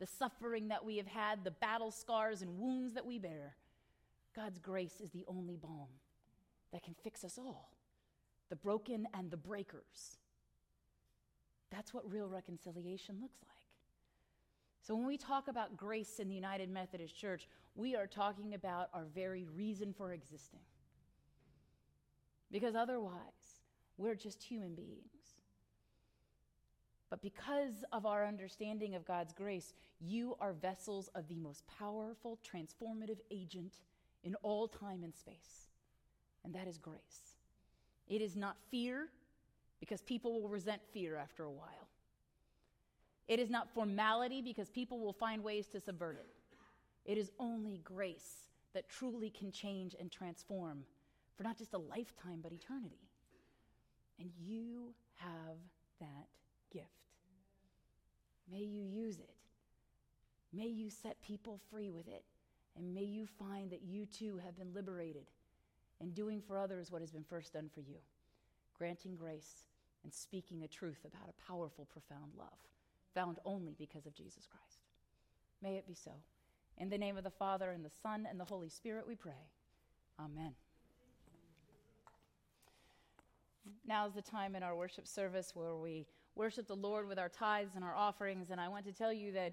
the 0.00 0.06
suffering 0.06 0.68
that 0.68 0.84
we 0.84 0.96
have 0.96 1.06
had, 1.06 1.44
the 1.44 1.50
battle 1.50 1.90
scars 1.90 2.42
and 2.42 2.58
wounds 2.58 2.94
that 2.94 3.06
we 3.06 3.18
bear. 3.18 3.56
God's 4.34 4.58
grace 4.58 5.00
is 5.00 5.10
the 5.10 5.24
only 5.28 5.56
balm 5.56 5.88
that 6.72 6.82
can 6.82 6.94
fix 7.04 7.24
us 7.24 7.38
all. 7.38 7.70
the 8.52 8.56
broken 8.56 9.08
and 9.14 9.30
the 9.30 9.36
breakers. 9.38 10.18
That's 11.70 11.94
what 11.94 12.10
real 12.12 12.28
reconciliation 12.28 13.16
looks 13.22 13.38
like. 13.48 13.51
So, 14.82 14.96
when 14.96 15.06
we 15.06 15.16
talk 15.16 15.46
about 15.46 15.76
grace 15.76 16.18
in 16.18 16.28
the 16.28 16.34
United 16.34 16.68
Methodist 16.68 17.16
Church, 17.16 17.48
we 17.76 17.94
are 17.94 18.06
talking 18.06 18.54
about 18.54 18.88
our 18.92 19.04
very 19.14 19.46
reason 19.54 19.94
for 19.96 20.12
existing. 20.12 20.60
Because 22.50 22.74
otherwise, 22.74 23.62
we're 23.96 24.16
just 24.16 24.42
human 24.42 24.74
beings. 24.74 25.38
But 27.10 27.22
because 27.22 27.84
of 27.92 28.06
our 28.06 28.26
understanding 28.26 28.94
of 28.94 29.04
God's 29.04 29.32
grace, 29.32 29.74
you 30.00 30.34
are 30.40 30.52
vessels 30.52 31.08
of 31.14 31.28
the 31.28 31.36
most 31.36 31.62
powerful, 31.66 32.38
transformative 32.42 33.18
agent 33.30 33.74
in 34.24 34.34
all 34.36 34.66
time 34.66 35.04
and 35.04 35.14
space, 35.14 35.68
and 36.44 36.54
that 36.54 36.66
is 36.66 36.78
grace. 36.78 37.36
It 38.08 38.20
is 38.20 38.34
not 38.34 38.56
fear, 38.70 39.08
because 39.78 40.00
people 40.00 40.40
will 40.40 40.48
resent 40.48 40.80
fear 40.92 41.16
after 41.16 41.44
a 41.44 41.50
while. 41.50 41.81
It 43.28 43.38
is 43.38 43.50
not 43.50 43.72
formality, 43.72 44.42
because 44.42 44.68
people 44.68 44.98
will 44.98 45.12
find 45.12 45.42
ways 45.42 45.66
to 45.68 45.80
subvert 45.80 46.16
it. 46.16 46.26
It 47.04 47.18
is 47.18 47.30
only 47.38 47.78
grace 47.78 48.48
that 48.74 48.88
truly 48.88 49.30
can 49.30 49.52
change 49.52 49.94
and 49.98 50.10
transform 50.10 50.84
for 51.36 51.42
not 51.42 51.58
just 51.58 51.74
a 51.74 51.78
lifetime, 51.78 52.40
but 52.42 52.52
eternity. 52.52 53.08
And 54.18 54.30
you 54.38 54.94
have 55.16 55.56
that 56.00 56.28
gift. 56.72 56.86
May 58.50 58.62
you 58.62 58.82
use 58.82 59.18
it. 59.18 59.34
May 60.52 60.66
you 60.66 60.90
set 60.90 61.20
people 61.22 61.60
free 61.70 61.90
with 61.90 62.08
it. 62.08 62.24
And 62.76 62.94
may 62.94 63.04
you 63.04 63.26
find 63.26 63.70
that 63.70 63.82
you 63.82 64.06
too 64.06 64.38
have 64.44 64.56
been 64.56 64.72
liberated 64.74 65.26
in 66.00 66.10
doing 66.10 66.40
for 66.40 66.58
others 66.58 66.90
what 66.90 67.02
has 67.02 67.12
been 67.12 67.24
first 67.24 67.52
done 67.52 67.70
for 67.72 67.80
you, 67.80 67.96
granting 68.76 69.14
grace 69.14 69.64
and 70.04 70.12
speaking 70.12 70.62
a 70.62 70.68
truth 70.68 71.04
about 71.04 71.28
a 71.28 71.46
powerful, 71.46 71.86
profound 71.86 72.32
love 72.36 72.48
found 73.14 73.38
only 73.44 73.74
because 73.78 74.06
of 74.06 74.14
Jesus 74.14 74.46
Christ. 74.46 74.80
May 75.62 75.76
it 75.76 75.86
be 75.86 75.94
so. 75.94 76.12
In 76.78 76.88
the 76.88 76.98
name 76.98 77.16
of 77.16 77.24
the 77.24 77.30
Father, 77.30 77.70
and 77.70 77.84
the 77.84 77.90
Son, 78.02 78.26
and 78.28 78.40
the 78.40 78.44
Holy 78.44 78.68
Spirit, 78.68 79.06
we 79.06 79.14
pray. 79.14 79.32
Amen. 80.18 80.52
Now 83.86 84.06
is 84.06 84.14
the 84.14 84.22
time 84.22 84.54
in 84.56 84.62
our 84.62 84.74
worship 84.74 85.06
service 85.06 85.52
where 85.54 85.74
we 85.74 86.06
worship 86.34 86.66
the 86.66 86.76
Lord 86.76 87.06
with 87.08 87.18
our 87.18 87.28
tithes 87.28 87.74
and 87.74 87.84
our 87.84 87.94
offerings. 87.94 88.50
And 88.50 88.60
I 88.60 88.68
want 88.68 88.84
to 88.86 88.92
tell 88.92 89.12
you 89.12 89.32
that 89.32 89.52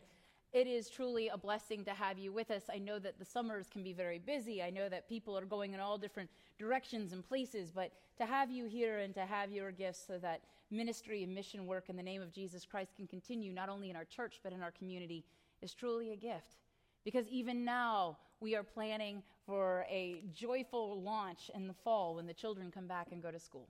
it 0.52 0.68
is 0.68 0.89
truly 0.89 1.28
a 1.28 1.38
blessing 1.38 1.86
to 1.86 1.91
have 1.91 2.18
you 2.18 2.32
with 2.32 2.50
us. 2.50 2.64
I 2.74 2.80
know 2.80 2.97
that 3.00 3.20
the 3.20 3.26
summers 3.26 3.68
can 3.72 3.84
be 3.84 3.93
very 3.93 4.18
busy. 4.18 4.64
I 4.64 4.72
know 4.72 4.89
that 4.89 5.08
people 5.08 5.38
are 5.38 5.45
going 5.45 5.74
in 5.74 5.80
all 5.80 5.97
different 5.97 6.30
directions 6.58 7.14
and 7.14 7.28
places, 7.28 7.72
but 7.72 7.91
to 8.18 8.26
have 8.26 8.50
you 8.50 8.66
here 8.66 9.00
and 9.00 9.14
to 9.14 9.26
have 9.26 9.52
your 9.52 9.72
gifts 9.72 10.04
so 10.06 10.18
that 10.20 10.41
ministry 10.72 11.24
and 11.24 11.34
mission 11.34 11.68
work 11.68 11.89
in 11.89 11.95
the 11.95 12.04
name 12.04 12.22
of 12.22 12.32
Jesus 12.32 12.66
Christ 12.66 12.95
can 12.95 13.08
continue 13.08 13.54
not 13.54 13.70
only 13.70 13.89
in 13.89 13.95
our 13.95 14.06
church 14.06 14.39
but 14.43 14.54
in 14.54 14.62
our 14.62 14.72
community 14.72 15.24
is 15.62 15.74
truly 15.74 16.12
a 16.12 16.16
gift. 16.16 16.58
Because 17.06 17.28
even 17.28 17.64
now, 17.64 18.18
we 18.41 18.56
are 18.56 18.64
planning 18.64 19.24
for 19.45 19.86
a 19.89 20.24
joyful 20.34 21.02
launch 21.02 21.52
in 21.54 21.68
the 21.68 21.74
fall 21.74 22.16
when 22.16 22.26
the 22.26 22.34
children 22.34 22.72
come 22.72 22.88
back 22.88 23.08
and 23.12 23.22
go 23.22 23.32
to 23.32 23.39
school. 23.39 23.68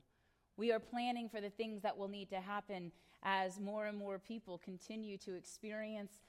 We 0.57 0.71
are 0.71 0.79
planning 0.79 1.29
for 1.29 1.41
the 1.41 1.49
things 1.49 1.81
that 1.81 1.97
will 1.97 2.07
need 2.07 2.29
to 2.31 2.41
happen 2.41 2.91
as 3.23 3.59
more 3.59 3.85
and 3.85 3.97
more 3.97 4.19
people 4.19 4.57
continue 4.57 5.17
to 5.19 5.35
experience 5.35 6.19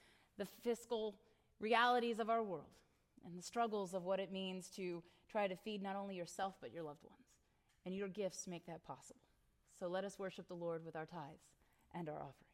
the 0.41 0.47
fiscal 0.63 1.13
realities 1.59 2.17
of 2.17 2.27
our 2.27 2.41
world 2.41 2.73
and 3.23 3.37
the 3.37 3.43
struggles 3.43 3.93
of 3.93 4.05
what 4.05 4.19
it 4.19 4.31
means 4.31 4.69
to 4.75 5.03
try 5.29 5.47
to 5.47 5.55
feed 5.55 5.83
not 5.83 5.95
only 5.95 6.15
yourself 6.15 6.55
but 6.59 6.73
your 6.73 6.81
loved 6.81 7.03
ones. 7.03 7.27
And 7.85 7.95
your 7.95 8.07
gifts 8.07 8.47
make 8.47 8.65
that 8.65 8.83
possible. 8.83 9.21
So 9.79 9.87
let 9.87 10.03
us 10.03 10.17
worship 10.17 10.47
the 10.47 10.55
Lord 10.55 10.83
with 10.83 10.95
our 10.95 11.05
tithes 11.05 11.45
and 11.93 12.09
our 12.09 12.15
offerings. 12.15 12.50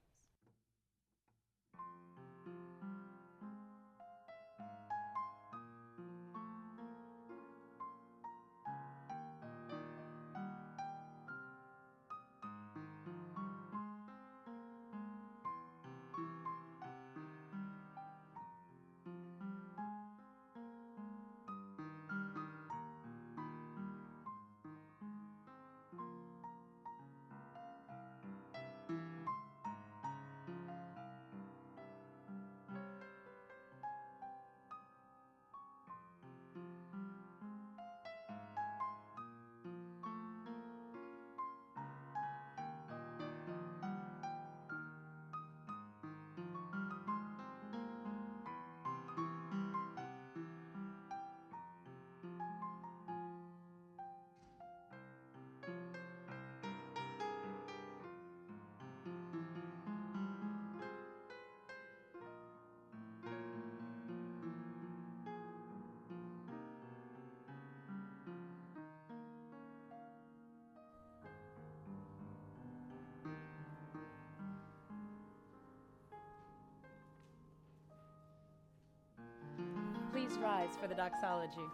Please 80.28 80.40
rise 80.44 80.76
for 80.82 80.88
the 80.88 80.96
doxology. 80.96 81.70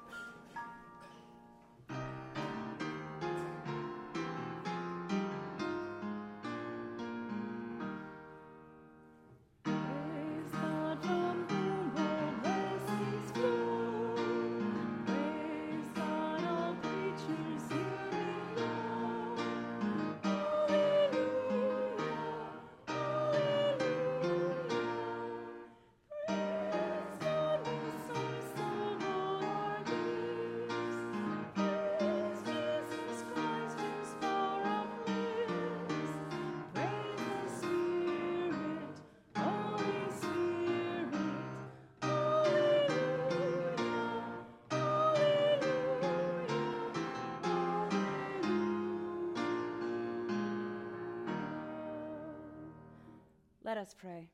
Let 53.74 53.82
us 53.82 53.96
pray. 54.00 54.28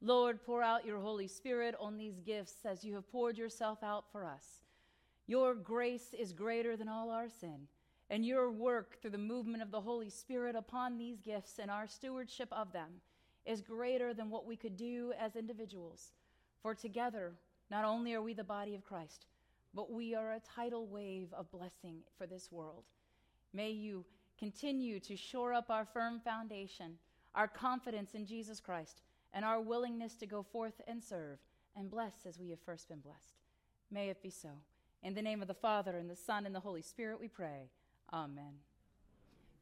Lord, 0.00 0.40
pour 0.46 0.62
out 0.62 0.86
your 0.86 1.00
Holy 1.00 1.26
Spirit 1.26 1.74
on 1.80 1.98
these 1.98 2.20
gifts 2.20 2.64
as 2.64 2.84
you 2.84 2.94
have 2.94 3.10
poured 3.10 3.36
yourself 3.36 3.82
out 3.82 4.04
for 4.12 4.24
us. 4.24 4.60
Your 5.26 5.56
grace 5.56 6.14
is 6.16 6.32
greater 6.32 6.76
than 6.76 6.88
all 6.88 7.10
our 7.10 7.28
sin, 7.28 7.66
and 8.08 8.24
your 8.24 8.52
work 8.52 9.00
through 9.00 9.10
the 9.10 9.18
movement 9.18 9.64
of 9.64 9.72
the 9.72 9.80
Holy 9.80 10.08
Spirit 10.08 10.54
upon 10.54 10.96
these 10.96 11.18
gifts 11.18 11.58
and 11.58 11.72
our 11.72 11.88
stewardship 11.88 12.50
of 12.52 12.72
them 12.72 13.00
is 13.44 13.62
greater 13.62 14.14
than 14.14 14.30
what 14.30 14.46
we 14.46 14.54
could 14.54 14.76
do 14.76 15.12
as 15.18 15.34
individuals. 15.34 16.12
For 16.62 16.72
together, 16.72 17.32
not 17.68 17.84
only 17.84 18.14
are 18.14 18.22
we 18.22 18.32
the 18.32 18.44
body 18.44 18.76
of 18.76 18.84
Christ, 18.84 19.26
but 19.74 19.90
we 19.90 20.14
are 20.14 20.34
a 20.34 20.40
tidal 20.54 20.86
wave 20.86 21.34
of 21.36 21.50
blessing 21.50 21.96
for 22.16 22.28
this 22.28 22.52
world. 22.52 22.84
May 23.52 23.72
you 23.72 24.04
continue 24.38 25.00
to 25.00 25.16
shore 25.16 25.52
up 25.52 25.68
our 25.68 25.84
firm 25.84 26.20
foundation 26.20 26.98
our 27.34 27.48
confidence 27.48 28.14
in 28.14 28.26
Jesus 28.26 28.60
Christ, 28.60 29.02
and 29.32 29.44
our 29.44 29.60
willingness 29.60 30.14
to 30.16 30.26
go 30.26 30.42
forth 30.42 30.80
and 30.86 31.02
serve 31.02 31.38
and 31.76 31.90
bless 31.90 32.26
as 32.26 32.38
we 32.38 32.50
have 32.50 32.60
first 32.60 32.88
been 32.88 33.00
blessed. 33.00 33.40
May 33.90 34.08
it 34.08 34.22
be 34.22 34.30
so. 34.30 34.50
In 35.02 35.14
the 35.14 35.22
name 35.22 35.42
of 35.42 35.48
the 35.48 35.54
Father, 35.54 35.96
and 35.96 36.08
the 36.08 36.16
Son, 36.16 36.46
and 36.46 36.54
the 36.54 36.60
Holy 36.60 36.82
Spirit, 36.82 37.18
we 37.18 37.28
pray. 37.28 37.70
Amen. 38.12 38.54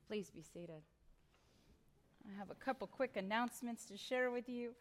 Please 0.08 0.30
be 0.30 0.42
seated. 0.42 0.82
I 2.28 2.38
have 2.38 2.50
a 2.50 2.54
couple 2.54 2.86
quick 2.86 3.16
announcements 3.16 3.86
to 3.86 3.96
share 3.96 4.30
with 4.30 4.48
you. 4.48 4.72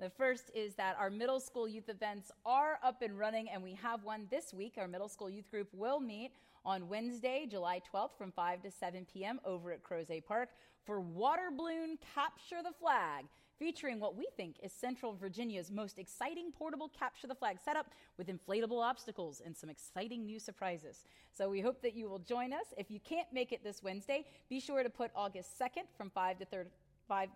The 0.00 0.10
first 0.10 0.50
is 0.54 0.74
that 0.74 0.96
our 0.98 1.10
middle 1.10 1.40
school 1.40 1.68
youth 1.68 1.88
events 1.88 2.30
are 2.46 2.78
up 2.82 3.02
and 3.02 3.18
running, 3.18 3.48
and 3.50 3.62
we 3.62 3.74
have 3.74 4.04
one 4.04 4.26
this 4.30 4.54
week. 4.54 4.74
Our 4.78 4.88
middle 4.88 5.08
school 5.08 5.28
youth 5.28 5.50
group 5.50 5.68
will 5.72 6.00
meet 6.00 6.32
on 6.64 6.88
Wednesday, 6.88 7.46
July 7.48 7.80
12th 7.92 8.16
from 8.16 8.32
5 8.32 8.62
to 8.62 8.70
7 8.70 9.06
p.m. 9.12 9.40
over 9.44 9.72
at 9.72 9.82
Crozet 9.82 10.24
Park 10.24 10.50
for 10.88 11.00
Water 11.00 11.50
Balloon 11.54 11.98
Capture 12.14 12.62
the 12.64 12.72
Flag, 12.80 13.26
featuring 13.58 14.00
what 14.00 14.16
we 14.16 14.26
think 14.38 14.56
is 14.62 14.72
Central 14.72 15.12
Virginia's 15.12 15.70
most 15.70 15.98
exciting 15.98 16.50
portable 16.50 16.90
Capture 16.98 17.26
the 17.26 17.34
Flag 17.34 17.58
setup 17.62 17.88
with 18.16 18.28
inflatable 18.28 18.82
obstacles 18.82 19.42
and 19.44 19.54
some 19.54 19.68
exciting 19.68 20.24
new 20.24 20.40
surprises. 20.40 21.04
So 21.30 21.50
we 21.50 21.60
hope 21.60 21.82
that 21.82 21.94
you 21.94 22.08
will 22.08 22.20
join 22.20 22.54
us. 22.54 22.72
If 22.78 22.90
you 22.90 23.00
can't 23.00 23.30
make 23.34 23.52
it 23.52 23.62
this 23.62 23.82
Wednesday, 23.82 24.24
be 24.48 24.60
sure 24.60 24.82
to 24.82 24.88
put 24.88 25.10
August 25.14 25.60
2nd 25.60 25.84
from 25.94 26.08
5 26.08 26.38
to 26.38 26.46
30, 26.46 26.70
5 27.06 27.28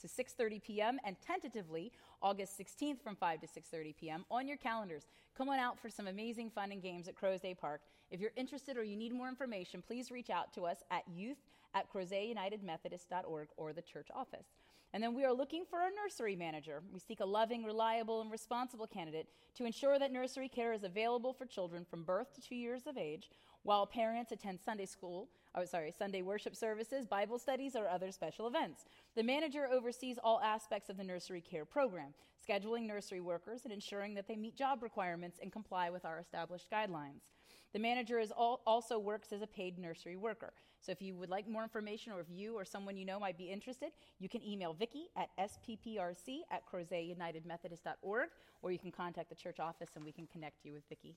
to 0.00 0.08
6:30 0.08 0.62
p.m. 0.62 0.98
and 1.04 1.16
tentatively 1.20 1.92
August 2.22 2.58
16th 2.58 3.02
from 3.02 3.16
5 3.16 3.40
to 3.42 3.46
6:30 3.46 3.96
p.m. 3.96 4.24
on 4.30 4.48
your 4.48 4.56
calendars. 4.56 5.06
Come 5.36 5.50
on 5.50 5.58
out 5.58 5.78
for 5.78 5.90
some 5.90 6.06
amazing 6.06 6.50
fun 6.50 6.72
and 6.72 6.82
games 6.82 7.06
at 7.06 7.14
Crozet 7.14 7.58
Park. 7.58 7.82
If 8.10 8.20
you're 8.20 8.32
interested 8.36 8.76
or 8.76 8.82
you 8.82 8.96
need 8.96 9.12
more 9.12 9.28
information, 9.28 9.82
please 9.86 10.10
reach 10.10 10.30
out 10.30 10.52
to 10.54 10.62
us 10.62 10.78
at 10.90 11.04
youth 11.14 11.38
at 11.74 11.92
crozetunitedmethodist.org 11.92 13.48
or 13.56 13.72
the 13.72 13.82
church 13.82 14.08
office. 14.14 14.46
And 14.94 15.02
then 15.02 15.14
we 15.14 15.24
are 15.24 15.32
looking 15.32 15.64
for 15.68 15.80
a 15.80 15.90
nursery 15.90 16.36
manager. 16.36 16.80
We 16.92 17.00
seek 17.00 17.18
a 17.18 17.24
loving, 17.24 17.64
reliable, 17.64 18.20
and 18.20 18.30
responsible 18.30 18.86
candidate 18.86 19.26
to 19.56 19.64
ensure 19.64 19.98
that 19.98 20.12
nursery 20.12 20.48
care 20.48 20.72
is 20.72 20.84
available 20.84 21.32
for 21.32 21.46
children 21.46 21.84
from 21.84 22.04
birth 22.04 22.32
to 22.34 22.40
two 22.40 22.54
years 22.54 22.86
of 22.86 22.96
age 22.96 23.28
while 23.64 23.86
parents 23.86 24.30
attend 24.30 24.60
Sunday 24.60 24.86
school, 24.86 25.28
oh, 25.56 25.64
sorry, 25.64 25.90
Sunday 25.90 26.22
worship 26.22 26.54
services, 26.54 27.06
Bible 27.06 27.38
studies, 27.38 27.74
or 27.74 27.88
other 27.88 28.12
special 28.12 28.46
events. 28.46 28.84
The 29.16 29.22
manager 29.24 29.66
oversees 29.66 30.18
all 30.22 30.40
aspects 30.40 30.90
of 30.90 30.96
the 30.96 31.02
nursery 31.04 31.40
care 31.40 31.64
program, 31.64 32.14
scheduling 32.48 32.86
nursery 32.86 33.20
workers 33.20 33.62
and 33.64 33.72
ensuring 33.72 34.14
that 34.14 34.28
they 34.28 34.36
meet 34.36 34.54
job 34.54 34.82
requirements 34.82 35.38
and 35.42 35.50
comply 35.50 35.90
with 35.90 36.04
our 36.04 36.20
established 36.20 36.70
guidelines. 36.70 37.32
The 37.72 37.78
manager 37.80 38.22
all, 38.36 38.60
also 38.66 38.98
works 38.98 39.32
as 39.32 39.42
a 39.42 39.46
paid 39.46 39.78
nursery 39.78 40.16
worker. 40.16 40.52
So 40.84 40.92
if 40.92 41.00
you 41.00 41.14
would 41.16 41.30
like 41.30 41.48
more 41.48 41.62
information 41.62 42.12
or 42.12 42.20
if 42.20 42.26
you 42.28 42.54
or 42.54 42.64
someone 42.64 42.96
you 42.96 43.06
know 43.06 43.18
might 43.18 43.38
be 43.38 43.44
interested, 43.44 43.92
you 44.18 44.28
can 44.28 44.42
email 44.46 44.74
Vicki 44.74 45.08
at 45.16 45.30
spprc 45.38 46.40
at 46.50 46.62
crozetunitedmethodist.org 46.70 48.28
or 48.60 48.70
you 48.70 48.78
can 48.78 48.92
contact 48.92 49.30
the 49.30 49.34
church 49.34 49.60
office 49.60 49.88
and 49.96 50.04
we 50.04 50.12
can 50.12 50.26
connect 50.26 50.64
you 50.64 50.74
with 50.74 50.86
Vicki. 50.88 51.16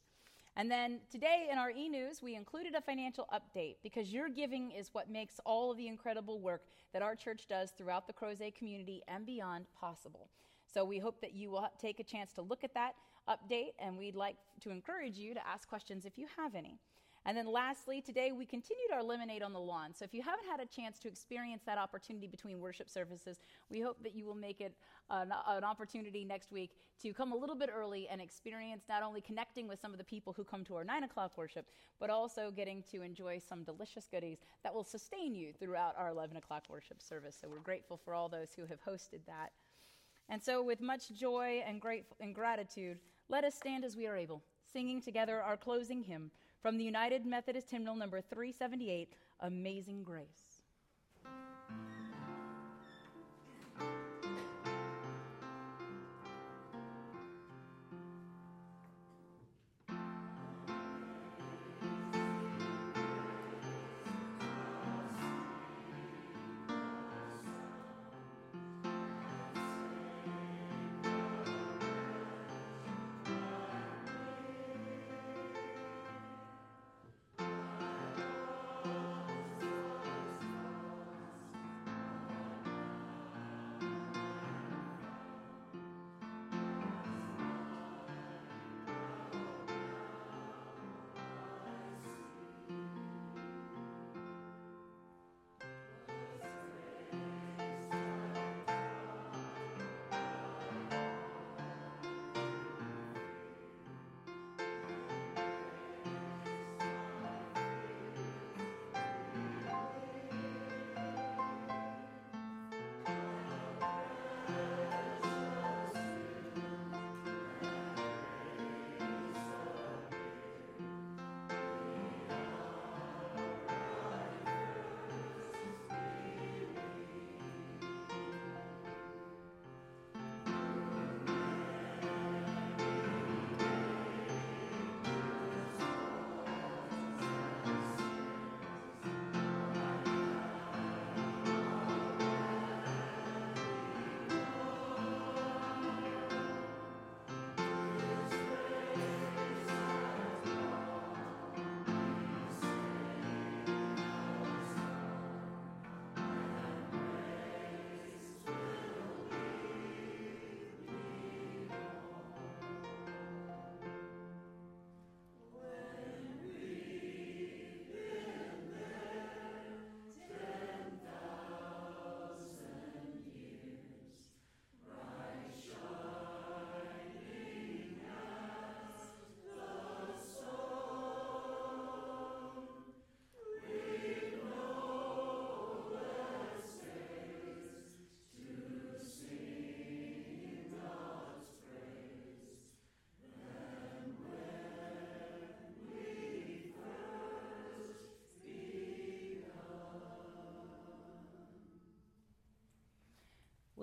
And 0.55 0.72
then 0.72 1.01
today 1.11 1.49
in 1.51 1.57
our 1.57 1.70
e 1.70 1.89
news, 1.89 2.24
we 2.24 2.36
included 2.36 2.76
a 2.76 2.82
financial 2.82 3.28
update 3.34 3.76
because 3.84 4.11
your 4.11 4.30
giving 4.30 4.72
is 4.72 4.89
what 4.93 5.09
makes 5.09 5.39
all 5.45 5.72
of 5.72 5.78
the 5.78 5.88
incredible 5.88 6.39
work 6.39 6.63
that 6.93 7.01
our 7.01 7.15
church 7.15 7.45
does 7.49 7.72
throughout 7.72 8.07
the 8.07 8.13
Crozet 8.13 8.55
community 8.55 9.03
and 9.09 9.26
beyond 9.26 9.65
possible. 9.80 10.30
So 10.65 10.86
we 10.86 10.97
hope 10.97 11.22
that 11.22 11.34
you 11.34 11.51
will 11.51 11.68
take 11.80 11.99
a 11.99 12.03
chance 12.03 12.32
to 12.34 12.41
look 12.41 12.63
at 12.63 12.74
that 12.74 12.95
update, 13.30 13.74
and 13.80 13.97
we'd 13.97 14.15
like 14.15 14.38
to 14.61 14.72
encourage 14.72 15.18
you 15.18 15.34
to 15.34 15.47
ask 15.47 15.68
questions 15.68 16.05
if 16.05 16.18
you 16.18 16.28
have 16.38 16.55
any. 16.55 16.80
And 17.28 17.36
then 17.36 17.52
lastly, 17.52 18.00
today 18.00 18.32
we 18.32 18.46
continued 18.46 18.90
our 18.94 19.04
Lemonade 19.04 19.44
on 19.44 19.52
the 19.52 19.60
Lawn. 19.60 19.94
So 19.94 20.06
if 20.06 20.14
you 20.14 20.22
haven't 20.22 20.48
had 20.50 20.62
a 20.62 20.66
chance 20.66 20.98
to 21.00 21.10
experience 21.10 21.62
that 21.66 21.78
opportunity 21.78 22.26
between 22.26 22.62
worship 22.62 22.90
services, 22.90 23.40
we 23.70 23.82
hope 23.82 24.02
that 24.02 24.16
you 24.16 24.26
will 24.26 24.34
make 24.34 24.62
it 24.62 24.74
an, 25.10 25.34
an, 25.46 25.66
opportunity 25.66 26.24
next 26.24 26.54
week 26.54 26.72
to 27.02 27.14
come 27.14 27.34
a 27.34 27.36
little 27.36 27.56
bit 27.56 27.70
early 27.70 28.08
and 28.08 28.22
experience 28.22 28.86
not 28.88 29.04
only 29.04 29.20
connecting 29.20 29.68
with 29.68 29.82
some 29.82 29.92
of 29.92 29.98
the 29.98 30.06
people 30.06 30.32
who 30.32 30.46
come 30.46 30.64
to 30.64 30.76
our 30.76 30.86
9 30.86 31.04
o'clock 31.04 31.38
worship, 31.38 31.66
but 32.00 32.10
also 32.10 32.50
getting 32.50 32.82
to 32.90 33.02
enjoy 33.02 33.42
some 33.46 33.66
delicious 33.66 34.08
goodies 34.10 34.38
that 34.64 34.74
will 34.74 34.86
sustain 34.86 35.36
you 35.36 35.52
throughout 35.60 35.96
our 35.98 36.08
11 36.08 36.38
o'clock 36.38 36.64
worship 36.70 37.02
service. 37.02 37.38
So 37.42 37.50
we're 37.50 37.60
grateful 37.60 37.98
for 37.98 38.14
all 38.14 38.30
those 38.30 38.54
who 38.56 38.66
have 38.68 38.82
hosted 38.86 39.20
that. 39.28 39.52
And 40.30 40.42
so, 40.42 40.64
with 40.64 40.82
much 40.82 41.10
joy 41.14 41.62
and, 41.66 41.80
grateful, 41.80 42.18
and 42.20 42.36
gratitude, 42.36 43.00
let 43.30 43.44
us 43.44 43.56
stand 43.56 43.86
as 43.86 43.96
we 43.96 44.08
are 44.08 44.18
able, 44.18 44.44
singing 44.74 45.02
together 45.02 45.42
our 45.42 45.56
closing 45.56 46.04
hymn 46.04 46.32
from 46.62 46.78
the 46.78 46.84
United 46.84 47.26
Methodist 47.26 47.72
Hymnal 47.72 47.95
number 47.95 48.22
378, 48.22 49.14
Amazing 49.41 50.03
Grace. 50.03 50.47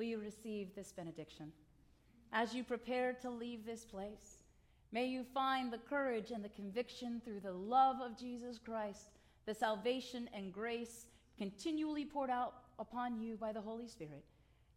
Will 0.05 0.11
you 0.11 0.19
receive 0.19 0.75
this 0.75 0.93
benediction? 0.93 1.51
As 2.31 2.55
you 2.55 2.63
prepare 2.63 3.15
to 3.23 3.31
leave 3.31 3.65
this 3.65 3.87
place, 3.87 4.43
may 4.93 5.07
you 5.07 5.25
find 5.33 5.73
the 5.73 5.79
courage 5.79 6.31
and 6.31 6.45
the 6.45 6.51
conviction 6.51 7.23
through 7.25 7.41
the 7.41 7.53
love 7.53 7.97
of 8.03 8.19
Jesus 8.19 8.59
Christ, 8.59 9.19
the 9.47 9.55
salvation 9.55 10.29
and 10.35 10.53
grace 10.53 11.07
continually 11.39 12.05
poured 12.05 12.29
out 12.29 12.55
upon 12.79 13.19
you 13.19 13.37
by 13.37 13.51
the 13.51 13.63
Holy 13.63 13.89
Spirit 13.89 14.25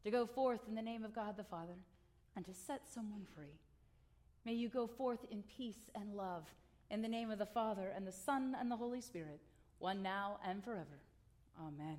to 0.05 0.11
go 0.11 0.25
forth 0.25 0.61
in 0.69 0.75
the 0.75 0.81
name 0.81 1.03
of 1.03 1.13
God 1.13 1.35
the 1.35 1.43
Father 1.43 1.75
and 2.37 2.45
to 2.45 2.53
set 2.53 2.87
someone 2.87 3.25
free. 3.35 3.59
May 4.45 4.53
you 4.53 4.69
go 4.69 4.87
forth 4.87 5.25
in 5.29 5.43
peace 5.43 5.89
and 5.93 6.15
love 6.15 6.45
in 6.89 7.01
the 7.01 7.09
name 7.09 7.31
of 7.31 7.39
the 7.39 7.45
Father 7.45 7.91
and 7.93 8.07
the 8.07 8.13
Son 8.13 8.55
and 8.57 8.71
the 8.71 8.77
Holy 8.77 9.01
Spirit, 9.01 9.41
one 9.79 10.01
now 10.01 10.37
and 10.47 10.63
forever. 10.63 11.01
Amen. 11.59 11.97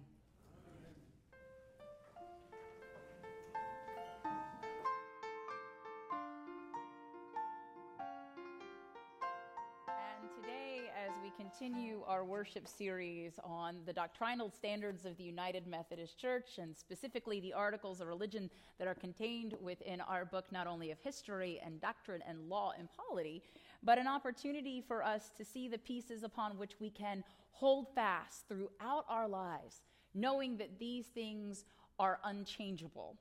Continue 11.38 12.02
our 12.08 12.24
worship 12.24 12.66
series 12.66 13.38
on 13.44 13.76
the 13.86 13.92
doctrinal 13.92 14.50
standards 14.50 15.04
of 15.04 15.16
the 15.16 15.22
United 15.22 15.68
Methodist 15.68 16.18
Church 16.18 16.58
and 16.58 16.76
specifically 16.76 17.38
the 17.38 17.52
articles 17.52 18.00
of 18.00 18.08
religion 18.08 18.50
that 18.76 18.88
are 18.88 18.94
contained 18.94 19.54
within 19.62 20.00
our 20.00 20.24
book, 20.24 20.46
not 20.50 20.66
only 20.66 20.90
of 20.90 20.98
history 20.98 21.60
and 21.64 21.80
doctrine 21.80 22.24
and 22.26 22.48
law 22.48 22.72
and 22.76 22.88
polity, 22.90 23.40
but 23.84 23.98
an 23.98 24.08
opportunity 24.08 24.80
for 24.80 25.04
us 25.04 25.30
to 25.36 25.44
see 25.44 25.68
the 25.68 25.78
pieces 25.78 26.24
upon 26.24 26.58
which 26.58 26.72
we 26.80 26.90
can 26.90 27.22
hold 27.52 27.86
fast 27.94 28.48
throughout 28.48 29.04
our 29.08 29.28
lives, 29.28 29.82
knowing 30.14 30.56
that 30.56 30.80
these 30.80 31.06
things 31.06 31.64
are 32.00 32.18
unchangeable. 32.24 33.16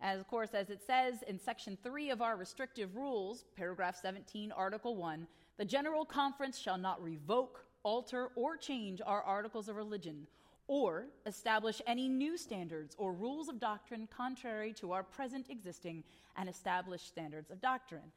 As, 0.00 0.20
of 0.20 0.28
course, 0.28 0.54
as 0.54 0.70
it 0.70 0.80
says 0.86 1.22
in 1.26 1.38
section 1.38 1.76
3 1.82 2.10
of 2.10 2.22
our 2.22 2.36
restrictive 2.36 2.96
rules, 2.96 3.44
paragraph 3.56 3.96
17, 4.00 4.52
article 4.52 4.96
1, 4.96 5.26
the 5.58 5.64
General 5.64 6.04
Conference 6.04 6.56
shall 6.56 6.78
not 6.78 7.02
revoke, 7.02 7.64
alter, 7.82 8.30
or 8.36 8.56
change 8.56 9.02
our 9.04 9.22
articles 9.22 9.68
of 9.68 9.74
religion, 9.74 10.28
or 10.68 11.06
establish 11.26 11.82
any 11.86 12.08
new 12.08 12.38
standards 12.38 12.94
or 12.96 13.12
rules 13.12 13.48
of 13.48 13.58
doctrine 13.58 14.06
contrary 14.14 14.72
to 14.74 14.92
our 14.92 15.02
present 15.02 15.50
existing 15.50 16.04
and 16.36 16.48
established 16.48 17.08
standards 17.08 17.50
of 17.50 17.60
doctrine. 17.60 18.12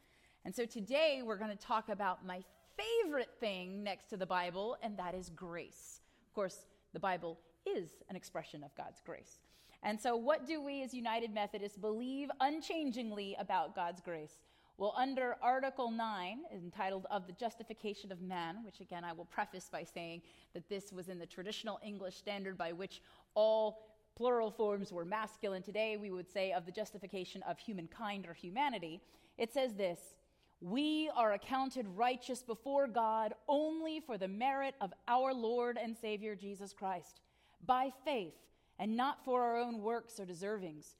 And 0.46 0.56
so 0.56 0.66
today 0.66 1.22
we're 1.24 1.38
going 1.38 1.56
to 1.56 1.66
talk 1.66 1.90
about 1.90 2.26
my 2.26 2.44
favorite 2.78 3.32
thing 3.40 3.84
next 3.84 4.10
to 4.10 4.18
the 4.18 4.26
Bible, 4.26 4.78
and 4.84 4.96
that 4.98 5.16
is 5.16 5.32
grace. 5.32 6.02
Of 6.28 6.36
course, 6.36 6.66
the 6.94 7.00
Bible 7.00 7.40
is 7.66 7.90
an 8.10 8.16
expression 8.16 8.64
of 8.64 8.76
God's 8.76 9.02
grace. 9.04 9.40
And 9.84 10.00
so, 10.00 10.16
what 10.16 10.46
do 10.46 10.62
we 10.62 10.84
as 10.84 10.94
United 10.94 11.34
Methodists 11.34 11.78
believe 11.78 12.30
unchangingly 12.40 13.36
about 13.40 13.76
God's 13.76 14.00
grace? 14.00 14.38
Well, 14.82 14.96
under 14.98 15.36
Article 15.44 15.92
9, 15.92 16.40
entitled 16.52 17.06
Of 17.12 17.28
the 17.28 17.34
Justification 17.34 18.12
of 18.12 18.20
Man, 18.20 18.64
which 18.66 18.80
again 18.80 19.04
I 19.04 19.14
will 19.14 19.26
preface 19.26 19.70
by 19.72 19.84
saying 19.84 20.24
that 20.56 20.70
this 20.70 20.92
was 20.92 21.08
in 21.08 21.20
the 21.20 21.26
traditional 21.28 21.80
English 21.86 22.18
standard 22.18 22.58
by 22.58 22.72
which 22.72 23.04
all 23.36 23.86
plural 24.16 24.50
forms 24.50 24.92
were 24.92 25.06
masculine. 25.06 25.62
Today 25.62 25.98
we 25.98 26.10
would 26.10 26.28
say 26.28 26.52
of 26.52 26.66
the 26.66 26.72
justification 26.72 27.44
of 27.44 27.60
humankind 27.60 28.26
or 28.26 28.34
humanity. 28.34 29.00
It 29.38 29.54
says 29.54 29.76
this 29.76 30.16
We 30.62 31.12
are 31.16 31.34
accounted 31.34 31.86
righteous 31.96 32.42
before 32.42 32.88
God 32.88 33.36
only 33.48 34.00
for 34.00 34.18
the 34.18 34.28
merit 34.28 34.74
of 34.82 34.96
our 35.08 35.32
Lord 35.32 35.78
and 35.80 35.96
Savior 35.96 36.34
Jesus 36.34 36.74
Christ, 36.74 37.22
by 37.68 37.92
faith, 38.04 38.34
and 38.80 38.98
not 38.98 39.24
for 39.24 39.44
our 39.44 39.58
own 39.58 39.84
works 39.84 40.20
or 40.20 40.26
deservings. 40.26 40.96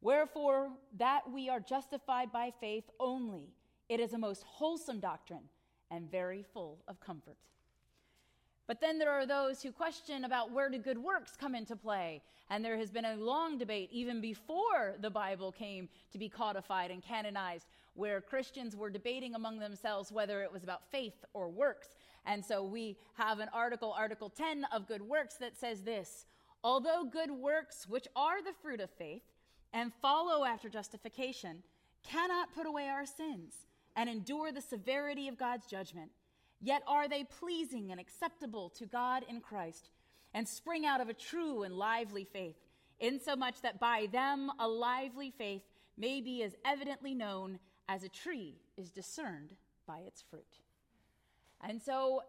Wherefore, 0.00 0.70
that 0.96 1.30
we 1.30 1.48
are 1.48 1.60
justified 1.60 2.30
by 2.30 2.52
faith 2.60 2.84
only. 3.00 3.52
It 3.88 4.00
is 4.00 4.12
a 4.12 4.18
most 4.18 4.44
wholesome 4.44 5.00
doctrine 5.00 5.48
and 5.90 6.10
very 6.10 6.42
full 6.42 6.78
of 6.86 7.00
comfort. 7.00 7.36
But 8.68 8.82
then 8.82 8.98
there 8.98 9.10
are 9.10 9.24
those 9.24 9.62
who 9.62 9.72
question 9.72 10.24
about 10.24 10.52
where 10.52 10.68
do 10.68 10.78
good 10.78 10.98
works 10.98 11.32
come 11.40 11.54
into 11.54 11.74
play. 11.74 12.20
And 12.50 12.62
there 12.62 12.76
has 12.76 12.90
been 12.90 13.06
a 13.06 13.16
long 13.16 13.56
debate, 13.56 13.88
even 13.90 14.20
before 14.20 14.94
the 15.00 15.08
Bible 15.10 15.50
came 15.50 15.88
to 16.12 16.18
be 16.18 16.28
codified 16.28 16.90
and 16.90 17.02
canonized, 17.02 17.66
where 17.94 18.20
Christians 18.20 18.76
were 18.76 18.90
debating 18.90 19.34
among 19.34 19.58
themselves 19.58 20.12
whether 20.12 20.42
it 20.42 20.52
was 20.52 20.64
about 20.64 20.90
faith 20.90 21.24
or 21.32 21.48
works. 21.48 21.88
And 22.26 22.44
so 22.44 22.62
we 22.62 22.98
have 23.14 23.38
an 23.40 23.48
article, 23.54 23.94
Article 23.96 24.28
10 24.28 24.66
of 24.70 24.86
Good 24.86 25.02
Works, 25.02 25.36
that 25.36 25.58
says 25.58 25.82
this 25.82 26.26
Although 26.62 27.04
good 27.10 27.30
works, 27.30 27.86
which 27.88 28.06
are 28.14 28.42
the 28.42 28.52
fruit 28.62 28.80
of 28.80 28.90
faith, 28.90 29.22
and 29.72 29.92
follow 30.00 30.44
after 30.44 30.68
justification 30.68 31.62
cannot 32.02 32.54
put 32.54 32.66
away 32.66 32.88
our 32.88 33.06
sins 33.06 33.54
and 33.96 34.08
endure 34.08 34.52
the 34.52 34.60
severity 34.60 35.28
of 35.28 35.38
God's 35.38 35.66
judgment. 35.66 36.10
Yet 36.60 36.82
are 36.86 37.08
they 37.08 37.24
pleasing 37.24 37.90
and 37.90 38.00
acceptable 38.00 38.70
to 38.70 38.86
God 38.86 39.24
in 39.28 39.40
Christ 39.40 39.90
and 40.34 40.46
spring 40.46 40.86
out 40.86 41.00
of 41.00 41.08
a 41.08 41.14
true 41.14 41.62
and 41.62 41.74
lively 41.74 42.24
faith, 42.24 42.56
insomuch 43.00 43.60
that 43.62 43.80
by 43.80 44.08
them 44.12 44.50
a 44.58 44.68
lively 44.68 45.32
faith 45.36 45.62
may 45.96 46.20
be 46.20 46.42
as 46.42 46.54
evidently 46.64 47.14
known 47.14 47.58
as 47.88 48.04
a 48.04 48.08
tree 48.08 48.54
is 48.76 48.90
discerned 48.90 49.54
by 49.86 49.98
its 50.00 50.22
fruit. 50.30 50.60
And 51.60 51.80
so, 51.80 52.22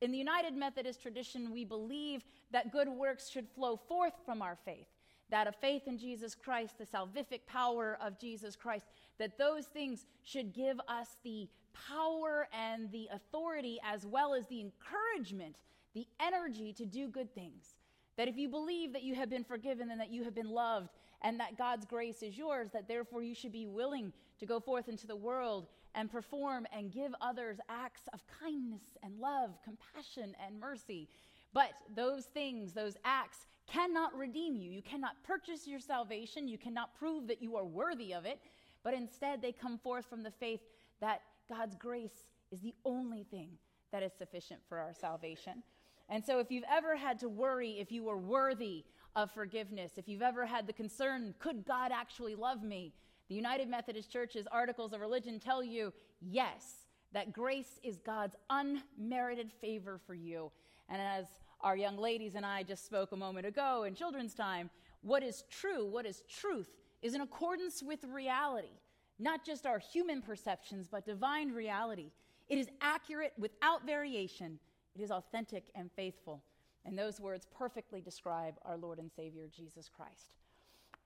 in 0.00 0.10
the 0.10 0.18
United 0.18 0.54
Methodist 0.54 1.00
tradition, 1.00 1.52
we 1.52 1.64
believe 1.64 2.22
that 2.50 2.72
good 2.72 2.88
works 2.88 3.30
should 3.30 3.48
flow 3.48 3.76
forth 3.76 4.14
from 4.26 4.42
our 4.42 4.58
faith 4.64 4.88
that 5.34 5.48
of 5.48 5.56
faith 5.56 5.88
in 5.88 5.98
Jesus 5.98 6.32
Christ, 6.32 6.78
the 6.78 6.86
salvific 6.86 7.40
power 7.48 7.98
of 8.00 8.20
Jesus 8.20 8.54
Christ, 8.54 8.86
that 9.18 9.36
those 9.36 9.66
things 9.66 10.06
should 10.22 10.54
give 10.54 10.78
us 10.86 11.16
the 11.24 11.48
power 11.88 12.46
and 12.52 12.88
the 12.92 13.08
authority 13.12 13.80
as 13.84 14.06
well 14.06 14.32
as 14.32 14.46
the 14.46 14.60
encouragement, 14.60 15.56
the 15.92 16.06
energy 16.20 16.72
to 16.74 16.86
do 16.86 17.08
good 17.08 17.34
things. 17.34 17.74
That 18.16 18.28
if 18.28 18.36
you 18.36 18.48
believe 18.48 18.92
that 18.92 19.02
you 19.02 19.16
have 19.16 19.28
been 19.28 19.42
forgiven 19.42 19.90
and 19.90 20.00
that 20.00 20.12
you 20.12 20.22
have 20.22 20.36
been 20.36 20.50
loved 20.50 20.90
and 21.22 21.40
that 21.40 21.58
God's 21.58 21.84
grace 21.84 22.22
is 22.22 22.38
yours, 22.38 22.70
that 22.72 22.86
therefore 22.86 23.24
you 23.24 23.34
should 23.34 23.50
be 23.50 23.66
willing 23.66 24.12
to 24.38 24.46
go 24.46 24.60
forth 24.60 24.88
into 24.88 25.08
the 25.08 25.16
world 25.16 25.66
and 25.96 26.12
perform 26.12 26.64
and 26.72 26.92
give 26.92 27.12
others 27.20 27.58
acts 27.68 28.02
of 28.12 28.20
kindness 28.40 28.96
and 29.02 29.18
love, 29.18 29.50
compassion 29.64 30.36
and 30.46 30.60
mercy. 30.60 31.08
But 31.54 31.70
those 31.94 32.24
things, 32.24 32.72
those 32.72 32.96
acts, 33.04 33.46
cannot 33.66 34.14
redeem 34.14 34.56
you. 34.56 34.70
You 34.70 34.82
cannot 34.82 35.22
purchase 35.22 35.66
your 35.66 35.80
salvation. 35.80 36.48
You 36.48 36.58
cannot 36.58 36.94
prove 36.98 37.28
that 37.28 37.40
you 37.40 37.56
are 37.56 37.64
worthy 37.64 38.12
of 38.12 38.26
it. 38.26 38.40
But 38.82 38.92
instead, 38.92 39.40
they 39.40 39.52
come 39.52 39.78
forth 39.78 40.04
from 40.04 40.22
the 40.22 40.30
faith 40.30 40.60
that 41.00 41.22
God's 41.48 41.76
grace 41.76 42.26
is 42.50 42.60
the 42.60 42.74
only 42.84 43.24
thing 43.24 43.50
that 43.92 44.02
is 44.02 44.12
sufficient 44.12 44.60
for 44.68 44.78
our 44.78 44.92
salvation. 44.92 45.62
And 46.10 46.22
so, 46.22 46.38
if 46.38 46.50
you've 46.50 46.64
ever 46.70 46.96
had 46.96 47.18
to 47.20 47.28
worry 47.28 47.78
if 47.78 47.90
you 47.90 48.02
were 48.02 48.18
worthy 48.18 48.84
of 49.16 49.30
forgiveness, 49.30 49.92
if 49.96 50.08
you've 50.08 50.22
ever 50.22 50.44
had 50.44 50.66
the 50.66 50.72
concern, 50.72 51.34
could 51.38 51.64
God 51.64 51.92
actually 51.92 52.34
love 52.34 52.62
me? 52.62 52.92
The 53.28 53.34
United 53.34 53.68
Methodist 53.68 54.10
Church's 54.10 54.46
articles 54.52 54.92
of 54.92 55.00
religion 55.00 55.38
tell 55.38 55.62
you 55.62 55.92
yes, 56.20 56.88
that 57.12 57.32
grace 57.32 57.80
is 57.82 57.98
God's 57.98 58.36
unmerited 58.50 59.50
favor 59.60 59.98
for 60.04 60.14
you. 60.14 60.50
And 60.88 61.00
as 61.00 61.26
our 61.64 61.76
young 61.76 61.96
ladies 61.96 62.34
and 62.34 62.44
I 62.44 62.62
just 62.62 62.84
spoke 62.84 63.12
a 63.12 63.16
moment 63.16 63.46
ago 63.46 63.84
in 63.84 63.94
children's 63.94 64.34
time, 64.34 64.68
what 65.00 65.22
is 65.22 65.44
true, 65.50 65.86
what 65.86 66.04
is 66.04 66.22
truth, 66.28 66.68
is 67.02 67.14
in 67.14 67.22
accordance 67.22 67.82
with 67.82 68.04
reality, 68.04 68.78
not 69.18 69.44
just 69.44 69.66
our 69.66 69.78
human 69.78 70.20
perceptions, 70.20 70.86
but 70.86 71.06
divine 71.06 71.52
reality. 71.52 72.12
It 72.48 72.58
is 72.58 72.68
accurate 72.82 73.32
without 73.38 73.86
variation, 73.86 74.58
it 74.94 75.00
is 75.00 75.10
authentic 75.10 75.64
and 75.74 75.90
faithful. 75.96 76.44
And 76.84 76.98
those 76.98 77.18
words 77.18 77.46
perfectly 77.56 78.02
describe 78.02 78.56
our 78.66 78.76
Lord 78.76 78.98
and 78.98 79.10
Savior, 79.10 79.48
Jesus 79.48 79.88
Christ. 79.88 80.34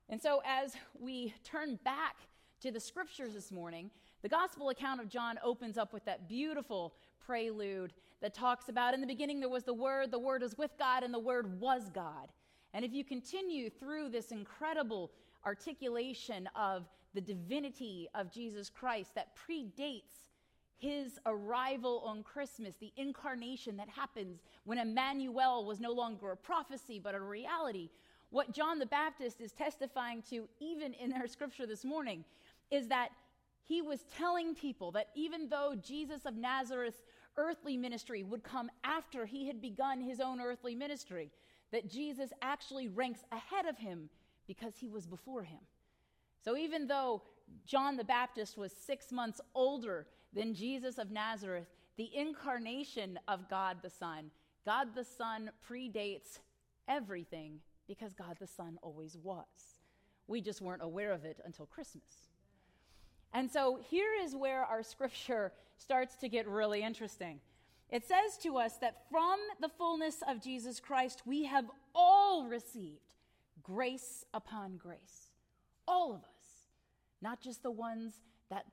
And 0.09 0.21
so, 0.21 0.43
as 0.45 0.75
we 0.99 1.33
turn 1.45 1.79
back 1.85 2.17
to 2.63 2.73
the 2.73 2.81
scriptures 2.81 3.35
this 3.35 3.53
morning, 3.53 3.91
the 4.23 4.29
gospel 4.29 4.71
account 4.71 5.01
of 5.01 5.09
John 5.09 5.39
opens 5.45 5.79
up 5.79 5.93
with 5.93 6.05
that 6.07 6.29
beautiful 6.29 6.95
prelude 7.25 7.93
that 8.21 8.35
talks 8.35 8.69
about 8.69 8.95
in 8.95 9.01
the 9.01 9.07
beginning 9.07 9.41
there 9.41 9.49
was 9.49 9.65
the 9.65 9.75
Word, 9.75 10.11
the 10.11 10.19
Word 10.19 10.43
was 10.43 10.59
with 10.59 10.73
God, 10.79 11.03
and 11.03 11.13
the 11.13 11.19
Word 11.19 11.61
was 11.61 11.89
God. 11.91 12.29
And 12.75 12.85
if 12.85 12.93
you 12.93 13.05
continue 13.05 13.71
through 13.71 14.11
this 14.11 14.31
incredible 14.33 15.11
articulation 15.45 16.49
of 16.55 16.87
the 17.15 17.21
divinity 17.21 18.09
of 18.15 18.33
Jesus 18.33 18.69
Christ 18.69 19.15
that 19.15 19.37
predates 19.37 20.29
his 20.79 21.19
arrival 21.27 22.03
on 22.05 22.23
Christmas, 22.23 22.77
the 22.77 22.93
incarnation 22.97 23.77
that 23.77 23.89
happens 23.89 24.43
when 24.65 24.79
Emmanuel 24.79 25.65
was 25.65 25.81
no 25.81 25.91
longer 25.91 26.31
a 26.31 26.37
prophecy 26.37 27.01
but 27.03 27.15
a 27.15 27.21
reality, 27.21 27.91
what 28.31 28.53
John 28.53 28.79
the 28.79 28.87
Baptist 28.87 29.41
is 29.41 29.53
testifying 29.53 30.23
to, 30.31 30.47
even 30.61 30.93
in 30.95 31.13
our 31.15 31.27
scripture 31.27 31.67
this 31.67 31.85
morning, 31.85 32.25
is 32.71 32.87
that 32.89 33.09
he 33.65 33.83
was 33.83 34.05
telling 34.17 34.55
people 34.55 34.93
that 34.93 35.09
even 35.15 35.49
though 35.49 35.75
Jesus 35.83 36.25
of 36.25 36.37
Nazareth's 36.37 37.03
earthly 37.39 37.79
ministry 37.79 38.23
would 38.23 38.43
come 38.43 38.71
after 38.85 39.25
he 39.25 39.47
had 39.47 39.63
begun 39.63 40.03
his 40.03 40.21
own 40.21 40.41
earthly 40.41 40.75
ministry, 40.75 41.31
that 41.73 41.91
Jesus 41.91 42.31
actually 42.43 42.89
ranks 42.89 43.21
ahead 43.33 43.65
of 43.67 43.79
him 43.79 44.11
because 44.47 44.75
he 44.77 44.89
was 44.89 45.07
before 45.07 45.45
him. 45.45 45.61
So 46.45 46.57
even 46.57 46.87
though 46.87 47.23
John 47.67 47.97
the 47.97 48.05
Baptist 48.05 48.59
was 48.59 48.73
six 48.73 49.11
months 49.13 49.41
older 49.55 50.07
than 50.35 50.55
Jesus 50.55 50.99
of 50.99 51.11
Nazareth, 51.11 51.69
the 51.97 52.11
incarnation 52.15 53.19
of 53.29 53.49
God 53.49 53.79
the 53.83 53.91
Son, 53.91 54.31
God 54.65 54.89
the 54.95 55.05
Son 55.05 55.51
predates 55.69 56.41
everything 56.87 57.61
because 57.87 58.13
God 58.13 58.37
the 58.39 58.47
Son 58.47 58.79
always 58.83 59.17
was. 59.17 59.47
We 60.27 60.41
just 60.41 60.61
weren't 60.61 60.83
aware 60.83 61.13
of 61.13 61.25
it 61.25 61.41
until 61.45 61.67
Christmas. 61.67 62.29
And 63.33 63.51
so 63.51 63.79
here 63.89 64.11
is 64.23 64.37
where 64.37 64.65
our 64.65 64.83
scripture 64.83 65.53
starts 65.79 66.17
to 66.17 66.29
get 66.29 66.47
really 66.47 66.83
interesting. 66.83 67.41
It 67.91 68.07
says 68.07 68.37
to 68.43 68.59
us 68.59 68.77
that 68.79 69.05
from 69.11 69.39
the 69.61 69.71
fullness 69.71 70.23
of 70.29 70.43
Jesus 70.43 70.79
Christ, 70.79 71.23
we 71.25 71.45
have 71.45 71.65
all 71.95 72.47
received 72.47 73.15
grace 73.63 74.25
upon 74.35 74.77
grace. 74.77 75.31
All 75.87 76.13
of 76.13 76.21
us, 76.21 76.67
not 77.23 77.41
just 77.41 77.63
the 77.63 77.71
ones 77.71 78.21
that 78.51 78.67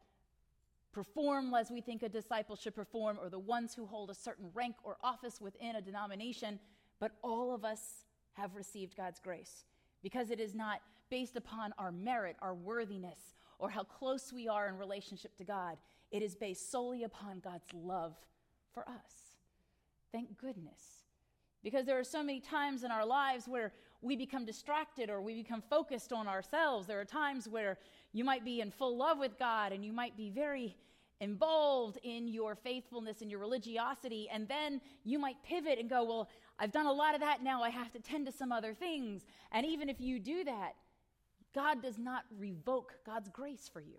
perform 0.92 1.54
as 1.54 1.70
we 1.70 1.82
think 1.82 2.04
a 2.04 2.10
disciple 2.10 2.56
should 2.56 2.76
perform 2.76 3.18
or 3.22 3.30
the 3.30 3.40
ones 3.40 3.74
who 3.74 3.86
hold 3.86 4.10
a 4.10 4.16
certain 4.16 4.50
rank 4.54 4.76
or 4.84 4.98
office 5.04 5.40
within 5.40 5.76
a 5.76 5.82
denomination, 5.82 6.60
but 7.00 7.12
all 7.22 7.54
of 7.54 7.64
us 7.64 8.06
have 8.34 8.56
received 8.56 8.98
God's 8.98 9.20
grace 9.20 9.66
because 10.04 10.30
it 10.30 10.40
is 10.40 10.54
not 10.54 10.82
based 11.10 11.36
upon 11.36 11.74
our 11.78 11.92
merit, 11.92 12.36
our 12.42 12.54
worthiness, 12.54 13.34
or 13.60 13.70
how 13.70 13.84
close 13.84 14.34
we 14.34 14.48
are 14.48 14.68
in 14.68 14.78
relationship 14.78 15.36
to 15.38 15.44
God. 15.44 15.78
It 16.12 16.22
is 16.22 16.36
based 16.36 16.72
solely 16.72 17.04
upon 17.04 17.40
God's 17.40 17.68
love 17.74 18.16
for 18.74 18.88
us. 18.88 19.36
Thank 20.12 20.38
goodness. 20.38 21.04
Because 21.64 21.86
there 21.86 22.00
are 22.00 22.04
so 22.04 22.24
many 22.24 22.40
times 22.40 22.84
in 22.84 22.92
our 22.92 23.06
lives 23.06 23.48
where 23.48 23.74
we 24.02 24.16
become 24.16 24.46
distracted 24.46 25.10
or 25.10 25.20
we 25.20 25.34
become 25.34 25.64
focused 25.70 26.14
on 26.14 26.28
ourselves. 26.28 26.88
There 26.88 27.00
are 27.00 27.06
times 27.06 27.48
where 27.48 27.80
you 28.14 28.24
might 28.24 28.46
be 28.46 28.62
in 28.62 28.70
full 28.70 28.96
love 28.96 29.18
with 29.18 29.38
God 29.40 29.72
and 29.72 29.84
you 29.84 29.92
might 29.92 30.16
be 30.16 30.30
very 30.30 30.78
involved 31.22 31.98
in 32.04 32.28
your 32.28 32.56
faithfulness 32.56 33.22
and 33.22 33.32
your 33.32 33.40
religiosity, 33.40 34.28
and 34.32 34.48
then 34.48 34.82
you 35.04 35.18
might 35.18 35.42
pivot 35.44 35.80
and 35.80 35.90
go, 35.90 36.04
Well, 36.04 36.30
I've 36.60 36.72
done 36.72 36.86
a 36.86 36.92
lot 36.92 37.16
of 37.16 37.22
that 37.22 37.44
now, 37.44 37.64
I 37.64 37.70
have 37.70 37.92
to 37.94 38.00
tend 38.00 38.26
to 38.26 38.32
some 38.32 38.52
other 38.52 38.74
things. 38.74 39.26
And 39.52 39.66
even 39.66 39.90
if 39.90 40.00
you 40.00 40.20
do 40.20 40.44
that, 40.44 40.74
God 41.54 41.82
does 41.82 41.98
not 41.98 42.26
revoke 42.38 42.94
God's 43.06 43.30
grace 43.30 43.70
for 43.72 43.82
you. 43.82 43.98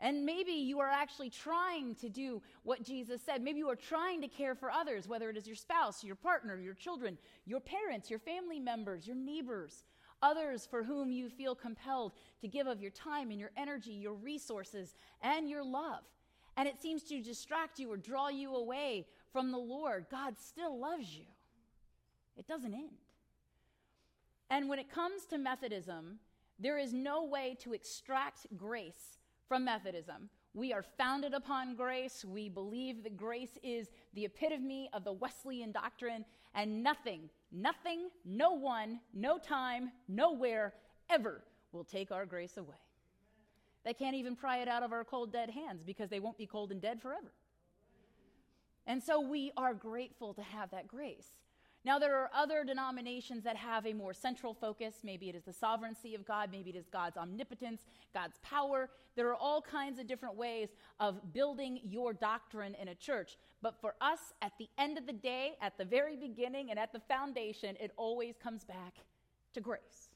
And 0.00 0.24
maybe 0.24 0.52
you 0.52 0.78
are 0.78 0.88
actually 0.88 1.28
trying 1.28 1.96
to 1.96 2.08
do 2.08 2.40
what 2.62 2.84
Jesus 2.84 3.20
said. 3.20 3.42
Maybe 3.42 3.58
you 3.58 3.68
are 3.68 3.76
trying 3.76 4.20
to 4.20 4.28
care 4.28 4.54
for 4.54 4.70
others, 4.70 5.08
whether 5.08 5.28
it 5.28 5.36
is 5.36 5.46
your 5.46 5.56
spouse, 5.56 6.04
your 6.04 6.14
partner, 6.14 6.56
your 6.56 6.74
children, 6.74 7.18
your 7.46 7.58
parents, 7.58 8.08
your 8.08 8.20
family 8.20 8.60
members, 8.60 9.08
your 9.08 9.16
neighbors, 9.16 9.82
others 10.22 10.66
for 10.70 10.84
whom 10.84 11.10
you 11.10 11.28
feel 11.28 11.54
compelled 11.54 12.12
to 12.40 12.46
give 12.46 12.68
of 12.68 12.80
your 12.80 12.92
time 12.92 13.30
and 13.30 13.40
your 13.40 13.50
energy, 13.56 13.90
your 13.90 14.14
resources, 14.14 14.94
and 15.20 15.48
your 15.48 15.64
love. 15.64 16.04
And 16.56 16.68
it 16.68 16.80
seems 16.80 17.02
to 17.04 17.20
distract 17.20 17.80
you 17.80 17.90
or 17.90 17.96
draw 17.96 18.28
you 18.28 18.54
away 18.54 19.06
from 19.32 19.50
the 19.50 19.58
Lord. 19.58 20.06
God 20.10 20.38
still 20.38 20.78
loves 20.78 21.12
you, 21.16 21.26
it 22.36 22.46
doesn't 22.46 22.74
end. 22.74 22.90
And 24.50 24.68
when 24.68 24.78
it 24.78 24.90
comes 24.90 25.26
to 25.26 25.38
Methodism, 25.38 26.20
there 26.58 26.78
is 26.78 26.92
no 26.94 27.24
way 27.24 27.56
to 27.60 27.74
extract 27.74 28.46
grace 28.56 29.17
from 29.48 29.64
Methodism. 29.64 30.28
We 30.54 30.72
are 30.72 30.82
founded 30.82 31.34
upon 31.34 31.74
grace. 31.74 32.24
We 32.24 32.48
believe 32.48 33.02
that 33.04 33.16
grace 33.16 33.58
is 33.62 33.88
the 34.14 34.26
epitome 34.26 34.90
of 34.92 35.04
the 35.04 35.12
Wesleyan 35.12 35.72
doctrine, 35.72 36.24
and 36.54 36.82
nothing, 36.82 37.30
nothing, 37.52 38.10
no 38.24 38.52
one, 38.52 39.00
no 39.14 39.38
time, 39.38 39.90
nowhere 40.08 40.74
ever 41.10 41.42
will 41.72 41.84
take 41.84 42.10
our 42.10 42.26
grace 42.26 42.56
away. 42.56 42.76
They 43.84 43.94
can't 43.94 44.16
even 44.16 44.36
pry 44.36 44.58
it 44.58 44.68
out 44.68 44.82
of 44.82 44.92
our 44.92 45.04
cold, 45.04 45.32
dead 45.32 45.50
hands 45.50 45.82
because 45.84 46.10
they 46.10 46.20
won't 46.20 46.38
be 46.38 46.46
cold 46.46 46.72
and 46.72 46.80
dead 46.80 47.00
forever. 47.00 47.32
And 48.86 49.02
so 49.02 49.20
we 49.20 49.52
are 49.56 49.74
grateful 49.74 50.34
to 50.34 50.42
have 50.42 50.70
that 50.70 50.88
grace. 50.88 51.28
Now, 51.84 51.98
there 51.98 52.16
are 52.16 52.30
other 52.34 52.64
denominations 52.64 53.44
that 53.44 53.56
have 53.56 53.86
a 53.86 53.92
more 53.92 54.12
central 54.12 54.52
focus. 54.52 54.96
Maybe 55.04 55.28
it 55.28 55.36
is 55.36 55.44
the 55.44 55.52
sovereignty 55.52 56.14
of 56.14 56.26
God, 56.26 56.50
maybe 56.50 56.70
it 56.70 56.76
is 56.76 56.88
God's 56.88 57.16
omnipotence, 57.16 57.82
God's 58.12 58.38
power. 58.42 58.90
There 59.14 59.28
are 59.28 59.36
all 59.36 59.62
kinds 59.62 59.98
of 59.98 60.06
different 60.06 60.36
ways 60.36 60.68
of 60.98 61.32
building 61.32 61.80
your 61.84 62.12
doctrine 62.12 62.74
in 62.74 62.88
a 62.88 62.94
church. 62.94 63.38
But 63.62 63.80
for 63.80 63.94
us, 64.00 64.18
at 64.42 64.52
the 64.58 64.68
end 64.76 64.98
of 64.98 65.06
the 65.06 65.12
day, 65.12 65.52
at 65.62 65.78
the 65.78 65.84
very 65.84 66.16
beginning, 66.16 66.70
and 66.70 66.78
at 66.78 66.92
the 66.92 67.00
foundation, 67.00 67.76
it 67.80 67.92
always 67.96 68.36
comes 68.36 68.64
back 68.64 68.96
to 69.54 69.60
grace. 69.60 70.10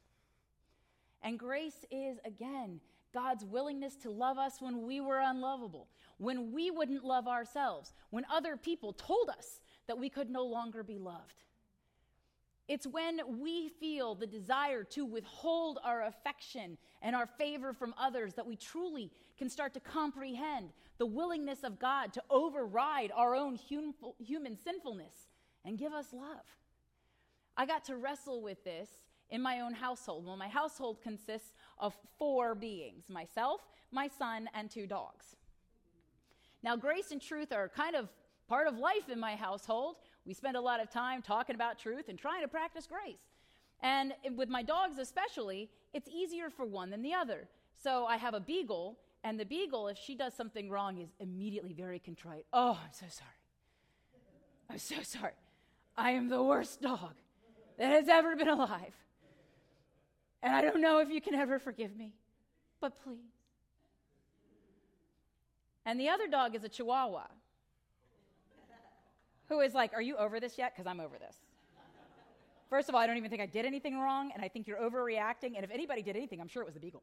And 1.23 1.39
grace 1.39 1.85
is, 1.91 2.19
again, 2.25 2.81
God's 3.15 3.45
willingness 3.45 3.95
to 3.97 4.11
love 4.11 4.39
us 4.39 4.61
when 4.61 4.83
we 4.83 5.01
were 5.01 5.21
unlovable, 5.21 5.89
when 6.19 6.53
we 6.53 6.71
wouldn't 6.71 7.05
love 7.05 7.29
ourselves, 7.29 7.93
when 8.11 8.25
other 8.31 8.57
people 8.57 8.93
told 8.93 9.29
us 9.29 9.61
that 9.87 9.99
we 9.99 10.09
could 10.09 10.31
no 10.31 10.45
longer 10.45 10.83
be 10.83 10.99
loved. 10.99 11.45
It's 12.69 12.87
when 12.87 13.21
we 13.41 13.69
feel 13.69 14.15
the 14.15 14.27
desire 14.27 14.85
to 14.85 15.05
withhold 15.05 15.79
our 15.85 16.05
affection 16.05 16.79
and 17.03 17.17
our 17.17 17.27
favor 17.27 17.73
from 17.73 17.95
others 17.99 18.35
that 18.35 18.47
we 18.47 18.57
truly 18.57 19.11
can 19.37 19.51
start 19.51 19.75
to 19.75 19.81
comprehend 19.81 20.71
the 20.99 21.07
willingness 21.07 21.65
of 21.65 21.79
God 21.79 22.13
to 22.13 22.23
override 22.31 23.11
our 23.15 23.35
own 23.35 23.57
human 23.57 24.57
sinfulness 24.57 25.15
and 25.65 25.77
give 25.79 25.93
us 25.93 26.13
love. 26.13 26.47
I 27.57 27.67
got 27.67 27.85
to 27.87 27.97
wrestle 27.97 28.43
with 28.43 28.63
this 28.65 28.89
in 29.31 29.43
my 29.43 29.61
own 29.61 29.75
household. 29.75 30.27
Well, 30.27 30.37
my 30.37 30.49
household 30.49 31.03
consists 31.03 31.53
of 31.79 31.95
four 32.19 32.55
beings 32.55 33.11
myself, 33.11 33.61
my 33.91 34.09
son, 34.09 34.49
and 34.55 34.71
two 34.71 34.87
dogs. 34.87 35.37
Now, 36.63 36.77
grace 36.77 37.11
and 37.11 37.21
truth 37.21 37.53
are 37.53 37.69
kind 37.69 37.97
of 37.97 38.09
part 38.49 38.69
of 38.69 38.79
life 38.79 39.09
in 39.11 39.19
my 39.19 39.35
household. 39.35 39.97
We 40.25 40.35
spend 40.35 40.57
a 40.57 40.61
lot 40.61 40.81
of 40.81 40.91
time 40.91 41.23
talking 41.23 41.55
about 41.55 41.79
truth 41.79 42.09
and 42.09 42.19
trying 42.19 42.43
to 42.43 42.49
practice 42.49 42.87
grace. 42.87 43.19
And 43.81 44.13
with 44.37 44.49
my 44.49 44.63
dogs, 44.63 44.99
especially, 44.99 45.69
it's 45.93 46.09
easier 46.09 46.49
for 46.49 46.65
one 46.65 46.91
than 46.91 47.03
the 47.03 47.15
other. 47.15 47.49
So 47.83 48.07
I 48.07 48.17
have 48.17 48.35
a 48.35 48.41
beagle, 48.41 48.99
and 49.25 49.39
the 49.39 49.45
beagle, 49.45 49.89
if 49.89 49.99
she 49.99 50.15
does 50.15 50.35
something 50.35 50.71
wrong, 50.71 50.99
is 50.99 51.09
immediately 51.19 51.73
very 51.73 51.99
contrite. 51.99 52.47
Oh, 52.53 52.79
I'm 52.83 52.93
so 52.93 53.07
sorry. 53.09 53.31
I'm 54.71 54.79
so 54.79 55.03
sorry. 55.03 55.33
I 55.97 56.13
am 56.13 56.29
the 56.29 56.43
worst 56.43 56.81
dog 56.81 57.15
that 57.79 57.91
has 57.91 58.09
ever 58.09 58.37
been 58.37 58.49
alive. 58.49 58.95
And 60.43 60.55
I 60.55 60.63
don't 60.63 60.81
know 60.81 61.01
if 61.01 61.11
you 61.11 61.21
can 61.21 61.35
ever 61.35 61.59
forgive 61.59 61.97
me, 61.97 62.15
but 62.81 63.03
please. 63.03 63.19
And 65.85 65.99
the 65.99 66.09
other 66.09 66.29
dog 66.29 66.55
is 66.55 66.63
a 66.63 66.69
chihuahua 66.69 67.27
who 69.53 69.61
is 69.61 69.75
like, 69.75 69.93
Are 69.93 70.03
you 70.03 70.17
over 70.17 70.41
this 70.41 70.57
yet? 70.57 70.73
Because 70.75 70.89
I'm 70.89 71.01
over 71.01 71.19
this. 71.19 71.37
First 72.71 72.89
of 72.89 72.95
all, 72.95 73.03
I 73.03 73.07
don't 73.07 73.19
even 73.19 73.29
think 73.29 73.43
I 73.43 73.47
did 73.47 73.67
anything 73.67 73.99
wrong, 73.99 74.31
and 74.35 74.43
I 74.43 74.49
think 74.49 74.67
you're 74.67 74.79
overreacting. 74.79 75.57
And 75.57 75.65
if 75.65 75.71
anybody 75.71 76.01
did 76.01 76.17
anything, 76.17 76.41
I'm 76.41 76.49
sure 76.49 76.63
it 76.63 76.65
was 76.65 76.75
the 76.75 76.81
beagle. 76.81 77.03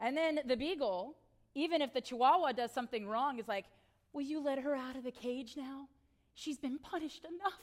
And 0.00 0.16
then 0.16 0.38
the 0.46 0.56
beagle, 0.56 1.16
even 1.56 1.82
if 1.82 1.92
the 1.92 2.00
chihuahua 2.00 2.52
does 2.52 2.70
something 2.70 3.08
wrong, 3.08 3.40
is 3.40 3.48
like, 3.48 3.64
Will 4.12 4.22
you 4.22 4.40
let 4.40 4.58
her 4.60 4.74
out 4.74 4.96
of 4.96 5.04
the 5.04 5.10
cage 5.10 5.54
now? 5.56 5.88
She's 6.34 6.58
been 6.58 6.78
punished 6.78 7.24
enough. 7.24 7.60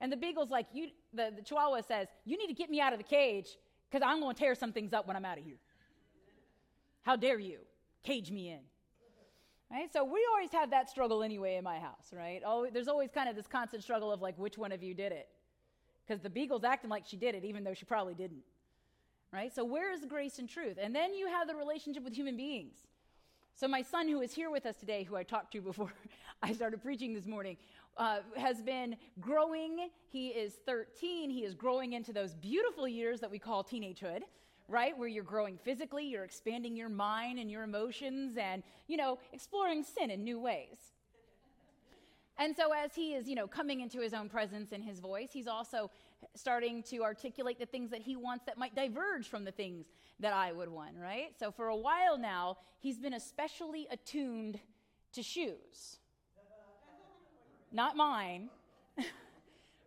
And 0.00 0.12
the 0.12 0.16
beagle's 0.16 0.50
like, 0.50 0.66
you, 0.72 0.88
the, 1.12 1.32
the 1.36 1.42
chihuahua 1.42 1.80
says, 1.80 2.08
You 2.24 2.38
need 2.38 2.46
to 2.46 2.54
get 2.54 2.70
me 2.70 2.80
out 2.80 2.92
of 2.92 2.98
the 2.98 3.04
cage 3.04 3.58
because 3.90 4.06
I'm 4.06 4.20
going 4.20 4.34
to 4.34 4.40
tear 4.40 4.54
some 4.54 4.72
things 4.72 4.92
up 4.92 5.08
when 5.08 5.16
I'm 5.16 5.24
out 5.24 5.38
of 5.38 5.44
here. 5.44 5.58
How 7.02 7.16
dare 7.16 7.40
you 7.40 7.58
cage 8.04 8.30
me 8.30 8.50
in? 8.50 8.60
Right? 9.74 9.92
So 9.92 10.04
we 10.04 10.24
always 10.30 10.52
have 10.52 10.70
that 10.70 10.88
struggle 10.88 11.24
anyway 11.24 11.56
in 11.56 11.64
my 11.64 11.80
house, 11.80 12.12
right? 12.12 12.40
Oh, 12.46 12.68
there's 12.72 12.86
always 12.86 13.10
kind 13.10 13.28
of 13.28 13.34
this 13.34 13.48
constant 13.48 13.82
struggle 13.82 14.12
of 14.12 14.22
like, 14.22 14.38
which 14.38 14.56
one 14.56 14.70
of 14.70 14.84
you 14.84 14.94
did 14.94 15.10
it? 15.10 15.26
Because 16.06 16.22
the 16.22 16.30
beagle's 16.30 16.62
acting 16.62 16.90
like 16.90 17.02
she 17.04 17.16
did 17.16 17.34
it, 17.34 17.44
even 17.44 17.64
though 17.64 17.74
she 17.74 17.84
probably 17.84 18.14
didn't. 18.14 18.44
Right? 19.32 19.52
So 19.52 19.64
where 19.64 19.92
is 19.92 20.04
grace 20.04 20.38
and 20.38 20.48
truth? 20.48 20.78
And 20.80 20.94
then 20.94 21.12
you 21.12 21.26
have 21.26 21.48
the 21.48 21.56
relationship 21.56 22.04
with 22.04 22.14
human 22.14 22.36
beings. 22.36 22.76
So 23.56 23.66
my 23.66 23.82
son, 23.82 24.08
who 24.08 24.20
is 24.20 24.32
here 24.32 24.48
with 24.48 24.64
us 24.64 24.76
today, 24.76 25.02
who 25.02 25.16
I 25.16 25.24
talked 25.24 25.52
to 25.54 25.60
before 25.60 25.92
I 26.42 26.52
started 26.52 26.80
preaching 26.80 27.12
this 27.12 27.26
morning, 27.26 27.56
uh, 27.96 28.18
has 28.36 28.62
been 28.62 28.94
growing. 29.20 29.88
He 30.08 30.28
is 30.28 30.54
13. 30.66 31.30
He 31.30 31.40
is 31.40 31.52
growing 31.52 31.94
into 31.94 32.12
those 32.12 32.32
beautiful 32.34 32.86
years 32.86 33.18
that 33.18 33.30
we 33.30 33.40
call 33.40 33.64
teenagehood 33.64 34.20
right? 34.68 34.96
Where 34.96 35.08
you're 35.08 35.24
growing 35.24 35.58
physically, 35.58 36.06
you're 36.06 36.24
expanding 36.24 36.76
your 36.76 36.88
mind 36.88 37.38
and 37.38 37.50
your 37.50 37.62
emotions 37.62 38.36
and, 38.38 38.62
you 38.86 38.96
know, 38.96 39.18
exploring 39.32 39.84
sin 39.84 40.10
in 40.10 40.24
new 40.24 40.40
ways. 40.40 40.78
And 42.36 42.56
so 42.56 42.72
as 42.72 42.94
he 42.94 43.14
is, 43.14 43.28
you 43.28 43.36
know, 43.36 43.46
coming 43.46 43.80
into 43.80 44.00
his 44.00 44.12
own 44.12 44.28
presence 44.28 44.72
and 44.72 44.82
his 44.82 44.98
voice, 44.98 45.28
he's 45.32 45.46
also 45.46 45.90
starting 46.34 46.82
to 46.84 47.02
articulate 47.02 47.60
the 47.60 47.66
things 47.66 47.90
that 47.90 48.00
he 48.00 48.16
wants 48.16 48.44
that 48.46 48.58
might 48.58 48.74
diverge 48.74 49.28
from 49.28 49.44
the 49.44 49.52
things 49.52 49.86
that 50.18 50.32
I 50.32 50.50
would 50.50 50.68
want, 50.68 50.96
right? 51.00 51.32
So 51.38 51.52
for 51.52 51.68
a 51.68 51.76
while 51.76 52.18
now, 52.18 52.58
he's 52.80 52.98
been 52.98 53.14
especially 53.14 53.86
attuned 53.90 54.58
to 55.12 55.22
shoes. 55.22 55.98
Not 57.70 57.96
mine. 57.96 58.50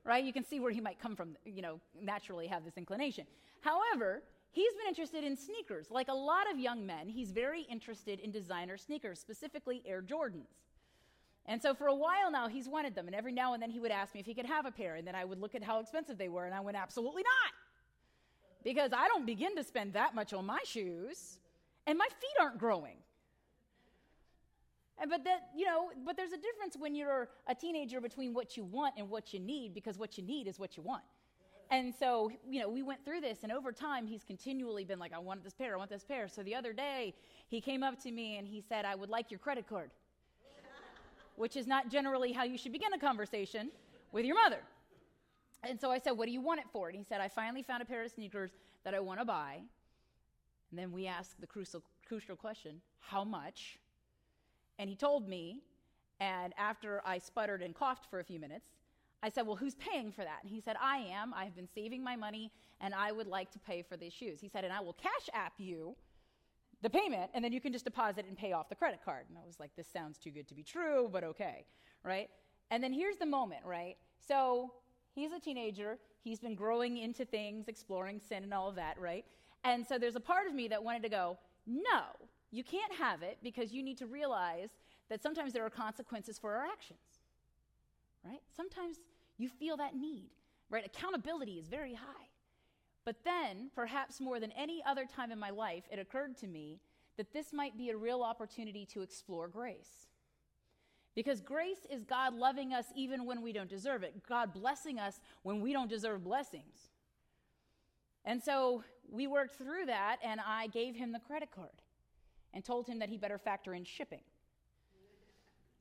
right? 0.06 0.24
You 0.24 0.34
can 0.34 0.46
see 0.46 0.60
where 0.60 0.72
he 0.72 0.80
might 0.80 1.00
come 1.00 1.16
from, 1.16 1.36
you 1.46 1.62
know, 1.62 1.82
naturally 2.02 2.48
have 2.48 2.64
this 2.64 2.78
inclination. 2.78 3.26
However, 3.62 4.24
He's 4.58 4.74
been 4.74 4.88
interested 4.88 5.24
in 5.24 5.38
sneakers. 5.38 5.92
Like 5.92 6.08
a 6.08 6.16
lot 6.16 6.52
of 6.52 6.58
young 6.58 6.84
men, 6.84 7.10
he's 7.10 7.30
very 7.30 7.62
interested 7.70 8.20
in 8.20 8.32
designer 8.32 8.76
sneakers, 8.76 9.20
specifically 9.20 9.84
Air 9.86 10.02
Jordans. 10.02 10.50
And 11.46 11.62
so 11.62 11.76
for 11.76 11.86
a 11.86 11.94
while 11.94 12.32
now, 12.32 12.48
he's 12.48 12.68
wanted 12.68 12.96
them. 12.96 13.06
And 13.06 13.16
every 13.16 13.32
now 13.32 13.54
and 13.54 13.62
then 13.62 13.70
he 13.70 13.80
would 13.80 13.92
ask 13.92 14.16
me 14.16 14.20
if 14.20 14.26
he 14.26 14.34
could 14.34 14.48
have 14.48 14.66
a 14.66 14.72
pair. 14.72 14.96
And 14.96 15.06
then 15.06 15.14
I 15.14 15.26
would 15.26 15.40
look 15.40 15.54
at 15.54 15.62
how 15.62 15.80
expensive 15.80 16.18
they 16.18 16.28
were. 16.28 16.46
And 16.48 16.56
I 16.56 16.62
went, 16.62 16.76
absolutely 16.76 17.22
not. 17.22 17.54
Because 18.64 18.94
I 18.98 19.08
don't 19.10 19.28
begin 19.28 19.56
to 19.58 19.64
spend 19.64 19.94
that 19.94 20.16
much 20.16 20.34
on 20.34 20.48
my 20.48 20.62
shoes. 20.66 21.38
And 21.86 21.96
my 21.96 22.08
feet 22.08 22.42
aren't 22.42 22.58
growing. 22.58 22.98
And 25.00 25.12
but 25.12 25.24
that, 25.26 25.50
you 25.56 25.68
know, 25.68 25.92
but 26.04 26.18
there's 26.18 26.34
a 26.34 26.42
difference 26.42 26.76
when 26.80 26.96
you're 26.96 27.30
a 27.48 27.54
teenager 27.54 28.02
between 28.02 28.34
what 28.34 28.58
you 28.58 28.64
want 28.64 28.96
and 28.98 29.08
what 29.08 29.36
you 29.36 29.40
need, 29.40 29.76
because 29.76 30.00
what 30.00 30.18
you 30.18 30.24
need 30.24 30.48
is 30.48 30.58
what 30.58 30.78
you 30.78 30.82
want. 30.82 31.04
And 31.70 31.94
so, 31.94 32.32
you 32.50 32.62
know, 32.62 32.70
we 32.70 32.82
went 32.82 33.04
through 33.04 33.22
this, 33.22 33.40
and 33.44 33.52
over 33.52 33.72
time, 33.72 34.08
he's 34.08 34.24
continually 34.24 34.86
been 34.86 35.00
like, 35.00 35.14
I 35.14 35.20
want 35.20 35.44
this 35.44 35.54
pair, 35.54 35.76
I 35.76 35.78
want 35.78 35.90
this 35.90 36.04
pair. 36.04 36.28
So 36.30 36.42
the 36.42 36.56
other 36.56 36.72
day, 36.72 37.14
he 37.50 37.60
came 37.60 37.84
up 37.84 38.02
to 38.04 38.12
me 38.12 38.38
and 38.38 38.48
he 38.48 38.62
said, 38.62 38.86
I 38.86 38.96
would 38.96 39.10
like 39.10 39.32
your 39.32 39.40
credit 39.40 39.68
card 39.68 39.92
which 41.36 41.58
is 41.58 41.68
not 41.68 41.90
generally 41.90 42.32
how 42.32 42.44
you 42.44 42.58
should 42.58 42.72
begin 42.72 42.94
a 42.94 43.00
conversation 43.00 43.70
with 44.12 44.26
your 44.26 44.36
mother. 44.36 44.62
And 45.64 45.80
so 45.80 45.92
I 45.92 46.00
said, 46.00 46.12
What 46.12 46.26
do 46.26 46.32
you 46.32 46.42
want 46.42 46.60
it 46.60 46.68
for? 46.72 46.88
And 46.88 46.98
he 46.98 47.04
said, 47.04 47.20
I 47.20 47.28
finally 47.28 47.64
found 47.64 47.82
a 47.82 47.86
pair 47.86 48.04
of 48.04 48.12
sneakers 48.12 48.52
that 48.84 48.94
I 48.94 49.00
want 49.00 49.20
to 49.20 49.26
buy. 49.26 49.60
And 50.72 50.80
then 50.80 50.92
we 50.92 51.08
asked 51.08 51.40
the 51.42 51.48
crucial, 51.48 51.82
crucial 52.08 52.36
question, 52.36 52.82
How 53.00 53.24
much? 53.24 53.78
And 54.80 54.90
he 54.90 54.96
told 54.96 55.28
me, 55.28 55.62
and 56.20 56.54
after 56.58 57.02
I 57.06 57.18
sputtered 57.18 57.62
and 57.62 57.76
coughed 57.76 58.06
for 58.10 58.20
a 58.20 58.24
few 58.24 58.40
minutes, 58.40 58.68
I 59.24 59.30
said, 59.30 59.48
Well, 59.48 59.56
who's 59.56 59.76
paying 59.76 60.12
for 60.12 60.24
that? 60.24 60.40
And 60.44 60.52
he 60.52 60.62
said, 60.62 60.76
I 60.82 60.98
am. 60.98 61.34
I've 61.34 61.56
been 61.56 61.68
saving 61.74 62.04
my 62.04 62.16
money, 62.16 62.52
and 62.82 62.94
I 62.94 63.12
would 63.12 63.28
like 63.28 63.52
to 63.52 63.60
pay 63.60 63.82
for 63.82 63.98
these 63.98 64.14
shoes. 64.14 64.40
He 64.40 64.50
said, 64.50 64.64
And 64.64 64.74
I 64.74 64.80
will 64.82 64.94
cash 64.94 65.30
app 65.34 65.54
you 65.58 65.96
the 66.82 66.90
payment, 66.90 67.32
and 67.34 67.44
then 67.44 67.52
you 67.52 67.60
can 67.60 67.74
just 67.74 67.86
deposit 67.86 68.26
and 68.28 68.38
pay 68.38 68.52
off 68.54 68.70
the 68.70 68.76
credit 68.76 69.00
card. 69.04 69.26
And 69.30 69.38
I 69.38 69.46
was 69.46 69.60
like, 69.60 69.72
this 69.76 69.88
sounds 69.88 70.18
too 70.18 70.30
good 70.30 70.48
to 70.48 70.54
be 70.54 70.64
true, 70.64 71.10
but 71.12 71.24
okay, 71.24 71.66
right? 72.04 72.30
And 72.70 72.84
then 72.84 72.94
here's 72.94 73.18
the 73.18 73.26
moment, 73.26 73.62
right? 73.66 73.98
So 74.28 74.72
he's 75.16 75.32
a 75.32 75.40
teenager. 75.40 75.98
He's 76.24 76.40
been 76.40 76.56
growing 76.56 76.98
into 76.98 77.26
things, 77.26 77.68
exploring 77.68 78.20
sin 78.20 78.44
and 78.44 78.54
all 78.54 78.70
of 78.70 78.76
that, 78.76 79.00
right? 79.00 79.26
And 79.64 79.86
so 79.86 79.98
there's 79.98 80.16
a 80.16 80.22
part 80.22 80.48
of 80.48 80.54
me 80.54 80.68
that 80.68 80.84
wanted 80.84 81.04
to 81.04 81.10
go, 81.10 81.38
no, 81.66 82.04
you 82.52 82.64
can't 82.64 82.94
have 82.94 83.24
it 83.24 83.38
because 83.42 83.72
you 83.72 83.82
need 83.82 83.98
to 83.98 84.06
realize 84.06 84.70
that 85.10 85.24
sometimes 85.24 85.54
there 85.54 85.66
are 85.66 85.70
consequences 85.70 86.38
for 86.38 86.54
our 86.56 86.66
actions, 86.66 87.17
right? 88.28 88.42
Sometimes 88.56 88.98
you 89.38 89.50
feel 89.50 89.78
that 89.78 89.96
need, 89.96 90.30
right? 90.70 90.86
Accountability 90.86 91.54
is 91.54 91.68
very 91.68 91.94
high. 91.94 92.28
But 93.06 93.24
then, 93.24 93.72
perhaps 93.74 94.20
more 94.20 94.40
than 94.40 94.52
any 94.52 94.84
other 94.86 95.06
time 95.06 95.32
in 95.32 95.40
my 95.40 95.50
life, 95.50 95.84
it 95.92 96.00
occurred 96.00 96.38
to 96.40 96.48
me 96.48 96.82
that 97.18 97.32
this 97.34 97.54
might 97.54 97.78
be 97.78 97.90
a 97.90 97.98
real 97.98 98.22
opportunity 98.22 98.86
to 98.88 99.02
explore 99.02 99.48
grace. 99.48 100.08
Because 101.16 101.42
grace 101.42 101.86
is 101.90 102.04
God 102.04 102.36
loving 102.36 102.74
us 102.74 102.86
even 102.96 103.26
when 103.26 103.42
we 103.42 103.54
don't 103.54 103.70
deserve 103.70 104.04
it, 104.04 104.14
God 104.28 104.54
blessing 104.54 105.00
us 105.00 105.20
when 105.42 105.62
we 105.62 105.74
don't 105.74 105.90
deserve 105.90 106.24
blessings. 106.24 106.92
And 108.26 108.44
so 108.44 108.84
we 109.10 109.26
worked 109.26 109.56
through 109.56 109.86
that, 109.86 110.18
and 110.22 110.40
I 110.46 110.68
gave 110.68 110.96
him 110.96 111.14
the 111.14 111.20
credit 111.20 111.50
card 111.50 111.82
and 112.54 112.64
told 112.64 112.88
him 112.88 113.00
that 113.00 113.10
he 113.10 113.18
better 113.18 113.38
factor 113.38 113.74
in 113.74 113.86
shipping. 113.86 114.22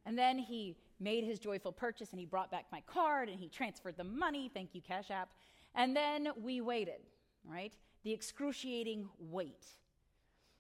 And 0.07 0.17
then 0.17 0.39
he 0.39 0.77
made 0.99 1.25
his 1.25 1.39
joyful 1.39 1.73
purchase 1.73 2.11
and 2.11 2.21
he 2.21 2.27
brought 2.27 2.51
back 2.51 2.67
my 2.73 2.83
card 2.87 3.29
and 3.29 3.39
he 3.39 3.49
transferred 3.49 3.97
the 3.97 4.05
money. 4.05 4.51
Thank 4.53 4.75
you, 4.75 4.81
Cash 4.81 5.11
App. 5.11 5.31
And 5.75 5.95
then 5.95 6.29
we 6.43 6.61
waited 6.61 7.01
right? 7.49 7.73
The 8.05 8.13
excruciating 8.13 9.09
wait. 9.19 9.65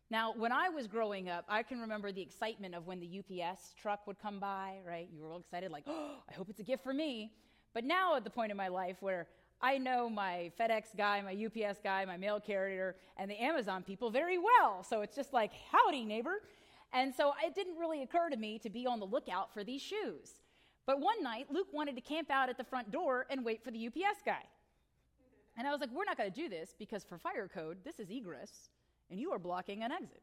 Now, 0.08 0.32
when 0.36 0.52
I 0.52 0.68
was 0.68 0.86
growing 0.86 1.28
up, 1.28 1.44
I 1.48 1.62
can 1.62 1.80
remember 1.80 2.12
the 2.12 2.22
excitement 2.22 2.74
of 2.74 2.86
when 2.86 3.00
the 3.00 3.18
UPS 3.18 3.74
truck 3.80 4.06
would 4.06 4.20
come 4.20 4.38
by, 4.38 4.76
right? 4.86 5.08
You 5.12 5.22
were 5.22 5.32
all 5.32 5.40
excited, 5.40 5.72
like, 5.72 5.84
oh, 5.86 6.10
I 6.30 6.34
hope 6.34 6.48
it's 6.48 6.60
a 6.60 6.64
gift 6.64 6.84
for 6.84 6.94
me. 6.94 7.32
But 7.74 7.84
now, 7.84 8.14
at 8.14 8.24
the 8.24 8.30
point 8.30 8.50
in 8.50 8.56
my 8.56 8.68
life 8.68 8.96
where 9.00 9.26
I 9.60 9.78
know 9.78 10.08
my 10.08 10.52
FedEx 10.60 10.96
guy, 10.96 11.22
my 11.22 11.32
UPS 11.32 11.80
guy, 11.82 12.04
my 12.04 12.16
mail 12.16 12.38
carrier, 12.38 12.94
and 13.16 13.30
the 13.30 13.42
Amazon 13.42 13.82
people 13.82 14.10
very 14.10 14.38
well. 14.38 14.84
So 14.84 15.00
it's 15.00 15.16
just 15.16 15.32
like, 15.32 15.50
howdy, 15.72 16.04
neighbor. 16.04 16.42
And 16.92 17.14
so 17.14 17.32
it 17.44 17.54
didn't 17.54 17.78
really 17.78 18.02
occur 18.02 18.30
to 18.30 18.36
me 18.36 18.58
to 18.60 18.70
be 18.70 18.86
on 18.86 19.00
the 19.00 19.06
lookout 19.06 19.52
for 19.52 19.64
these 19.64 19.82
shoes. 19.82 20.40
But 20.86 21.00
one 21.00 21.22
night, 21.22 21.46
Luke 21.50 21.68
wanted 21.72 21.96
to 21.96 22.00
camp 22.00 22.30
out 22.30 22.48
at 22.48 22.56
the 22.56 22.64
front 22.64 22.90
door 22.90 23.26
and 23.28 23.44
wait 23.44 23.62
for 23.62 23.70
the 23.70 23.86
UPS 23.88 24.22
guy. 24.24 24.44
And 25.58 25.66
I 25.66 25.72
was 25.72 25.80
like, 25.80 25.90
we're 25.92 26.04
not 26.04 26.16
going 26.16 26.30
to 26.30 26.40
do 26.40 26.48
this 26.48 26.74
because 26.78 27.02
for 27.02 27.18
fire 27.18 27.48
code, 27.52 27.78
this 27.84 27.98
is 27.98 28.10
egress, 28.10 28.70
and 29.10 29.18
you 29.18 29.32
are 29.32 29.38
blocking 29.38 29.82
an 29.82 29.90
exit. 29.90 30.22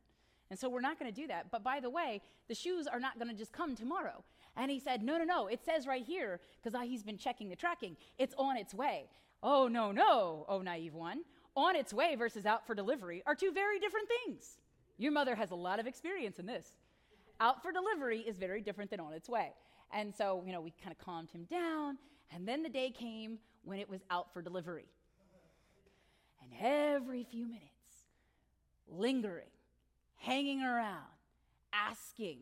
And 0.50 0.60
so 0.60 0.70
we're 0.70 0.82
not 0.82 1.00
going 1.00 1.12
to 1.12 1.22
do 1.22 1.28
that. 1.28 1.48
But 1.52 1.64
by 1.64 1.80
the 1.80 1.90
way, 1.90 2.22
the 2.48 2.56
shoes 2.56 2.88
are 2.88 3.00
not 3.00 3.18
going 3.18 3.30
to 3.30 3.36
just 3.36 3.52
come 3.52 3.76
tomorrow. 3.76 4.24
And 4.56 4.70
he 4.70 4.80
said, 4.80 5.02
no, 5.02 5.18
no, 5.18 5.24
no. 5.24 5.48
It 5.48 5.62
says 5.66 5.88
right 5.88 6.06
here, 6.06 6.40
because 6.62 6.80
he's 6.88 7.04
been 7.04 7.18
checking 7.18 7.50
the 7.50 7.56
tracking, 7.56 7.98
it's 8.18 8.36
on 8.38 8.56
its 8.56 8.74
way. 8.74 9.06
Oh, 9.42 9.68
no, 9.68 9.92
no, 9.92 10.46
oh, 10.48 10.62
naive 10.62 10.94
one. 10.94 11.22
On 11.56 11.76
its 11.76 11.94
way 11.94 12.16
versus 12.16 12.46
out 12.46 12.66
for 12.66 12.76
delivery 12.76 13.24
are 13.26 13.36
two 13.36 13.52
very 13.52 13.80
different 13.80 14.08
things. 14.26 14.58
Your 15.04 15.12
mother 15.12 15.36
has 15.36 15.52
a 15.52 15.56
lot 15.56 15.82
of 15.82 15.86
experience 15.86 16.40
in 16.40 16.46
this. 16.46 16.66
Out 17.42 17.62
for 17.62 17.74
delivery 17.74 18.20
is 18.20 18.38
very 18.38 18.62
different 18.62 18.90
than 18.90 19.02
on 19.02 19.12
its 19.12 19.28
way. 19.28 19.52
And 19.92 20.16
so, 20.16 20.42
you 20.46 20.54
know, 20.54 20.62
we 20.62 20.72
kind 20.82 20.96
of 20.98 21.06
calmed 21.06 21.30
him 21.30 21.44
down. 21.44 21.98
And 22.32 22.48
then 22.48 22.64
the 22.64 22.70
day 22.70 22.90
came 22.90 23.40
when 23.66 23.80
it 23.80 23.90
was 23.90 24.00
out 24.10 24.32
for 24.32 24.42
delivery. 24.42 24.86
And 26.42 26.52
every 26.58 27.26
few 27.26 27.46
minutes, 27.46 28.08
lingering, 28.88 29.52
hanging 30.16 30.64
around, 30.64 31.04
asking. 31.74 32.38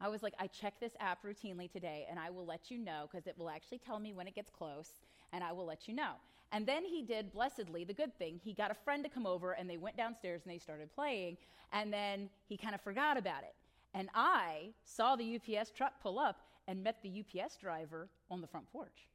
I 0.00 0.08
was 0.08 0.22
like, 0.22 0.32
I 0.38 0.46
check 0.46 0.80
this 0.80 0.94
app 0.98 1.22
routinely 1.22 1.70
today, 1.70 2.06
and 2.08 2.18
I 2.18 2.30
will 2.30 2.46
let 2.46 2.70
you 2.70 2.78
know 2.78 3.06
because 3.12 3.26
it 3.26 3.36
will 3.36 3.50
actually 3.50 3.80
tell 3.84 3.98
me 3.98 4.14
when 4.14 4.26
it 4.26 4.34
gets 4.34 4.48
close, 4.48 5.02
and 5.30 5.44
I 5.44 5.52
will 5.52 5.66
let 5.66 5.86
you 5.86 5.94
know. 5.94 6.14
And 6.52 6.66
then 6.66 6.84
he 6.84 7.02
did, 7.02 7.32
blessedly, 7.32 7.84
the 7.84 7.94
good 7.94 8.16
thing. 8.18 8.38
He 8.44 8.52
got 8.52 8.70
a 8.70 8.74
friend 8.74 9.02
to 9.04 9.10
come 9.10 9.26
over, 9.26 9.52
and 9.52 9.68
they 9.68 9.78
went 9.78 9.96
downstairs 9.96 10.42
and 10.44 10.52
they 10.52 10.58
started 10.58 10.94
playing, 10.94 11.38
and 11.72 11.90
then 11.90 12.28
he 12.46 12.58
kind 12.58 12.74
of 12.74 12.82
forgot 12.82 13.16
about 13.16 13.42
it. 13.42 13.54
And 13.94 14.10
I 14.14 14.68
saw 14.84 15.16
the 15.16 15.36
UPS 15.36 15.70
truck 15.70 15.94
pull 16.02 16.18
up 16.18 16.42
and 16.68 16.84
met 16.84 17.02
the 17.02 17.24
UPS 17.24 17.56
driver 17.56 18.08
on 18.30 18.42
the 18.42 18.46
front 18.46 18.70
porch. 18.70 19.08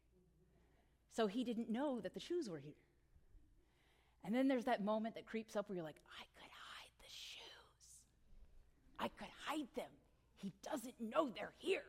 So 1.16 1.28
he 1.28 1.44
didn't 1.44 1.70
know 1.70 2.00
that 2.02 2.14
the 2.14 2.20
shoes 2.20 2.50
were 2.50 2.60
here. 2.60 2.74
And 4.26 4.36
then 4.36 4.48
there's 4.48 4.66
that 4.66 4.84
moment 4.84 5.16
that 5.16 5.26
creeps 5.26 5.56
up 5.56 5.70
where 5.70 5.76
you're 5.76 5.86
like, 5.86 6.02
I 6.10 6.24
could 6.40 6.52
hide 6.52 6.92
the 7.00 7.10
shoes. 7.10 8.02
I 9.00 9.08
could 9.08 9.34
hide 9.46 9.68
them. 9.76 9.92
He 10.38 10.54
doesn't 10.64 10.96
know 11.00 11.30
they're 11.30 11.54
here. 11.58 11.84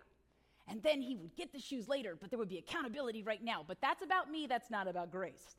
And 0.70 0.82
then 0.82 1.00
he 1.00 1.16
would 1.16 1.34
get 1.34 1.52
the 1.52 1.58
shoes 1.58 1.88
later, 1.88 2.16
but 2.20 2.30
there 2.30 2.38
would 2.38 2.48
be 2.48 2.58
accountability 2.58 3.22
right 3.22 3.42
now. 3.42 3.64
But 3.66 3.78
that's 3.80 4.02
about 4.02 4.30
me, 4.30 4.46
that's 4.46 4.70
not 4.70 4.86
about 4.86 5.10
grace. 5.10 5.56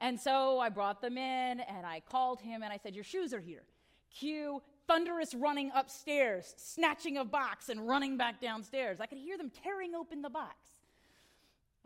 And 0.00 0.20
so 0.20 0.58
I 0.58 0.68
brought 0.68 1.00
them 1.00 1.16
in 1.16 1.60
and 1.60 1.86
I 1.86 2.00
called 2.00 2.40
him 2.40 2.62
and 2.62 2.72
I 2.72 2.76
said, 2.76 2.94
Your 2.94 3.04
shoes 3.04 3.32
are 3.32 3.40
here. 3.40 3.62
Cue 4.10 4.60
thunderous 4.86 5.34
running 5.34 5.70
upstairs, 5.74 6.54
snatching 6.58 7.16
a 7.16 7.24
box 7.24 7.68
and 7.68 7.88
running 7.88 8.16
back 8.16 8.40
downstairs. 8.40 9.00
I 9.00 9.06
could 9.06 9.18
hear 9.18 9.38
them 9.38 9.50
tearing 9.62 9.94
open 9.94 10.22
the 10.22 10.30
box. 10.30 10.56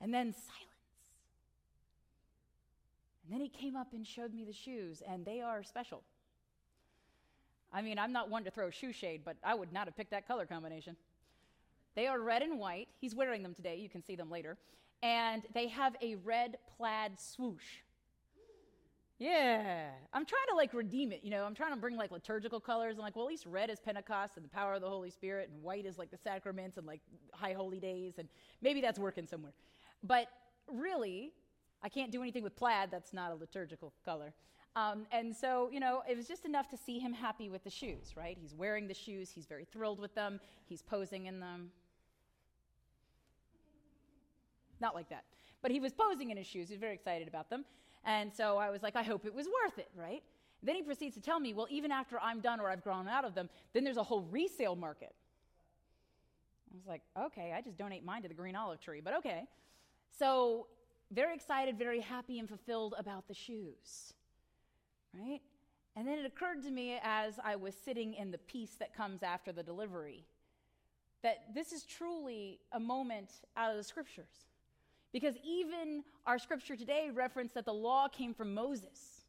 And 0.01 0.13
then 0.13 0.33
silence. 0.33 0.65
And 3.25 3.35
then 3.35 3.41
he 3.41 3.49
came 3.49 3.77
up 3.77 3.93
and 3.93 4.07
showed 4.07 4.33
me 4.33 4.45
the 4.45 4.53
shoes, 4.53 5.03
and 5.07 5.25
they 5.25 5.43
are 5.43 5.63
special. 5.63 6.03
I 7.73 7.83
mean, 7.83 7.99
I'm 7.99 8.13
not 8.13 8.31
one 8.31 8.45
to 8.45 8.51
throw 8.51 8.71
shoe 8.71 8.93
shade, 8.93 9.21
but 9.25 9.37
I 9.45 9.55
would 9.55 9.73
not 9.73 9.87
have 9.87 9.97
picked 9.97 10.13
that 10.13 10.27
color 10.27 10.47
combination. 10.47 10.97
They 11.99 12.07
are 12.07 12.21
red 12.21 12.43
and 12.43 12.61
white. 12.61 12.87
He's 13.01 13.17
wearing 13.17 13.43
them 13.43 13.55
today. 13.55 13.75
You 13.75 13.89
can 13.89 14.05
see 14.05 14.15
them 14.15 14.31
later. 14.31 14.57
And 15.03 15.43
they 15.53 15.67
have 15.67 15.97
a 16.01 16.15
red 16.15 16.59
plaid 16.77 17.19
swoosh. 17.19 17.83
Yeah. 19.19 19.89
I'm 20.13 20.25
trying 20.25 20.47
to 20.51 20.55
like 20.55 20.73
redeem 20.75 21.11
it, 21.11 21.23
you 21.25 21.31
know. 21.31 21.43
I'm 21.43 21.57
trying 21.57 21.73
to 21.73 21.77
bring 21.77 21.97
like 21.97 22.13
liturgical 22.13 22.61
colors 22.61 22.93
and 22.93 23.01
like, 23.01 23.17
well, 23.17 23.25
at 23.25 23.31
least 23.31 23.47
red 23.47 23.69
is 23.69 23.81
Pentecost 23.81 24.37
and 24.37 24.45
the 24.45 24.49
power 24.49 24.75
of 24.75 24.81
the 24.81 24.89
Holy 24.89 25.11
Spirit, 25.11 25.51
and 25.53 25.61
white 25.61 25.87
is 25.87 25.99
like 25.99 26.13
the 26.13 26.17
sacraments 26.17 26.77
and 26.77 26.87
like 26.87 27.01
high 27.33 27.53
holy 27.53 27.81
days, 27.81 28.19
and 28.19 28.29
maybe 28.63 28.81
that's 28.81 29.01
working 29.01 29.27
somewhere. 29.27 29.55
But 30.05 30.29
really, 30.69 31.33
I 31.83 31.89
can't 31.89 32.13
do 32.13 32.23
anything 32.23 32.45
with 32.45 32.55
plaid, 32.55 32.93
that's 32.93 33.13
not 33.13 33.33
a 33.33 33.35
liturgical 33.35 33.93
color. 34.05 34.35
Um, 34.77 35.05
and 35.11 35.35
so, 35.35 35.69
you 35.73 35.81
know, 35.81 36.03
it 36.09 36.17
was 36.17 36.29
just 36.29 36.45
enough 36.45 36.69
to 36.69 36.77
see 36.77 37.01
him 37.01 37.13
happy 37.13 37.49
with 37.49 37.65
the 37.65 37.71
shoes, 37.71 38.13
right? 38.17 38.39
He's 38.41 38.55
wearing 38.55 38.87
the 38.87 38.95
shoes, 38.95 39.31
he's 39.31 39.47
very 39.47 39.65
thrilled 39.65 39.99
with 39.99 40.15
them, 40.15 40.39
he's 40.67 40.83
posing 40.83 41.27
in 41.27 41.41
them. 41.41 41.73
Not 44.81 44.95
like 44.95 45.09
that. 45.11 45.25
But 45.63 45.71
he 45.71 45.81
was 45.81 45.93
posing 45.93 46.31
in 46.31 46.37
his 46.37 46.47
shoes, 46.47 46.69
he 46.69 46.75
was 46.75 46.81
very 46.81 46.95
excited 46.95 47.29
about 47.29 47.51
them. 47.51 47.65
And 48.05 48.33
so 48.33 48.59
I 48.59 48.71
was 48.71 48.83
like, 48.83 48.97
I 48.97 49.03
hope 49.03 49.27
it 49.27 49.35
was 49.35 49.47
worth 49.47 49.79
it, 49.79 49.91
right? 49.97 50.23
Then 50.63 50.77
he 50.77 50.83
proceeds 50.83 51.15
to 51.17 51.21
tell 51.21 51.39
me, 51.39 51.53
well, 51.53 51.67
even 51.71 51.93
after 51.93 52.19
I'm 52.21 52.41
done 52.41 52.61
or 52.61 52.71
I've 52.71 52.83
grown 52.83 53.09
out 53.09 53.25
of 53.25 53.35
them, 53.35 53.49
then 53.73 53.85
there's 53.85 53.97
a 53.97 54.03
whole 54.03 54.23
resale 54.31 54.77
market. 54.77 55.15
I 56.73 56.77
was 56.77 56.87
like, 56.87 57.03
okay, 57.19 57.53
I 57.57 57.61
just 57.61 57.77
donate 57.77 58.05
mine 58.05 58.23
to 58.23 58.29
the 58.29 58.35
green 58.35 58.57
olive 58.57 58.81
tree, 58.81 59.01
but 59.03 59.17
okay. 59.19 59.45
So 60.19 60.67
very 61.11 61.35
excited, 61.35 61.79
very 61.79 62.01
happy, 62.01 62.39
and 62.39 62.49
fulfilled 62.49 62.95
about 62.99 63.29
the 63.29 63.35
shoes. 63.35 64.13
Right? 65.15 65.41
And 65.97 66.07
then 66.07 66.19
it 66.19 66.27
occurred 66.27 66.63
to 66.65 66.71
me 66.71 66.99
as 67.03 67.35
I 67.43 67.57
was 67.57 67.75
sitting 67.75 68.15
in 68.15 68.31
the 68.31 68.39
peace 68.39 68.77
that 68.79 68.95
comes 68.95 69.23
after 69.23 69.53
the 69.53 69.63
delivery 69.63 70.25
that 71.23 71.53
this 71.53 71.73
is 71.73 71.85
truly 71.85 72.61
a 72.73 72.79
moment 72.79 73.31
out 73.57 73.71
of 73.71 73.77
the 73.77 73.83
scriptures. 73.83 74.48
Because 75.13 75.35
even 75.43 76.05
our 76.27 76.39
scripture 76.39 76.77
today 76.77 77.11
referenced 77.13 77.55
that 77.55 77.65
the 77.65 77.73
law 77.73 78.09
came 78.09 78.35
from 78.35 78.55
Moses, 78.55 79.23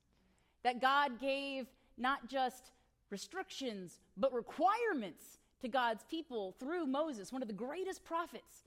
that 0.64 0.82
God 0.82 1.20
gave 1.20 1.68
not 1.98 2.28
just 2.28 2.72
restrictions, 3.10 4.00
but 4.18 4.34
requirements 4.34 5.40
to 5.62 5.68
God's 5.68 6.04
people 6.10 6.56
through 6.60 6.86
Moses, 6.86 7.32
one 7.32 7.42
of 7.42 7.48
the 7.48 7.54
greatest 7.54 8.04
prophets. 8.04 8.64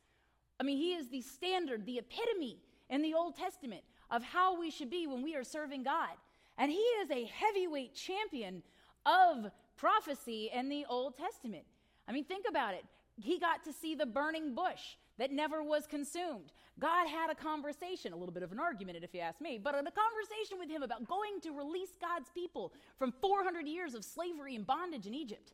I 0.61 0.65
mean, 0.65 0.79
he 0.79 0.95
is 0.95 1.09
the 1.09 1.21
standard, 1.21 1.87
the 1.87 1.99
epitome 1.99 2.59
in 2.91 3.03
the 3.03 3.15
Old 3.15 3.37
Testament 3.37 3.83
of 4.11 4.23
how 4.23 4.59
we 4.59 4.71
should 4.71 4.91
be 4.91 5.07
when 5.07 5.23
we 5.23 5.35
are 5.35 5.45
serving 5.45 5.83
God. 5.83 6.11
And 6.59 6.71
he 6.71 6.79
is 6.79 7.11
a 7.11 7.25
heavyweight 7.25 7.95
champion 7.95 8.63
of 9.07 9.51
prophecy 9.77 10.51
in 10.53 10.69
the 10.69 10.85
Old 10.89 11.17
Testament. 11.17 11.65
I 12.07 12.13
mean, 12.13 12.25
think 12.25 12.47
about 12.49 12.75
it. 12.75 12.85
He 13.21 13.39
got 13.39 13.65
to 13.65 13.73
see 13.73 13.95
the 13.95 14.07
burning 14.07 14.55
bush 14.55 14.97
that 15.23 15.31
never 15.31 15.63
was 15.63 15.87
consumed. 15.87 16.51
God 16.81 17.07
had 17.07 17.31
a 17.31 17.35
conversation, 17.37 18.13
a 18.13 18.17
little 18.17 18.35
bit 18.35 18.43
of 18.43 18.51
an 18.51 18.59
argument, 18.59 18.99
if 19.05 19.15
you 19.15 19.21
ask 19.21 19.41
me, 19.41 19.57
but 19.57 19.73
a 19.73 19.79
conversation 19.79 20.59
with 20.59 20.69
him 20.69 20.83
about 20.83 21.07
going 21.07 21.41
to 21.43 21.53
release 21.53 21.91
God's 22.01 22.29
people 22.35 22.73
from 22.99 23.13
400 23.21 23.69
years 23.69 23.95
of 23.95 24.05
slavery 24.05 24.57
and 24.57 24.67
bondage 24.67 25.07
in 25.07 25.15
Egypt. 25.15 25.53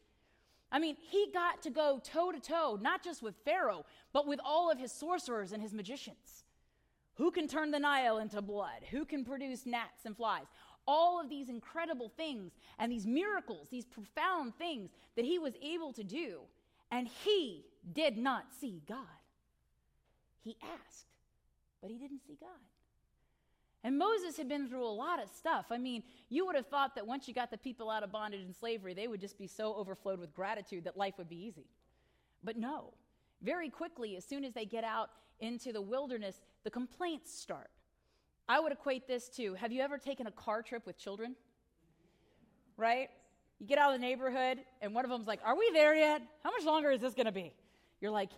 I 0.72 0.78
mean, 0.78 0.96
he 0.98 1.26
got 1.34 1.60
to 1.64 1.70
go 1.70 2.00
toe 2.02 2.32
to 2.32 2.40
toe, 2.40 2.78
not 2.80 3.04
just 3.04 3.22
with 3.22 3.34
Pharaoh, 3.44 3.84
but 4.14 4.26
with 4.26 4.40
all 4.42 4.70
of 4.70 4.78
his 4.78 4.90
sorcerers 4.90 5.52
and 5.52 5.62
his 5.62 5.74
magicians. 5.74 6.44
Who 7.16 7.30
can 7.30 7.46
turn 7.46 7.70
the 7.70 7.78
Nile 7.78 8.16
into 8.16 8.40
blood? 8.40 8.84
Who 8.90 9.04
can 9.04 9.22
produce 9.22 9.66
gnats 9.66 10.06
and 10.06 10.16
flies? 10.16 10.46
All 10.86 11.20
of 11.20 11.28
these 11.28 11.50
incredible 11.50 12.10
things 12.16 12.52
and 12.78 12.90
these 12.90 13.06
miracles, 13.06 13.68
these 13.70 13.84
profound 13.84 14.56
things 14.56 14.92
that 15.14 15.26
he 15.26 15.38
was 15.38 15.52
able 15.60 15.92
to 15.92 16.04
do. 16.04 16.38
And 16.90 17.06
he 17.06 17.66
did 17.92 18.16
not 18.16 18.46
see 18.58 18.80
God. 18.88 19.17
He 20.44 20.56
asked, 20.62 21.06
but 21.80 21.90
he 21.90 21.98
didn't 21.98 22.20
see 22.26 22.36
God. 22.40 22.48
And 23.84 23.96
Moses 23.96 24.36
had 24.36 24.48
been 24.48 24.68
through 24.68 24.84
a 24.84 24.88
lot 24.88 25.22
of 25.22 25.28
stuff. 25.30 25.66
I 25.70 25.78
mean, 25.78 26.02
you 26.28 26.46
would 26.46 26.56
have 26.56 26.66
thought 26.66 26.94
that 26.96 27.06
once 27.06 27.28
you 27.28 27.34
got 27.34 27.50
the 27.50 27.58
people 27.58 27.90
out 27.90 28.02
of 28.02 28.10
bondage 28.10 28.40
and 28.40 28.54
slavery, 28.54 28.92
they 28.92 29.06
would 29.06 29.20
just 29.20 29.38
be 29.38 29.46
so 29.46 29.74
overflowed 29.74 30.18
with 30.18 30.34
gratitude 30.34 30.84
that 30.84 30.96
life 30.96 31.14
would 31.16 31.28
be 31.28 31.44
easy. 31.44 31.66
But 32.42 32.56
no. 32.56 32.92
Very 33.40 33.70
quickly, 33.70 34.16
as 34.16 34.24
soon 34.24 34.44
as 34.44 34.52
they 34.52 34.64
get 34.64 34.82
out 34.82 35.10
into 35.40 35.72
the 35.72 35.80
wilderness, 35.80 36.40
the 36.64 36.70
complaints 36.70 37.32
start. 37.32 37.70
I 38.48 38.58
would 38.58 38.72
equate 38.72 39.06
this 39.06 39.28
to 39.30 39.54
have 39.54 39.70
you 39.70 39.80
ever 39.82 39.98
taken 39.98 40.26
a 40.26 40.32
car 40.32 40.62
trip 40.62 40.84
with 40.84 40.98
children? 40.98 41.36
Right? 42.76 43.10
You 43.60 43.66
get 43.66 43.78
out 43.78 43.92
of 43.92 44.00
the 44.00 44.06
neighborhood, 44.06 44.58
and 44.80 44.94
one 44.94 45.04
of 45.04 45.10
them's 45.10 45.26
like, 45.26 45.40
Are 45.44 45.56
we 45.56 45.70
there 45.72 45.94
yet? 45.94 46.22
How 46.42 46.50
much 46.50 46.64
longer 46.64 46.90
is 46.90 47.00
this 47.00 47.14
going 47.14 47.26
to 47.26 47.32
be? 47.32 47.52
You're 48.00 48.10
like, 48.10 48.30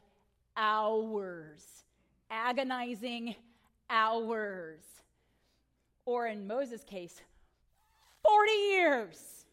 Hours. 0.57 1.65
Agonizing 2.31 3.35
hours 3.89 4.81
or 6.05 6.27
in 6.27 6.47
Moses' 6.47 6.85
case, 6.85 7.21
40 8.25 8.53
years. 8.53 9.45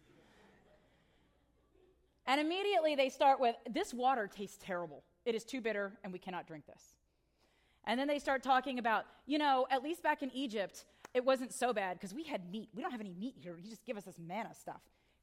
And 2.25 2.41
immediately 2.41 2.95
they 2.95 3.09
start 3.09 3.39
with, 3.39 3.55
This 3.69 3.93
water 3.93 4.27
tastes 4.27 4.57
terrible. 4.61 5.03
It 5.25 5.35
is 5.35 5.43
too 5.43 5.61
bitter, 5.61 5.93
and 6.03 6.13
we 6.13 6.19
cannot 6.19 6.47
drink 6.47 6.65
this. 6.65 6.95
And 7.85 7.99
then 7.99 8.07
they 8.07 8.19
start 8.19 8.43
talking 8.43 8.79
about, 8.79 9.05
you 9.25 9.37
know, 9.37 9.65
at 9.71 9.81
least 9.81 10.03
back 10.03 10.21
in 10.21 10.29
Egypt, 10.31 10.85
it 11.13 11.23
wasn't 11.23 11.53
so 11.53 11.73
bad 11.73 11.97
because 11.97 12.13
we 12.13 12.23
had 12.23 12.51
meat. 12.51 12.69
We 12.73 12.81
don't 12.81 12.91
have 12.91 13.01
any 13.01 13.13
meat 13.13 13.35
here. 13.37 13.57
You 13.57 13.69
just 13.69 13.85
give 13.85 13.97
us 13.97 14.03
this 14.03 14.19
manna 14.19 14.53
stuff. 14.53 14.81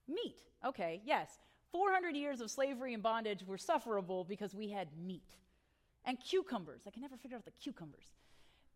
Meat, 0.08 0.42
okay, 0.66 1.02
yes. 1.04 1.38
400 1.72 2.16
years 2.16 2.40
of 2.40 2.50
slavery 2.50 2.94
and 2.94 3.02
bondage 3.02 3.44
were 3.46 3.58
sufferable 3.58 4.24
because 4.24 4.54
we 4.54 4.70
had 4.70 4.88
meat. 4.96 5.36
And 6.04 6.18
cucumbers. 6.20 6.82
I 6.86 6.90
can 6.90 7.02
never 7.02 7.16
figure 7.16 7.36
out 7.36 7.44
the 7.44 7.50
cucumbers. 7.52 8.06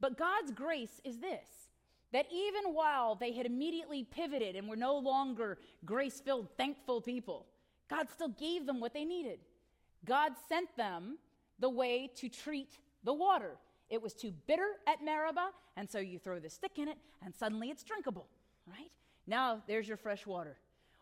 But 0.00 0.16
God's 0.16 0.52
grace 0.52 1.00
is 1.04 1.18
this 1.18 1.48
that 2.10 2.26
even 2.32 2.72
while 2.72 3.14
they 3.14 3.32
had 3.32 3.44
immediately 3.44 4.02
pivoted 4.02 4.56
and 4.56 4.66
were 4.66 4.76
no 4.76 4.96
longer 4.96 5.58
grace 5.84 6.20
filled, 6.20 6.48
thankful 6.56 7.02
people, 7.02 7.44
God 7.90 8.08
still 8.10 8.28
gave 8.30 8.64
them 8.64 8.80
what 8.80 8.94
they 8.94 9.04
needed. 9.04 9.40
God 10.06 10.32
sent 10.48 10.74
them 10.76 11.18
the 11.58 11.68
way 11.68 12.10
to 12.16 12.30
treat 12.30 12.78
the 13.04 13.12
water. 13.12 13.56
It 13.90 14.00
was 14.00 14.14
too 14.14 14.32
bitter 14.46 14.68
at 14.86 15.04
Meribah, 15.04 15.50
and 15.76 15.88
so 15.88 15.98
you 15.98 16.18
throw 16.18 16.38
the 16.38 16.50
stick 16.50 16.78
in 16.78 16.88
it, 16.88 16.98
and 17.22 17.34
suddenly 17.34 17.68
it's 17.68 17.82
drinkable, 17.82 18.26
right? 18.66 18.90
Now 19.26 19.62
there's 19.66 19.88
your 19.88 19.96
fresh 19.96 20.26
water. 20.26 20.56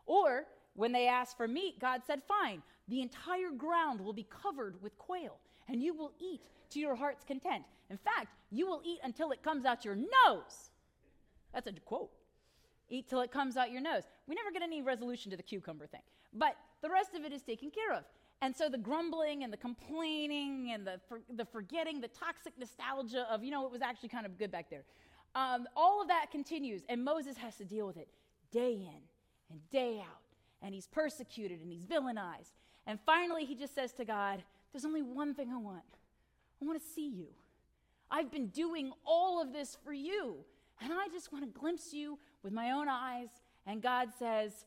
Or 0.06 0.46
when 0.74 0.92
they 0.92 1.08
asked 1.08 1.36
for 1.36 1.48
meat, 1.48 1.80
God 1.80 2.02
said, 2.06 2.22
Fine, 2.26 2.62
the 2.88 3.02
entire 3.02 3.50
ground 3.56 4.00
will 4.00 4.12
be 4.12 4.26
covered 4.28 4.80
with 4.82 4.96
quail, 4.98 5.38
and 5.68 5.82
you 5.82 5.94
will 5.94 6.12
eat 6.18 6.42
to 6.70 6.80
your 6.80 6.94
heart's 6.94 7.24
content. 7.24 7.64
In 7.90 7.96
fact, 7.96 8.34
you 8.50 8.66
will 8.66 8.82
eat 8.84 8.98
until 9.02 9.30
it 9.30 9.42
comes 9.42 9.64
out 9.64 9.84
your 9.84 9.96
nose. 9.96 10.70
That's 11.54 11.66
a 11.66 11.72
quote. 11.72 12.10
Eat 12.88 13.08
till 13.08 13.20
it 13.20 13.32
comes 13.32 13.56
out 13.56 13.70
your 13.70 13.80
nose. 13.80 14.02
We 14.26 14.34
never 14.34 14.50
get 14.50 14.62
any 14.62 14.82
resolution 14.82 15.30
to 15.30 15.36
the 15.36 15.42
cucumber 15.42 15.86
thing, 15.86 16.02
but 16.32 16.56
the 16.82 16.90
rest 16.90 17.14
of 17.14 17.24
it 17.24 17.32
is 17.32 17.42
taken 17.42 17.70
care 17.70 17.92
of. 17.92 18.04
And 18.42 18.54
so 18.54 18.68
the 18.68 18.78
grumbling 18.78 19.44
and 19.44 19.52
the 19.52 19.56
complaining 19.56 20.72
and 20.72 20.86
the, 20.86 21.00
for, 21.08 21.20
the 21.34 21.44
forgetting, 21.44 22.00
the 22.00 22.08
toxic 22.08 22.52
nostalgia 22.58 23.26
of, 23.30 23.42
you 23.42 23.50
know, 23.50 23.64
it 23.64 23.72
was 23.72 23.80
actually 23.80 24.10
kind 24.10 24.26
of 24.26 24.38
good 24.38 24.50
back 24.50 24.68
there. 24.68 24.84
Um, 25.34 25.66
all 25.74 26.02
of 26.02 26.08
that 26.08 26.30
continues, 26.30 26.82
and 26.88 27.02
Moses 27.02 27.36
has 27.38 27.56
to 27.56 27.64
deal 27.64 27.86
with 27.86 27.96
it 27.96 28.08
day 28.52 28.72
in 28.72 29.00
and 29.50 29.60
day 29.70 30.00
out. 30.00 30.20
And 30.62 30.74
he's 30.74 30.86
persecuted 30.86 31.60
and 31.60 31.70
he's 31.70 31.82
villainized. 31.82 32.52
And 32.86 32.98
finally, 33.04 33.44
he 33.44 33.54
just 33.54 33.74
says 33.74 33.92
to 33.94 34.04
God, 34.04 34.42
There's 34.76 34.84
only 34.84 35.00
one 35.00 35.32
thing 35.32 35.50
I 35.50 35.56
want 35.56 35.80
I 36.60 36.66
want 36.66 36.78
to 36.78 36.86
see 36.86 37.08
you. 37.08 37.28
I've 38.10 38.30
been 38.30 38.48
doing 38.48 38.92
all 39.06 39.40
of 39.40 39.50
this 39.50 39.74
for 39.82 39.94
you. 39.94 40.36
And 40.82 40.92
I 40.92 41.08
just 41.10 41.32
want 41.32 41.46
to 41.46 41.58
glimpse 41.58 41.94
you 41.94 42.18
with 42.42 42.52
my 42.52 42.72
own 42.72 42.86
eyes. 42.86 43.28
And 43.66 43.80
God 43.80 44.10
says, 44.18 44.66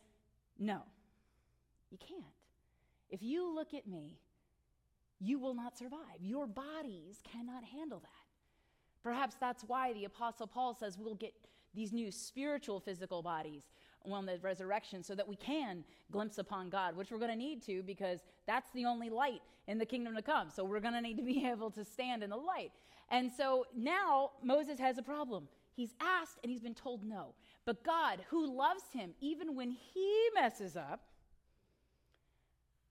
No, 0.57 0.81
you 1.91 1.99
can't. 1.99 2.23
If 3.11 3.21
you 3.21 3.53
look 3.53 3.75
at 3.75 3.85
me, 3.85 4.17
you 5.19 5.37
will 5.37 5.53
not 5.53 5.77
survive. 5.77 5.99
Your 6.19 6.47
bodies 6.47 7.21
cannot 7.31 7.63
handle 7.63 7.99
that. 7.99 9.03
Perhaps 9.03 9.35
that's 9.39 9.63
why 9.67 9.93
the 9.93 10.05
Apostle 10.05 10.47
Paul 10.47 10.73
says 10.73 10.97
we'll 10.97 11.13
get 11.13 11.35
these 11.75 11.93
new 11.93 12.11
spiritual 12.11 12.79
physical 12.79 13.21
bodies 13.21 13.61
on 14.11 14.25
the 14.25 14.39
resurrection 14.41 15.03
so 15.03 15.13
that 15.13 15.27
we 15.27 15.35
can 15.35 15.83
glimpse 16.11 16.37
upon 16.39 16.69
God, 16.69 16.95
which 16.95 17.11
we're 17.11 17.19
going 17.19 17.31
to 17.31 17.37
need 17.37 17.61
to 17.63 17.83
because 17.83 18.21
that's 18.49 18.71
the 18.71 18.85
only 18.85 19.11
light 19.11 19.43
in 19.67 19.77
the 19.77 19.85
kingdom 19.85 20.15
to 20.15 20.23
come. 20.23 20.49
So 20.49 20.63
we're 20.63 20.79
going 20.79 20.95
to 20.95 21.01
need 21.01 21.17
to 21.17 21.23
be 21.23 21.45
able 21.51 21.69
to 21.71 21.85
stand 21.85 22.23
in 22.23 22.31
the 22.31 22.35
light. 22.35 22.71
And 23.11 23.31
so 23.31 23.67
now 23.77 24.31
Moses 24.43 24.79
has 24.79 24.97
a 24.97 25.03
problem. 25.03 25.47
He's 25.75 25.93
asked 26.01 26.39
and 26.43 26.51
he's 26.51 26.61
been 26.61 26.73
told 26.73 27.03
no. 27.03 27.35
But 27.65 27.83
God, 27.83 28.23
who 28.29 28.57
loves 28.57 28.83
him, 28.91 29.11
even 29.21 29.55
when 29.55 29.69
he 29.71 30.29
messes 30.33 30.75
up, 30.75 31.01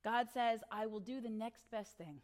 God 0.05 0.28
says, 0.32 0.60
I 0.70 0.86
will 0.86 1.01
do 1.01 1.20
the 1.20 1.28
next 1.28 1.68
best 1.72 1.98
thing. 1.98 2.20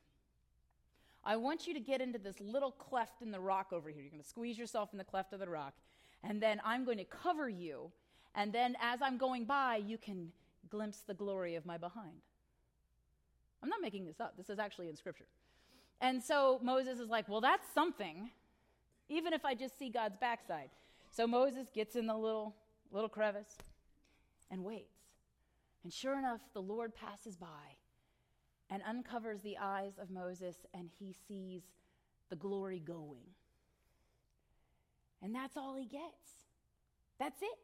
I 1.24 1.36
want 1.36 1.66
you 1.66 1.74
to 1.74 1.81
get 1.81 2.01
into 2.01 2.19
this 2.19 2.39
little 2.40 2.70
cleft 2.70 3.20
in 3.20 3.32
the 3.32 3.40
rock 3.40 3.73
over 3.73 3.89
here. 3.89 4.02
You're 4.02 4.11
going 4.11 4.23
to 4.23 4.28
squeeze 4.28 4.56
yourself 4.56 4.90
in 4.93 4.98
the 4.98 5.05
cleft 5.05 5.32
of 5.32 5.40
the 5.40 5.48
rock, 5.48 5.74
and 6.23 6.40
then 6.40 6.61
I'm 6.65 6.85
going 6.85 6.98
to 6.98 7.05
cover 7.05 7.48
you. 7.48 7.90
And 8.35 8.52
then 8.52 8.77
as 8.81 9.01
I'm 9.02 9.16
going 9.16 9.44
by, 9.44 9.77
you 9.77 9.98
can 9.98 10.31
glimpse 10.70 10.98
the 11.01 11.15
glory 11.15 11.56
of 11.56 11.66
my 11.66 11.78
behind. 11.78 12.20
I'm 13.65 13.70
not 13.70 13.81
making 13.81 14.05
this 14.05 14.20
up. 14.20 14.36
This 14.36 14.51
is 14.51 14.59
actually 14.59 14.91
in 14.91 14.97
Scripture. 14.97 15.24
And 16.03 16.23
so 16.23 16.61
Moses 16.62 17.01
is 17.01 17.09
like, 17.09 17.28
Well, 17.31 17.41
that's 17.41 17.66
something 17.74 18.31
even 19.09 19.32
if 19.32 19.45
I 19.45 19.55
just 19.55 19.78
see 19.78 19.89
God's 19.89 20.16
backside. 20.16 20.69
So 21.11 21.27
Moses 21.27 21.69
gets 21.74 21.97
in 21.97 22.07
the 22.07 22.16
little, 22.16 22.55
little 22.91 23.09
crevice 23.09 23.57
and 24.51 24.65
waits. 24.65 24.99
And 25.82 25.93
sure 25.93 26.19
enough, 26.19 26.41
the 26.53 26.62
Lord 26.62 26.93
passes 26.95 27.36
by 27.36 27.77
and 28.70 28.82
uncovers 28.89 29.41
the 29.43 29.57
eyes 29.61 29.93
of 30.01 30.11
Moses, 30.11 30.57
and 30.73 30.89
he 30.99 31.15
sees 31.28 31.62
the 32.31 32.36
glory 32.36 32.81
going. 32.81 33.24
And 35.23 35.35
that's 35.35 35.57
all 35.57 35.74
he 35.74 35.86
gets. 35.86 36.47
That's 37.19 37.41
it. 37.43 37.59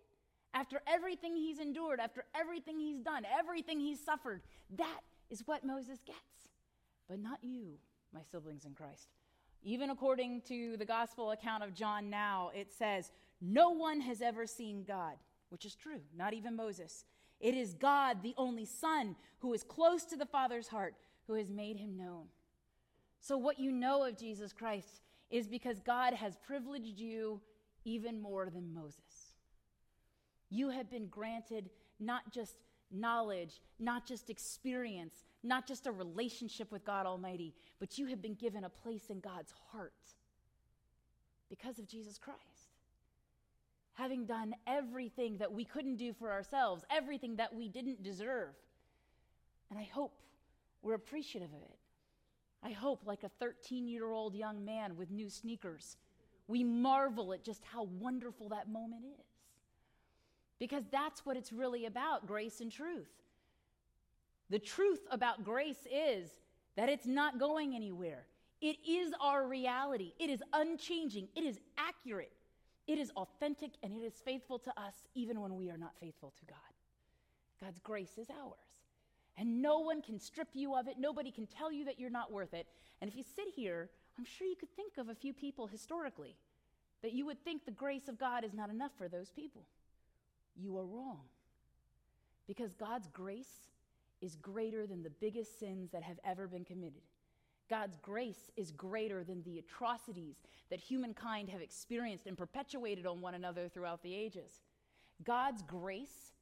After 0.53 0.83
everything 0.87 1.37
he's 1.37 1.59
endured, 1.59 2.01
after 2.01 2.25
everything 2.35 2.79
he's 2.79 3.01
done, 3.01 3.25
everything 3.39 3.81
he's 3.81 4.01
suffered, 4.01 4.43
that 4.77 5.01
is 5.31 5.43
what 5.47 5.65
Moses 5.65 6.01
gets. 6.05 6.19
But 7.09 7.21
not 7.21 7.39
you, 7.43 7.79
my 8.13 8.21
siblings 8.31 8.65
in 8.65 8.75
Christ. 8.75 9.09
Even 9.63 9.91
according 9.91 10.43
to 10.43 10.77
the 10.77 10.85
gospel 10.85 11.33
account 11.33 11.63
of 11.63 11.75
John 11.75 12.09
now, 12.09 12.51
it 12.55 12.73
says, 12.73 13.13
No 13.41 13.71
one 13.71 14.01
has 14.01 14.23
ever 14.23 14.47
seen 14.47 14.85
God, 14.87 15.15
which 15.51 15.65
is 15.65 15.75
true, 15.75 16.01
not 16.17 16.33
even 16.33 16.57
Moses. 16.57 17.05
It 17.41 17.55
is 17.55 17.75
God, 17.75 18.23
the 18.23 18.35
only 18.37 18.65
Son, 18.65 19.17
who 19.39 19.53
is 19.55 19.63
close 19.63 20.05
to 20.05 20.17
the 20.17 20.27
Father's 20.27 20.69
heart, 20.69 20.95
who 21.27 21.35
has 21.35 21.51
made 21.51 21.77
him 21.77 21.97
known. 21.97 22.27
So, 23.21 23.37
what 23.37 23.59
you 23.59 23.71
know 23.71 24.05
of 24.05 24.19
Jesus 24.19 24.53
Christ 24.53 25.03
is 25.31 25.47
because 25.47 25.79
God 25.81 26.15
has 26.15 26.37
privileged 26.37 26.99
you 26.99 27.41
even 27.85 28.21
more 28.21 28.51
than 28.51 28.75
Moses. 28.75 29.35
You 30.49 30.71
have 30.71 30.91
been 30.91 31.07
granted 31.07 31.71
not 31.99 32.33
just 32.33 32.57
knowledge, 32.93 33.61
not 33.79 34.07
just 34.07 34.31
experience, 34.31 35.25
not 35.43 35.67
just 35.67 35.87
a 35.87 35.93
relationship 35.93 36.71
with 36.71 36.85
God 36.85 37.07
Almighty, 37.07 37.55
but 37.79 37.99
you 37.99 38.07
have 38.07 38.21
been 38.21 38.35
given 38.35 38.65
a 38.65 38.69
place 38.69 39.11
in 39.11 39.21
God's 39.21 39.53
heart 39.73 39.93
because 41.49 41.79
of 41.79 41.87
Jesus 41.87 42.19
Christ. 42.19 42.39
Having 43.95 44.27
done 44.27 44.55
everything 44.67 45.39
that 45.39 45.53
we 45.53 45.65
couldn't 45.65 45.97
do 45.97 46.13
for 46.13 46.31
ourselves, 46.31 46.85
everything 46.91 47.37
that 47.37 47.55
we 47.55 47.69
didn't 47.69 48.03
deserve. 48.03 48.55
And 49.71 49.79
I 49.79 49.89
hope 49.93 50.21
we're 50.83 50.95
appreciative 50.95 51.51
of 51.51 51.63
it. 51.63 51.79
I 52.63 52.71
hope, 52.71 53.03
like 53.07 53.25
a 53.25 53.31
13 53.41 53.89
year 53.89 54.11
old 54.11 54.35
young 54.35 54.65
man 54.65 54.97
with 54.97 55.11
new 55.11 55.31
sneakers, 55.31 55.97
we 56.47 56.63
marvel 56.65 57.33
at 57.33 57.43
just 57.43 57.63
how 57.65 57.85
wonderful 57.85 58.51
that 58.51 58.69
moment 58.69 59.05
is. 59.05 59.30
Because 60.61 60.85
that's 60.93 61.27
what 61.27 61.37
it's 61.37 61.53
really 61.53 61.87
about 61.87 62.29
grace 62.29 62.61
and 62.61 62.71
truth. 62.71 63.11
The 64.51 64.61
truth 64.61 65.01
about 65.11 65.43
grace 65.43 65.87
is 65.93 66.31
that 66.77 66.89
it's 66.89 67.07
not 67.07 67.41
going 67.41 67.75
anywhere. 67.75 68.27
It 68.61 68.77
is 68.87 69.13
our 69.21 69.49
reality. 69.49 70.13
It 70.21 70.31
is 70.31 70.43
unchanging. 70.53 71.29
It 71.35 71.45
is 71.45 71.59
accurate. 71.79 72.33
It 72.87 72.99
is 72.99 73.11
authentic 73.17 73.73
and 73.83 73.93
it 73.93 74.05
is 74.05 74.15
faithful 74.25 74.59
to 74.61 74.71
us 74.81 74.95
even 75.15 75.41
when 75.41 75.57
we 75.57 75.71
are 75.71 75.79
not 75.79 75.93
faithful 75.99 76.33
to 76.39 76.45
God. 76.47 76.59
God's 77.63 77.79
grace 77.79 78.19
is 78.19 78.29
ours. 78.31 78.59
And 79.39 79.63
no 79.63 79.79
one 79.79 80.03
can 80.03 80.19
strip 80.19 80.49
you 80.53 80.75
of 80.75 80.89
it. 80.89 80.97
Nobody 80.99 81.31
can 81.31 81.47
tell 81.47 81.73
you 81.73 81.85
that 81.87 81.99
you're 81.99 82.11
not 82.11 82.31
worth 82.31 82.53
it. 82.53 82.67
And 83.01 83.09
if 83.09 83.17
you 83.17 83.23
sit 83.23 83.49
here, 83.55 83.89
I'm 84.19 84.25
sure 84.25 84.47
you 84.47 84.57
could 84.57 84.75
think 84.77 84.99
of 84.99 85.09
a 85.09 85.15
few 85.15 85.33
people 85.33 85.67
historically 85.67 86.37
that 87.03 87.13
you 87.13 87.25
would 87.25 87.43
think 87.43 87.65
the 87.65 87.71
grace 87.71 88.09
of 88.09 88.19
God 88.19 88.45
is 88.45 88.53
not 88.53 88.69
enough 88.69 88.93
for 88.99 89.09
those 89.09 89.31
people. 89.31 89.63
You 90.57 90.77
are 90.79 90.85
wrong. 90.85 91.21
Because 92.47 92.75
God's 92.75 93.09
grace 93.09 93.69
is 94.21 94.37
greater 94.37 94.87
than 94.87 95.03
the 95.03 95.11
biggest 95.11 95.59
sins 95.59 95.91
that 95.93 96.03
have 96.03 96.19
ever 96.25 96.47
been 96.47 96.65
committed. 96.65 97.03
God's 97.69 97.97
grace 98.03 98.51
is 98.57 98.73
greater 98.73 99.23
than 99.23 99.43
the 99.45 99.59
atrocities 99.59 100.37
that 100.71 100.81
humankind 100.81 101.49
have 101.49 101.61
experienced 101.61 102.27
and 102.27 102.37
perpetuated 102.37 103.07
on 103.07 103.21
one 103.21 103.35
another 103.35 103.69
throughout 103.69 104.03
the 104.03 104.15
ages. 104.15 104.61
God's 105.25 105.63
grace 105.63 106.33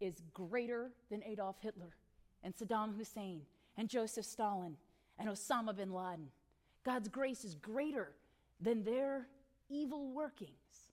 is 0.00 0.22
greater 0.34 0.90
than 1.10 1.22
Adolf 1.24 1.56
Hitler 1.60 1.96
and 2.42 2.54
Saddam 2.54 2.96
Hussein 2.96 3.42
and 3.78 3.88
Joseph 3.88 4.26
Stalin 4.26 4.76
and 5.18 5.28
Osama 5.28 5.74
bin 5.74 5.92
Laden. 5.92 6.28
God's 6.84 7.08
grace 7.08 7.44
is 7.44 7.54
greater 7.54 8.12
than 8.60 8.84
their 8.84 9.26
evil 9.70 10.12
workings. 10.12 10.83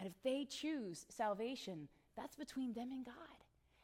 And 0.00 0.08
if 0.08 0.14
they 0.24 0.46
choose 0.46 1.04
salvation, 1.10 1.86
that's 2.16 2.34
between 2.34 2.72
them 2.72 2.90
and 2.90 3.04
God. 3.04 3.14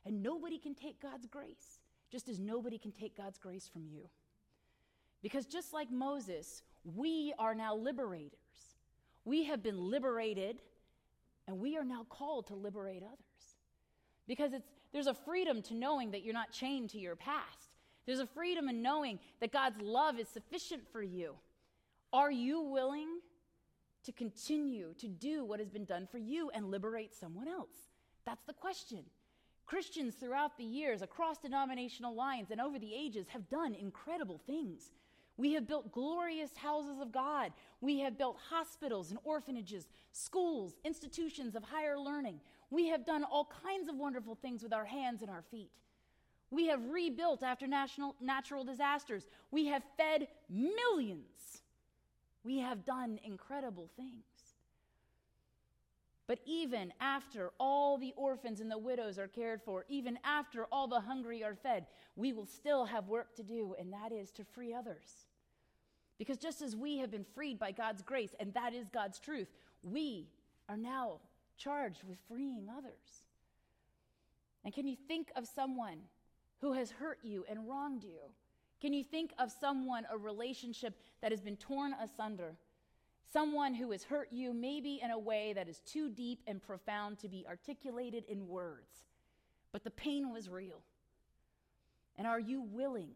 And 0.07 0.23
nobody 0.23 0.57
can 0.59 0.75
take 0.75 1.01
God's 1.01 1.27
grace, 1.27 1.81
just 2.11 2.29
as 2.31 2.41
nobody 2.41 2.79
can 2.79 2.91
take 2.91 3.15
God's 3.15 3.39
grace 3.39 3.69
from 3.71 3.85
you. 3.87 4.09
Because 5.23 5.45
just 5.45 5.75
like 5.75 5.91
Moses, 5.91 6.63
we 6.95 7.35
are 7.39 7.55
now 7.55 7.77
liberators. 7.77 8.39
We 9.27 9.45
have 9.45 9.63
been 9.63 9.91
liberated, 9.91 10.63
and 11.47 11.59
we 11.59 11.77
are 11.77 11.85
now 11.85 12.07
called 12.09 12.47
to 12.47 12.55
liberate 12.55 13.03
others. 13.03 13.57
Because 14.27 14.55
it's, 14.55 14.69
there's 14.95 15.09
a 15.09 15.15
freedom 15.15 15.61
to 15.63 15.75
knowing 15.75 16.13
that 16.13 16.23
you're 16.23 16.33
not 16.33 16.51
chained 16.51 16.91
to 16.91 16.99
your 16.99 17.17
past. 17.17 17.75
There's 18.07 18.21
a 18.21 18.27
freedom 18.27 18.69
in 18.71 18.81
knowing 18.81 19.19
that 19.41 19.53
God's 19.53 19.81
love 19.83 20.19
is 20.19 20.29
sufficient 20.29 20.83
for 20.93 21.03
you. 21.03 21.35
Are 22.13 22.31
you 22.31 22.63
willing 22.63 23.21
to 24.07 24.13
continue 24.13 24.95
to 24.99 25.09
do 25.09 25.45
what 25.45 25.61
has 25.61 25.69
been 25.69 25.85
done 25.85 26.09
for 26.11 26.19
you 26.19 26.51
and 26.51 26.71
liberate 26.71 27.15
someone 27.15 27.49
else? 27.49 27.91
That's 28.25 28.45
the 28.45 28.53
question. 28.53 29.05
Christians 29.67 30.15
throughout 30.15 30.57
the 30.57 30.65
years, 30.65 31.03
across 31.03 31.39
denominational 31.39 32.15
lines 32.15 32.51
and 32.51 32.61
over 32.61 32.79
the 32.79 32.95
ages, 32.95 33.27
have 33.29 33.49
done 33.49 33.75
incredible 33.75 34.41
things. 34.47 34.91
We 35.37 35.53
have 35.53 35.69
built 35.69 35.93
glorious 35.93 36.57
houses 36.57 37.01
of 37.01 37.13
God. 37.13 37.53
We 37.81 37.99
have 38.01 38.17
built 38.17 38.39
hospitals 38.49 39.11
and 39.11 39.19
orphanages, 39.25 39.89
schools, 40.13 40.75
institutions 40.85 41.57
of 41.57 41.65
higher 41.65 41.99
learning. 41.99 42.41
We 42.71 42.89
have 42.89 43.05
done 43.05 43.25
all 43.25 43.51
kinds 43.63 43.89
of 43.89 43.97
wonderful 43.97 44.37
things 44.37 44.63
with 44.63 44.73
our 44.73 44.85
hands 44.85 45.21
and 45.21 45.31
our 45.31 45.43
feet. 45.51 45.71
We 46.51 46.69
have 46.69 46.81
rebuilt 46.89 47.43
after 47.43 47.67
national, 47.67 48.15
natural 48.21 48.65
disasters. 48.65 49.27
We 49.51 49.67
have 49.67 49.83
fed 49.97 50.29
millions. 50.49 51.63
We 52.47 52.61
have 52.61 52.85
done 52.85 53.19
incredible 53.25 53.91
things. 53.97 54.23
But 56.29 56.39
even 56.47 56.93
after 57.01 57.51
all 57.59 57.99
the 57.99 58.15
orphans 58.17 58.61
and 58.61 58.71
the 58.71 58.79
widows 58.79 59.19
are 59.19 59.27
cared 59.27 59.63
for, 59.63 59.85
even 59.89 60.17
after 60.23 60.67
all 60.71 60.87
the 60.87 61.01
hungry 61.01 61.43
are 61.43 61.57
fed, 61.57 61.87
we 62.15 62.33
will 62.33 62.47
still 62.47 62.85
have 62.85 63.09
work 63.09 63.35
to 63.35 63.43
do, 63.43 63.75
and 63.81 63.93
that 63.93 64.13
is 64.13 64.31
to 64.33 64.45
free 64.45 64.73
others. 64.73 65.27
Because 66.19 66.39
just 66.39 66.63
as 66.63 66.77
we 66.77 66.99
have 66.99 67.11
been 67.11 67.27
freed 67.35 67.59
by 67.59 67.73
God's 67.73 68.03
grace, 68.03 68.35
and 68.39 68.55
that 68.55 68.73
is 68.75 68.89
God's 68.89 69.19
truth, 69.19 69.49
we 69.83 70.29
are 70.69 70.77
now 70.77 71.19
charged 71.59 72.05
with 72.05 72.19
freeing 72.29 72.69
others. 72.77 73.25
And 74.65 74.73
can 74.73 74.87
you 74.87 74.97
think 75.09 75.33
of 75.35 75.49
someone 75.49 75.99
who 76.61 76.75
has 76.75 76.93
hurt 76.93 77.19
you 77.25 77.45
and 77.49 77.69
wronged 77.69 78.05
you? 78.05 78.21
Can 78.81 78.93
you 78.93 79.03
think 79.03 79.33
of 79.39 79.51
someone, 79.51 80.07
a 80.13 80.19
relationship 80.19 80.95
that 81.27 81.33
has 81.33 81.41
been 81.41 81.57
torn 81.57 81.93
asunder? 82.01 82.55
Someone 83.33 83.75
who 83.75 83.91
has 83.91 84.05
hurt 84.05 84.29
you, 84.31 84.55
maybe 84.55 85.01
in 85.03 85.11
a 85.11 85.19
way 85.19 85.53
that 85.55 85.69
is 85.69 85.81
too 85.81 86.09
deep 86.09 86.41
and 86.47 86.63
profound 86.63 87.19
to 87.19 87.29
be 87.29 87.45
articulated 87.49 88.23
in 88.29 88.47
words, 88.47 89.07
but 89.73 89.83
the 89.83 89.91
pain 89.91 90.33
was 90.33 90.49
real. 90.49 90.83
And 92.17 92.29
are 92.29 92.39
you 92.39 92.61
willing 92.61 93.11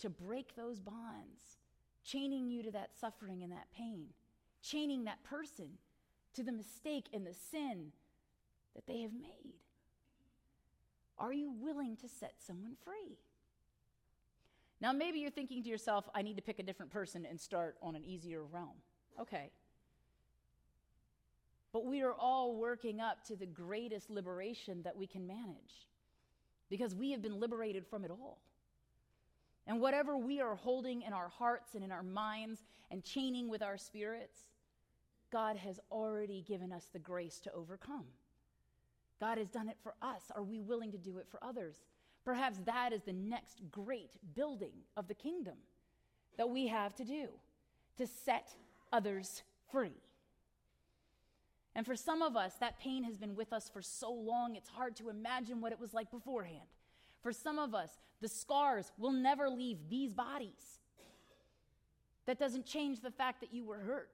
to 0.00 0.10
break 0.10 0.56
those 0.56 0.80
bonds, 0.80 1.58
chaining 2.02 2.50
you 2.50 2.64
to 2.64 2.72
that 2.72 2.90
suffering 3.00 3.44
and 3.44 3.52
that 3.52 3.70
pain, 3.72 4.06
chaining 4.60 5.04
that 5.04 5.22
person 5.22 5.78
to 6.34 6.42
the 6.42 6.50
mistake 6.50 7.06
and 7.14 7.24
the 7.24 7.34
sin 7.52 7.92
that 8.74 8.88
they 8.88 9.02
have 9.02 9.14
made? 9.14 9.54
Are 11.16 11.32
you 11.32 11.52
willing 11.52 11.96
to 11.98 12.08
set 12.08 12.34
someone 12.44 12.74
free? 12.84 13.16
Now, 14.80 14.92
maybe 14.92 15.18
you're 15.18 15.30
thinking 15.30 15.62
to 15.62 15.68
yourself, 15.68 16.08
I 16.14 16.22
need 16.22 16.36
to 16.36 16.42
pick 16.42 16.58
a 16.58 16.62
different 16.62 16.92
person 16.92 17.26
and 17.26 17.40
start 17.40 17.76
on 17.82 17.96
an 17.96 18.04
easier 18.04 18.44
realm. 18.44 18.76
Okay. 19.20 19.50
But 21.72 21.84
we 21.84 22.02
are 22.02 22.14
all 22.14 22.56
working 22.56 23.00
up 23.00 23.24
to 23.26 23.36
the 23.36 23.46
greatest 23.46 24.08
liberation 24.10 24.82
that 24.82 24.96
we 24.96 25.06
can 25.06 25.26
manage 25.26 25.88
because 26.70 26.94
we 26.94 27.10
have 27.10 27.22
been 27.22 27.40
liberated 27.40 27.86
from 27.86 28.04
it 28.04 28.10
all. 28.10 28.38
And 29.66 29.80
whatever 29.80 30.16
we 30.16 30.40
are 30.40 30.54
holding 30.54 31.02
in 31.02 31.12
our 31.12 31.28
hearts 31.28 31.74
and 31.74 31.84
in 31.84 31.92
our 31.92 32.02
minds 32.02 32.64
and 32.90 33.04
chaining 33.04 33.48
with 33.48 33.62
our 33.62 33.76
spirits, 33.76 34.38
God 35.30 35.56
has 35.56 35.78
already 35.90 36.42
given 36.46 36.72
us 36.72 36.86
the 36.92 36.98
grace 36.98 37.38
to 37.40 37.52
overcome. 37.52 38.06
God 39.20 39.36
has 39.36 39.48
done 39.48 39.68
it 39.68 39.76
for 39.82 39.94
us. 40.00 40.22
Are 40.34 40.42
we 40.42 40.60
willing 40.60 40.92
to 40.92 40.98
do 40.98 41.18
it 41.18 41.26
for 41.28 41.42
others? 41.42 41.76
Perhaps 42.28 42.58
that 42.66 42.92
is 42.92 43.00
the 43.04 43.14
next 43.14 43.62
great 43.70 44.10
building 44.34 44.74
of 44.98 45.08
the 45.08 45.14
kingdom 45.14 45.54
that 46.36 46.50
we 46.50 46.66
have 46.66 46.94
to 46.96 47.02
do 47.02 47.28
to 47.96 48.06
set 48.06 48.54
others 48.92 49.42
free. 49.72 49.96
And 51.74 51.86
for 51.86 51.96
some 51.96 52.20
of 52.20 52.36
us, 52.36 52.52
that 52.60 52.78
pain 52.78 53.02
has 53.04 53.16
been 53.16 53.34
with 53.34 53.50
us 53.50 53.70
for 53.72 53.80
so 53.80 54.12
long, 54.12 54.56
it's 54.56 54.68
hard 54.68 54.94
to 54.96 55.08
imagine 55.08 55.62
what 55.62 55.72
it 55.72 55.80
was 55.80 55.94
like 55.94 56.10
beforehand. 56.10 56.68
For 57.22 57.32
some 57.32 57.58
of 57.58 57.74
us, 57.74 57.96
the 58.20 58.28
scars 58.28 58.92
will 58.98 59.12
never 59.12 59.48
leave 59.48 59.78
these 59.88 60.12
bodies. 60.12 60.80
That 62.26 62.38
doesn't 62.38 62.66
change 62.66 63.00
the 63.00 63.10
fact 63.10 63.40
that 63.40 63.54
you 63.54 63.64
were 63.64 63.78
hurt, 63.78 64.10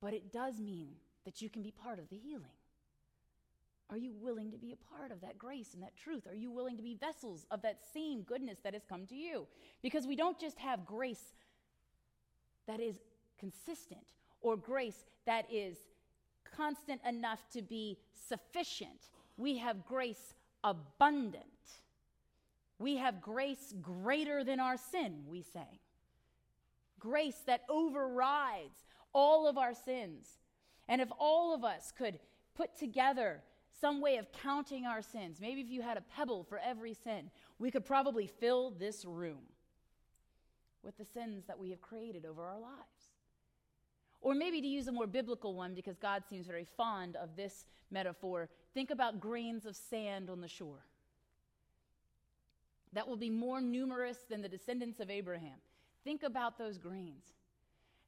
but 0.00 0.12
it 0.12 0.32
does 0.32 0.58
mean 0.58 0.88
that 1.24 1.40
you 1.40 1.50
can 1.50 1.62
be 1.62 1.70
part 1.70 2.00
of 2.00 2.08
the 2.08 2.16
healing. 2.16 2.50
Are 3.88 3.96
you 3.96 4.12
willing 4.20 4.50
to 4.50 4.58
be 4.58 4.72
a 4.72 4.96
part 4.96 5.12
of 5.12 5.20
that 5.20 5.38
grace 5.38 5.74
and 5.74 5.82
that 5.82 5.96
truth? 5.96 6.26
Are 6.26 6.34
you 6.34 6.50
willing 6.50 6.76
to 6.76 6.82
be 6.82 6.94
vessels 6.94 7.46
of 7.50 7.62
that 7.62 7.78
same 7.94 8.22
goodness 8.22 8.58
that 8.64 8.74
has 8.74 8.84
come 8.88 9.06
to 9.06 9.14
you? 9.14 9.46
Because 9.80 10.06
we 10.06 10.16
don't 10.16 10.40
just 10.40 10.58
have 10.58 10.84
grace 10.84 11.34
that 12.66 12.80
is 12.80 12.96
consistent 13.38 14.12
or 14.40 14.56
grace 14.56 15.04
that 15.24 15.46
is 15.52 15.76
constant 16.56 17.00
enough 17.08 17.48
to 17.52 17.62
be 17.62 17.96
sufficient. 18.28 19.10
We 19.36 19.58
have 19.58 19.86
grace 19.86 20.34
abundant. 20.64 21.44
We 22.78 22.96
have 22.96 23.20
grace 23.20 23.72
greater 23.80 24.42
than 24.42 24.58
our 24.58 24.76
sin, 24.76 25.22
we 25.28 25.42
say. 25.42 25.80
Grace 26.98 27.42
that 27.46 27.62
overrides 27.68 28.84
all 29.12 29.46
of 29.46 29.56
our 29.56 29.74
sins. 29.74 30.26
And 30.88 31.00
if 31.00 31.08
all 31.18 31.54
of 31.54 31.62
us 31.62 31.92
could 31.96 32.18
put 32.54 32.76
together 32.76 33.42
some 33.80 34.00
way 34.00 34.16
of 34.16 34.32
counting 34.32 34.86
our 34.86 35.02
sins. 35.02 35.38
Maybe 35.40 35.60
if 35.60 35.68
you 35.68 35.82
had 35.82 35.96
a 35.96 36.02
pebble 36.16 36.44
for 36.44 36.58
every 36.58 36.94
sin, 36.94 37.30
we 37.58 37.70
could 37.70 37.84
probably 37.84 38.26
fill 38.26 38.70
this 38.70 39.04
room 39.04 39.42
with 40.82 40.96
the 40.96 41.04
sins 41.04 41.44
that 41.46 41.58
we 41.58 41.70
have 41.70 41.80
created 41.80 42.24
over 42.24 42.42
our 42.44 42.58
lives. 42.58 43.12
Or 44.20 44.34
maybe 44.34 44.60
to 44.60 44.66
use 44.66 44.88
a 44.88 44.92
more 44.92 45.06
biblical 45.06 45.54
one, 45.54 45.74
because 45.74 45.98
God 45.98 46.24
seems 46.28 46.46
very 46.46 46.64
fond 46.64 47.16
of 47.16 47.36
this 47.36 47.66
metaphor, 47.90 48.48
think 48.72 48.90
about 48.90 49.20
grains 49.20 49.66
of 49.66 49.76
sand 49.76 50.30
on 50.30 50.40
the 50.40 50.48
shore. 50.48 50.84
That 52.92 53.06
will 53.06 53.16
be 53.16 53.30
more 53.30 53.60
numerous 53.60 54.18
than 54.28 54.42
the 54.42 54.48
descendants 54.48 55.00
of 55.00 55.10
Abraham. 55.10 55.58
Think 56.02 56.22
about 56.22 56.56
those 56.56 56.78
grains. 56.78 57.34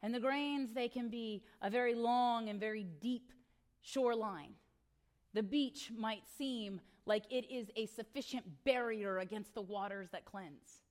And 0.02 0.14
the 0.14 0.20
grains, 0.20 0.72
they 0.72 0.88
can 0.88 1.08
be 1.08 1.42
a 1.60 1.68
very 1.68 1.94
long 1.94 2.48
and 2.48 2.58
very 2.58 2.86
deep 3.00 3.32
shoreline. 3.82 4.54
The 5.34 5.42
beach 5.42 5.90
might 5.96 6.22
seem 6.36 6.80
like 7.06 7.24
it 7.30 7.50
is 7.50 7.70
a 7.76 7.86
sufficient 7.86 8.44
barrier 8.64 9.18
against 9.18 9.54
the 9.54 9.62
waters 9.62 10.08
that 10.12 10.24
cleanse. 10.24 10.82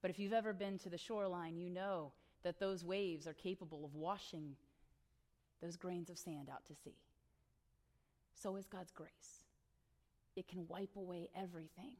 But 0.00 0.10
if 0.10 0.18
you've 0.18 0.32
ever 0.32 0.52
been 0.52 0.78
to 0.80 0.88
the 0.88 0.98
shoreline, 0.98 1.56
you 1.56 1.70
know 1.70 2.12
that 2.42 2.58
those 2.58 2.84
waves 2.84 3.26
are 3.26 3.34
capable 3.34 3.84
of 3.84 3.94
washing 3.94 4.56
those 5.62 5.76
grains 5.76 6.10
of 6.10 6.18
sand 6.18 6.48
out 6.52 6.64
to 6.66 6.74
sea. 6.74 6.96
So 8.34 8.56
is 8.56 8.66
God's 8.66 8.90
grace. 8.90 9.44
It 10.34 10.48
can 10.48 10.66
wipe 10.66 10.96
away 10.96 11.28
everything. 11.36 11.92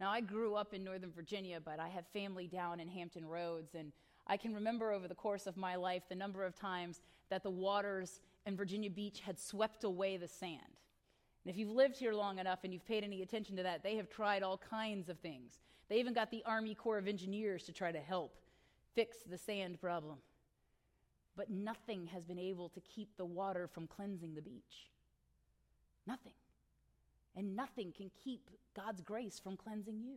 Now, 0.00 0.10
I 0.10 0.20
grew 0.20 0.54
up 0.54 0.74
in 0.74 0.84
Northern 0.84 1.10
Virginia, 1.10 1.58
but 1.62 1.80
I 1.80 1.88
have 1.88 2.06
family 2.08 2.46
down 2.46 2.80
in 2.80 2.88
Hampton 2.88 3.26
Roads, 3.26 3.74
and 3.74 3.92
I 4.26 4.36
can 4.36 4.54
remember 4.54 4.92
over 4.92 5.08
the 5.08 5.14
course 5.14 5.46
of 5.46 5.56
my 5.56 5.76
life 5.76 6.02
the 6.08 6.14
number 6.14 6.44
of 6.44 6.54
times 6.54 7.00
that 7.30 7.42
the 7.42 7.50
waters 7.50 8.20
in 8.46 8.56
Virginia 8.56 8.90
Beach 8.90 9.20
had 9.20 9.38
swept 9.38 9.84
away 9.84 10.16
the 10.16 10.28
sand. 10.28 10.60
And 11.44 11.52
if 11.52 11.56
you've 11.58 11.70
lived 11.70 11.96
here 11.96 12.14
long 12.14 12.38
enough 12.38 12.60
and 12.64 12.72
you've 12.72 12.86
paid 12.86 13.04
any 13.04 13.22
attention 13.22 13.56
to 13.56 13.62
that, 13.64 13.82
they 13.82 13.96
have 13.96 14.08
tried 14.08 14.42
all 14.42 14.58
kinds 14.58 15.08
of 15.08 15.18
things. 15.18 15.58
They 15.88 15.98
even 15.98 16.14
got 16.14 16.30
the 16.30 16.42
Army 16.46 16.74
Corps 16.74 16.98
of 16.98 17.06
Engineers 17.06 17.64
to 17.64 17.72
try 17.72 17.92
to 17.92 18.00
help 18.00 18.34
fix 18.94 19.18
the 19.28 19.38
sand 19.38 19.80
problem. 19.80 20.16
But 21.36 21.50
nothing 21.50 22.06
has 22.06 22.24
been 22.24 22.38
able 22.38 22.68
to 22.70 22.80
keep 22.80 23.16
the 23.16 23.24
water 23.24 23.68
from 23.68 23.86
cleansing 23.86 24.34
the 24.34 24.42
beach. 24.42 24.90
Nothing. 26.06 26.32
And 27.36 27.54
nothing 27.54 27.92
can 27.94 28.10
keep 28.24 28.48
God's 28.74 29.02
grace 29.02 29.38
from 29.38 29.56
cleansing 29.56 30.00
you. 30.00 30.16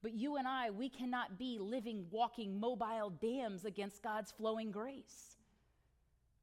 But 0.00 0.14
you 0.14 0.36
and 0.36 0.46
I, 0.46 0.70
we 0.70 0.88
cannot 0.88 1.38
be 1.38 1.58
living, 1.58 2.06
walking, 2.10 2.60
mobile 2.60 3.10
dams 3.20 3.64
against 3.64 4.02
God's 4.02 4.30
flowing 4.30 4.70
grace. 4.70 5.37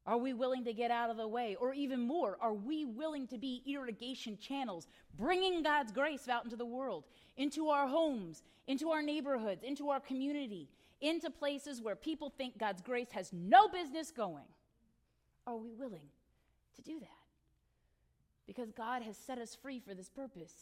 Are 0.08 0.18
we 0.18 0.34
willing 0.34 0.64
to 0.66 0.74
get 0.74 0.92
out 0.92 1.10
of 1.10 1.18
the 1.18 1.28
way? 1.28 1.56
Or 1.60 1.74
even 1.74 2.00
more, 2.00 2.38
are 2.40 2.54
we 2.54 2.86
willing 2.86 3.28
to 3.28 3.38
be 3.38 3.64
irrigation 3.66 4.38
channels, 4.38 4.88
bringing 5.18 5.64
God's 5.64 5.92
grace 5.92 6.30
out 6.30 6.44
into 6.44 6.56
the 6.56 6.66
world, 6.66 7.06
into 7.38 7.70
our 7.70 7.88
homes, 7.88 8.44
into 8.68 8.92
our 8.92 9.02
neighborhoods, 9.02 9.64
into 9.64 9.90
our 9.90 10.00
community, 10.00 10.70
into 11.02 11.32
places 11.32 11.82
where 11.82 11.96
people 11.96 12.30
think 12.30 12.58
God's 12.58 12.82
grace 12.82 13.12
has 13.12 13.34
no 13.34 13.68
business 13.68 14.12
going? 14.12 14.46
Are 15.48 15.58
we 15.58 15.74
willing 15.74 16.10
to 16.76 16.82
do 16.84 17.00
that? 17.00 17.10
Because 18.46 18.72
God 18.72 19.02
has 19.02 19.18
set 19.18 19.40
us 19.40 19.56
free 19.56 19.80
for 19.80 19.96
this 19.96 20.10
purpose. 20.10 20.54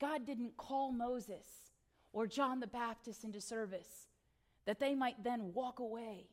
God 0.00 0.24
didn't 0.24 0.56
call 0.56 0.92
Moses 0.92 1.46
or 2.12 2.26
John 2.26 2.60
the 2.60 2.66
Baptist 2.66 3.22
into 3.22 3.40
service 3.40 4.06
that 4.64 4.80
they 4.80 4.94
might 4.94 5.22
then 5.22 5.52
walk 5.52 5.78
away. 5.78 6.26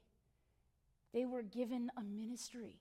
They 1.17 1.25
were 1.25 1.41
given 1.41 1.89
a 1.97 2.03
ministry 2.03 2.77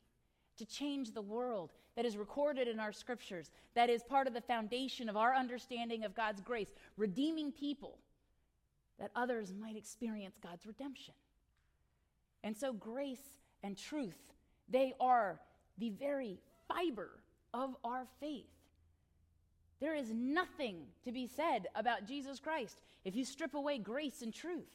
to 0.59 0.67
change 0.67 1.13
the 1.13 1.23
world 1.23 1.73
that 1.97 2.05
is 2.05 2.19
recorded 2.19 2.69
in 2.69 2.79
our 2.79 2.93
scriptures, 2.93 3.51
that 3.75 3.89
is 3.89 4.03
part 4.03 4.27
of 4.27 4.35
the 4.35 4.43
foundation 4.43 5.09
of 5.09 5.17
our 5.17 5.35
understanding 5.35 6.05
of 6.05 6.15
God's 6.15 6.43
grace, 6.43 6.69
redeeming 6.99 7.51
people 7.51 7.97
that 9.01 9.11
others 9.17 9.55
might 9.59 9.75
experience 9.75 10.37
God's 10.39 10.67
redemption. 10.67 11.15
And 12.45 12.55
so, 12.55 12.75
grace 12.75 13.39
and 13.63 13.75
truth, 13.75 14.19
they 14.69 14.93
are 15.01 15.41
the 15.79 15.89
very 15.89 16.39
fiber 16.69 17.23
of 17.55 17.75
our 17.85 18.07
faith. 18.21 18.45
There 19.81 19.95
is 19.95 20.13
nothing 20.13 20.83
to 21.07 21.11
be 21.11 21.27
said 21.27 21.69
about 21.75 22.07
Jesus 22.07 22.39
Christ 22.39 22.83
if 23.03 23.17
you 23.17 23.25
strip 23.25 23.55
away 23.55 23.79
grace 23.79 24.21
and 24.21 24.35
truth. 24.35 24.69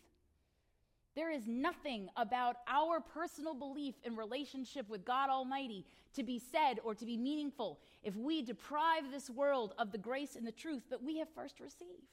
There 1.15 1.31
is 1.31 1.45
nothing 1.45 2.09
about 2.15 2.57
our 2.67 3.01
personal 3.01 3.53
belief 3.53 3.95
in 4.03 4.15
relationship 4.15 4.87
with 4.89 5.03
God 5.03 5.29
Almighty 5.29 5.85
to 6.15 6.23
be 6.23 6.39
said 6.39 6.79
or 6.83 6.95
to 6.95 7.05
be 7.05 7.17
meaningful 7.17 7.79
if 8.03 8.15
we 8.15 8.41
deprive 8.41 9.11
this 9.11 9.29
world 9.29 9.73
of 9.77 9.91
the 9.91 9.97
grace 9.97 10.35
and 10.35 10.47
the 10.47 10.51
truth 10.51 10.83
that 10.89 11.03
we 11.03 11.19
have 11.19 11.27
first 11.35 11.59
received. 11.59 12.07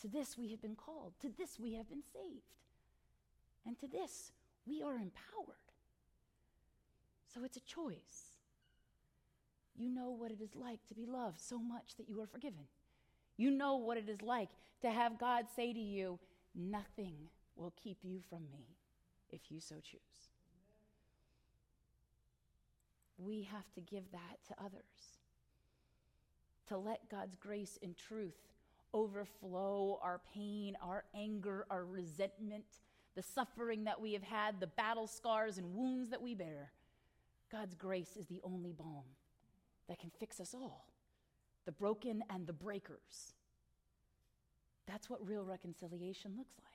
To 0.00 0.08
this 0.08 0.38
we 0.38 0.50
have 0.50 0.62
been 0.62 0.76
called, 0.76 1.12
to 1.20 1.28
this 1.28 1.58
we 1.60 1.74
have 1.74 1.88
been 1.88 2.02
saved, 2.02 2.54
and 3.66 3.78
to 3.80 3.86
this 3.86 4.32
we 4.66 4.82
are 4.82 4.94
empowered. 4.94 5.56
So 7.34 7.44
it's 7.44 7.56
a 7.56 7.60
choice. 7.60 8.38
You 9.76 9.90
know 9.90 10.10
what 10.10 10.30
it 10.30 10.40
is 10.40 10.54
like 10.54 10.80
to 10.88 10.94
be 10.94 11.04
loved 11.04 11.40
so 11.40 11.58
much 11.58 11.96
that 11.98 12.08
you 12.08 12.20
are 12.20 12.26
forgiven. 12.26 12.64
You 13.36 13.50
know 13.50 13.76
what 13.76 13.98
it 13.98 14.08
is 14.08 14.22
like 14.22 14.48
to 14.82 14.90
have 14.90 15.18
God 15.18 15.46
say 15.54 15.72
to 15.72 15.78
you, 15.78 16.18
Nothing 16.54 17.14
will 17.58 17.72
keep 17.82 17.98
you 18.02 18.20
from 18.28 18.44
me 18.50 18.76
if 19.30 19.50
you 19.50 19.60
so 19.60 19.76
choose. 19.76 20.00
We 23.18 23.48
have 23.50 23.72
to 23.74 23.80
give 23.80 24.04
that 24.12 24.38
to 24.48 24.64
others. 24.64 25.18
To 26.68 26.78
let 26.78 27.08
God's 27.10 27.34
grace 27.36 27.78
and 27.82 27.96
truth 27.96 28.36
overflow 28.94 29.98
our 30.02 30.20
pain, 30.34 30.76
our 30.82 31.04
anger, 31.14 31.66
our 31.70 31.84
resentment, 31.84 32.64
the 33.14 33.22
suffering 33.22 33.84
that 33.84 34.00
we 34.00 34.12
have 34.12 34.22
had, 34.22 34.60
the 34.60 34.66
battle 34.66 35.06
scars 35.06 35.58
and 35.58 35.74
wounds 35.74 36.10
that 36.10 36.22
we 36.22 36.34
bear. 36.34 36.72
God's 37.50 37.74
grace 37.74 38.16
is 38.16 38.26
the 38.26 38.40
only 38.44 38.72
balm 38.72 39.04
that 39.88 39.98
can 39.98 40.10
fix 40.20 40.40
us 40.40 40.54
all 40.54 40.86
the 41.64 41.72
broken 41.72 42.22
and 42.30 42.46
the 42.46 42.52
breakers. 42.52 43.34
That's 44.86 45.10
what 45.10 45.26
real 45.26 45.44
reconciliation 45.44 46.32
looks 46.38 46.54
like. 46.64 46.67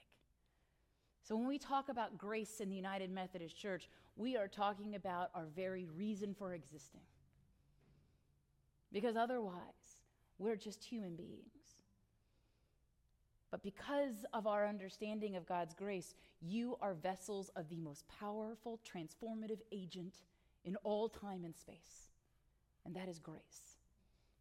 So, 1.23 1.35
when 1.37 1.47
we 1.47 1.57
talk 1.57 1.87
about 1.87 2.17
grace 2.17 2.59
in 2.59 2.69
the 2.69 2.75
United 2.75 3.09
Methodist 3.09 3.57
Church, 3.57 3.87
we 4.17 4.35
are 4.35 4.47
talking 4.47 4.95
about 4.95 5.29
our 5.33 5.45
very 5.55 5.87
reason 5.95 6.35
for 6.37 6.53
existing. 6.53 7.01
Because 8.91 9.15
otherwise, 9.15 10.01
we're 10.37 10.57
just 10.57 10.83
human 10.83 11.15
beings. 11.15 11.79
But 13.51 13.63
because 13.63 14.25
of 14.33 14.47
our 14.47 14.67
understanding 14.67 15.35
of 15.35 15.45
God's 15.45 15.73
grace, 15.73 16.13
you 16.41 16.75
are 16.81 16.93
vessels 16.93 17.49
of 17.55 17.69
the 17.69 17.77
most 17.77 18.03
powerful, 18.19 18.79
transformative 18.83 19.59
agent 19.71 20.15
in 20.65 20.75
all 20.77 21.07
time 21.07 21.45
and 21.45 21.55
space, 21.55 22.09
and 22.85 22.95
that 22.95 23.07
is 23.07 23.19
grace. 23.19 23.77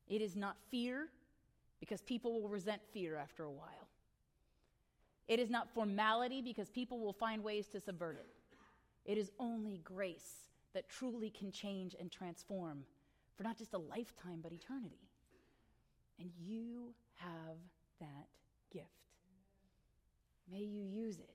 It 0.09 0.21
is 0.21 0.35
not 0.35 0.57
fear, 0.71 1.09
because 1.79 2.01
people 2.01 2.41
will 2.41 2.49
resent 2.49 2.81
fear 2.93 3.17
after 3.17 3.45
a 3.45 3.51
while. 3.51 3.89
It 5.29 5.39
is 5.39 5.51
not 5.51 5.73
formality 5.73 6.43
because 6.43 6.69
people 6.69 6.99
will 6.99 7.13
find 7.13 7.43
ways 7.43 7.69
to 7.69 7.81
subvert 7.81 8.17
it. 8.17 8.27
It 9.05 9.19
is 9.19 9.31
only 9.39 9.79
grace 9.79 10.47
that 10.75 10.89
truly 10.89 11.31
can 11.31 11.51
change 11.51 11.95
and 11.99 12.11
transform 12.11 12.85
for 13.37 13.43
not 13.43 13.59
just 13.59 13.75
a 13.75 13.79
lifetime, 13.79 14.41
but 14.43 14.53
eternity. 14.53 15.09
And 16.19 16.31
you 16.39 16.95
have 17.17 17.57
that 18.01 18.29
gift. 18.73 18.87
May 20.51 20.61
you 20.61 20.83
use 20.83 21.19
it. 21.19 21.35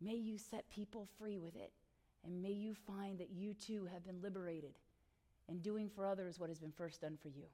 May 0.00 0.14
you 0.14 0.38
set 0.38 0.70
people 0.70 1.08
free 1.18 1.38
with 1.38 1.56
it. 1.56 1.72
And 2.24 2.42
may 2.42 2.52
you 2.52 2.74
find 2.74 3.18
that 3.18 3.30
you 3.30 3.54
too 3.54 3.88
have 3.92 4.04
been 4.04 4.20
liberated 4.22 4.74
in 5.48 5.58
doing 5.60 5.88
for 5.88 6.06
others 6.06 6.38
what 6.38 6.50
has 6.50 6.58
been 6.58 6.72
first 6.72 7.00
done 7.00 7.16
for 7.20 7.28
you, 7.28 7.44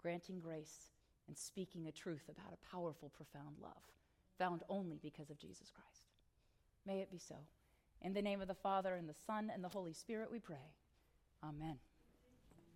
granting 0.00 0.38
grace 0.38 0.90
and 1.28 1.36
speaking 1.36 1.86
a 1.86 1.92
truth 1.92 2.28
about 2.28 2.52
a 2.52 2.70
powerful, 2.70 3.10
profound 3.16 3.56
love 3.60 3.95
found 4.38 4.62
only 4.68 4.98
because 5.02 5.30
of 5.30 5.38
Jesus 5.38 5.70
Christ. 5.70 6.06
May 6.86 7.00
it 7.00 7.10
be 7.10 7.18
so. 7.18 7.36
In 8.02 8.12
the 8.12 8.22
name 8.22 8.40
of 8.40 8.48
the 8.48 8.54
Father, 8.54 8.94
and 8.94 9.08
the 9.08 9.14
Son, 9.26 9.50
and 9.52 9.64
the 9.64 9.68
Holy 9.68 9.92
Spirit, 9.92 10.30
we 10.30 10.38
pray. 10.38 10.74
Amen. 11.42 11.78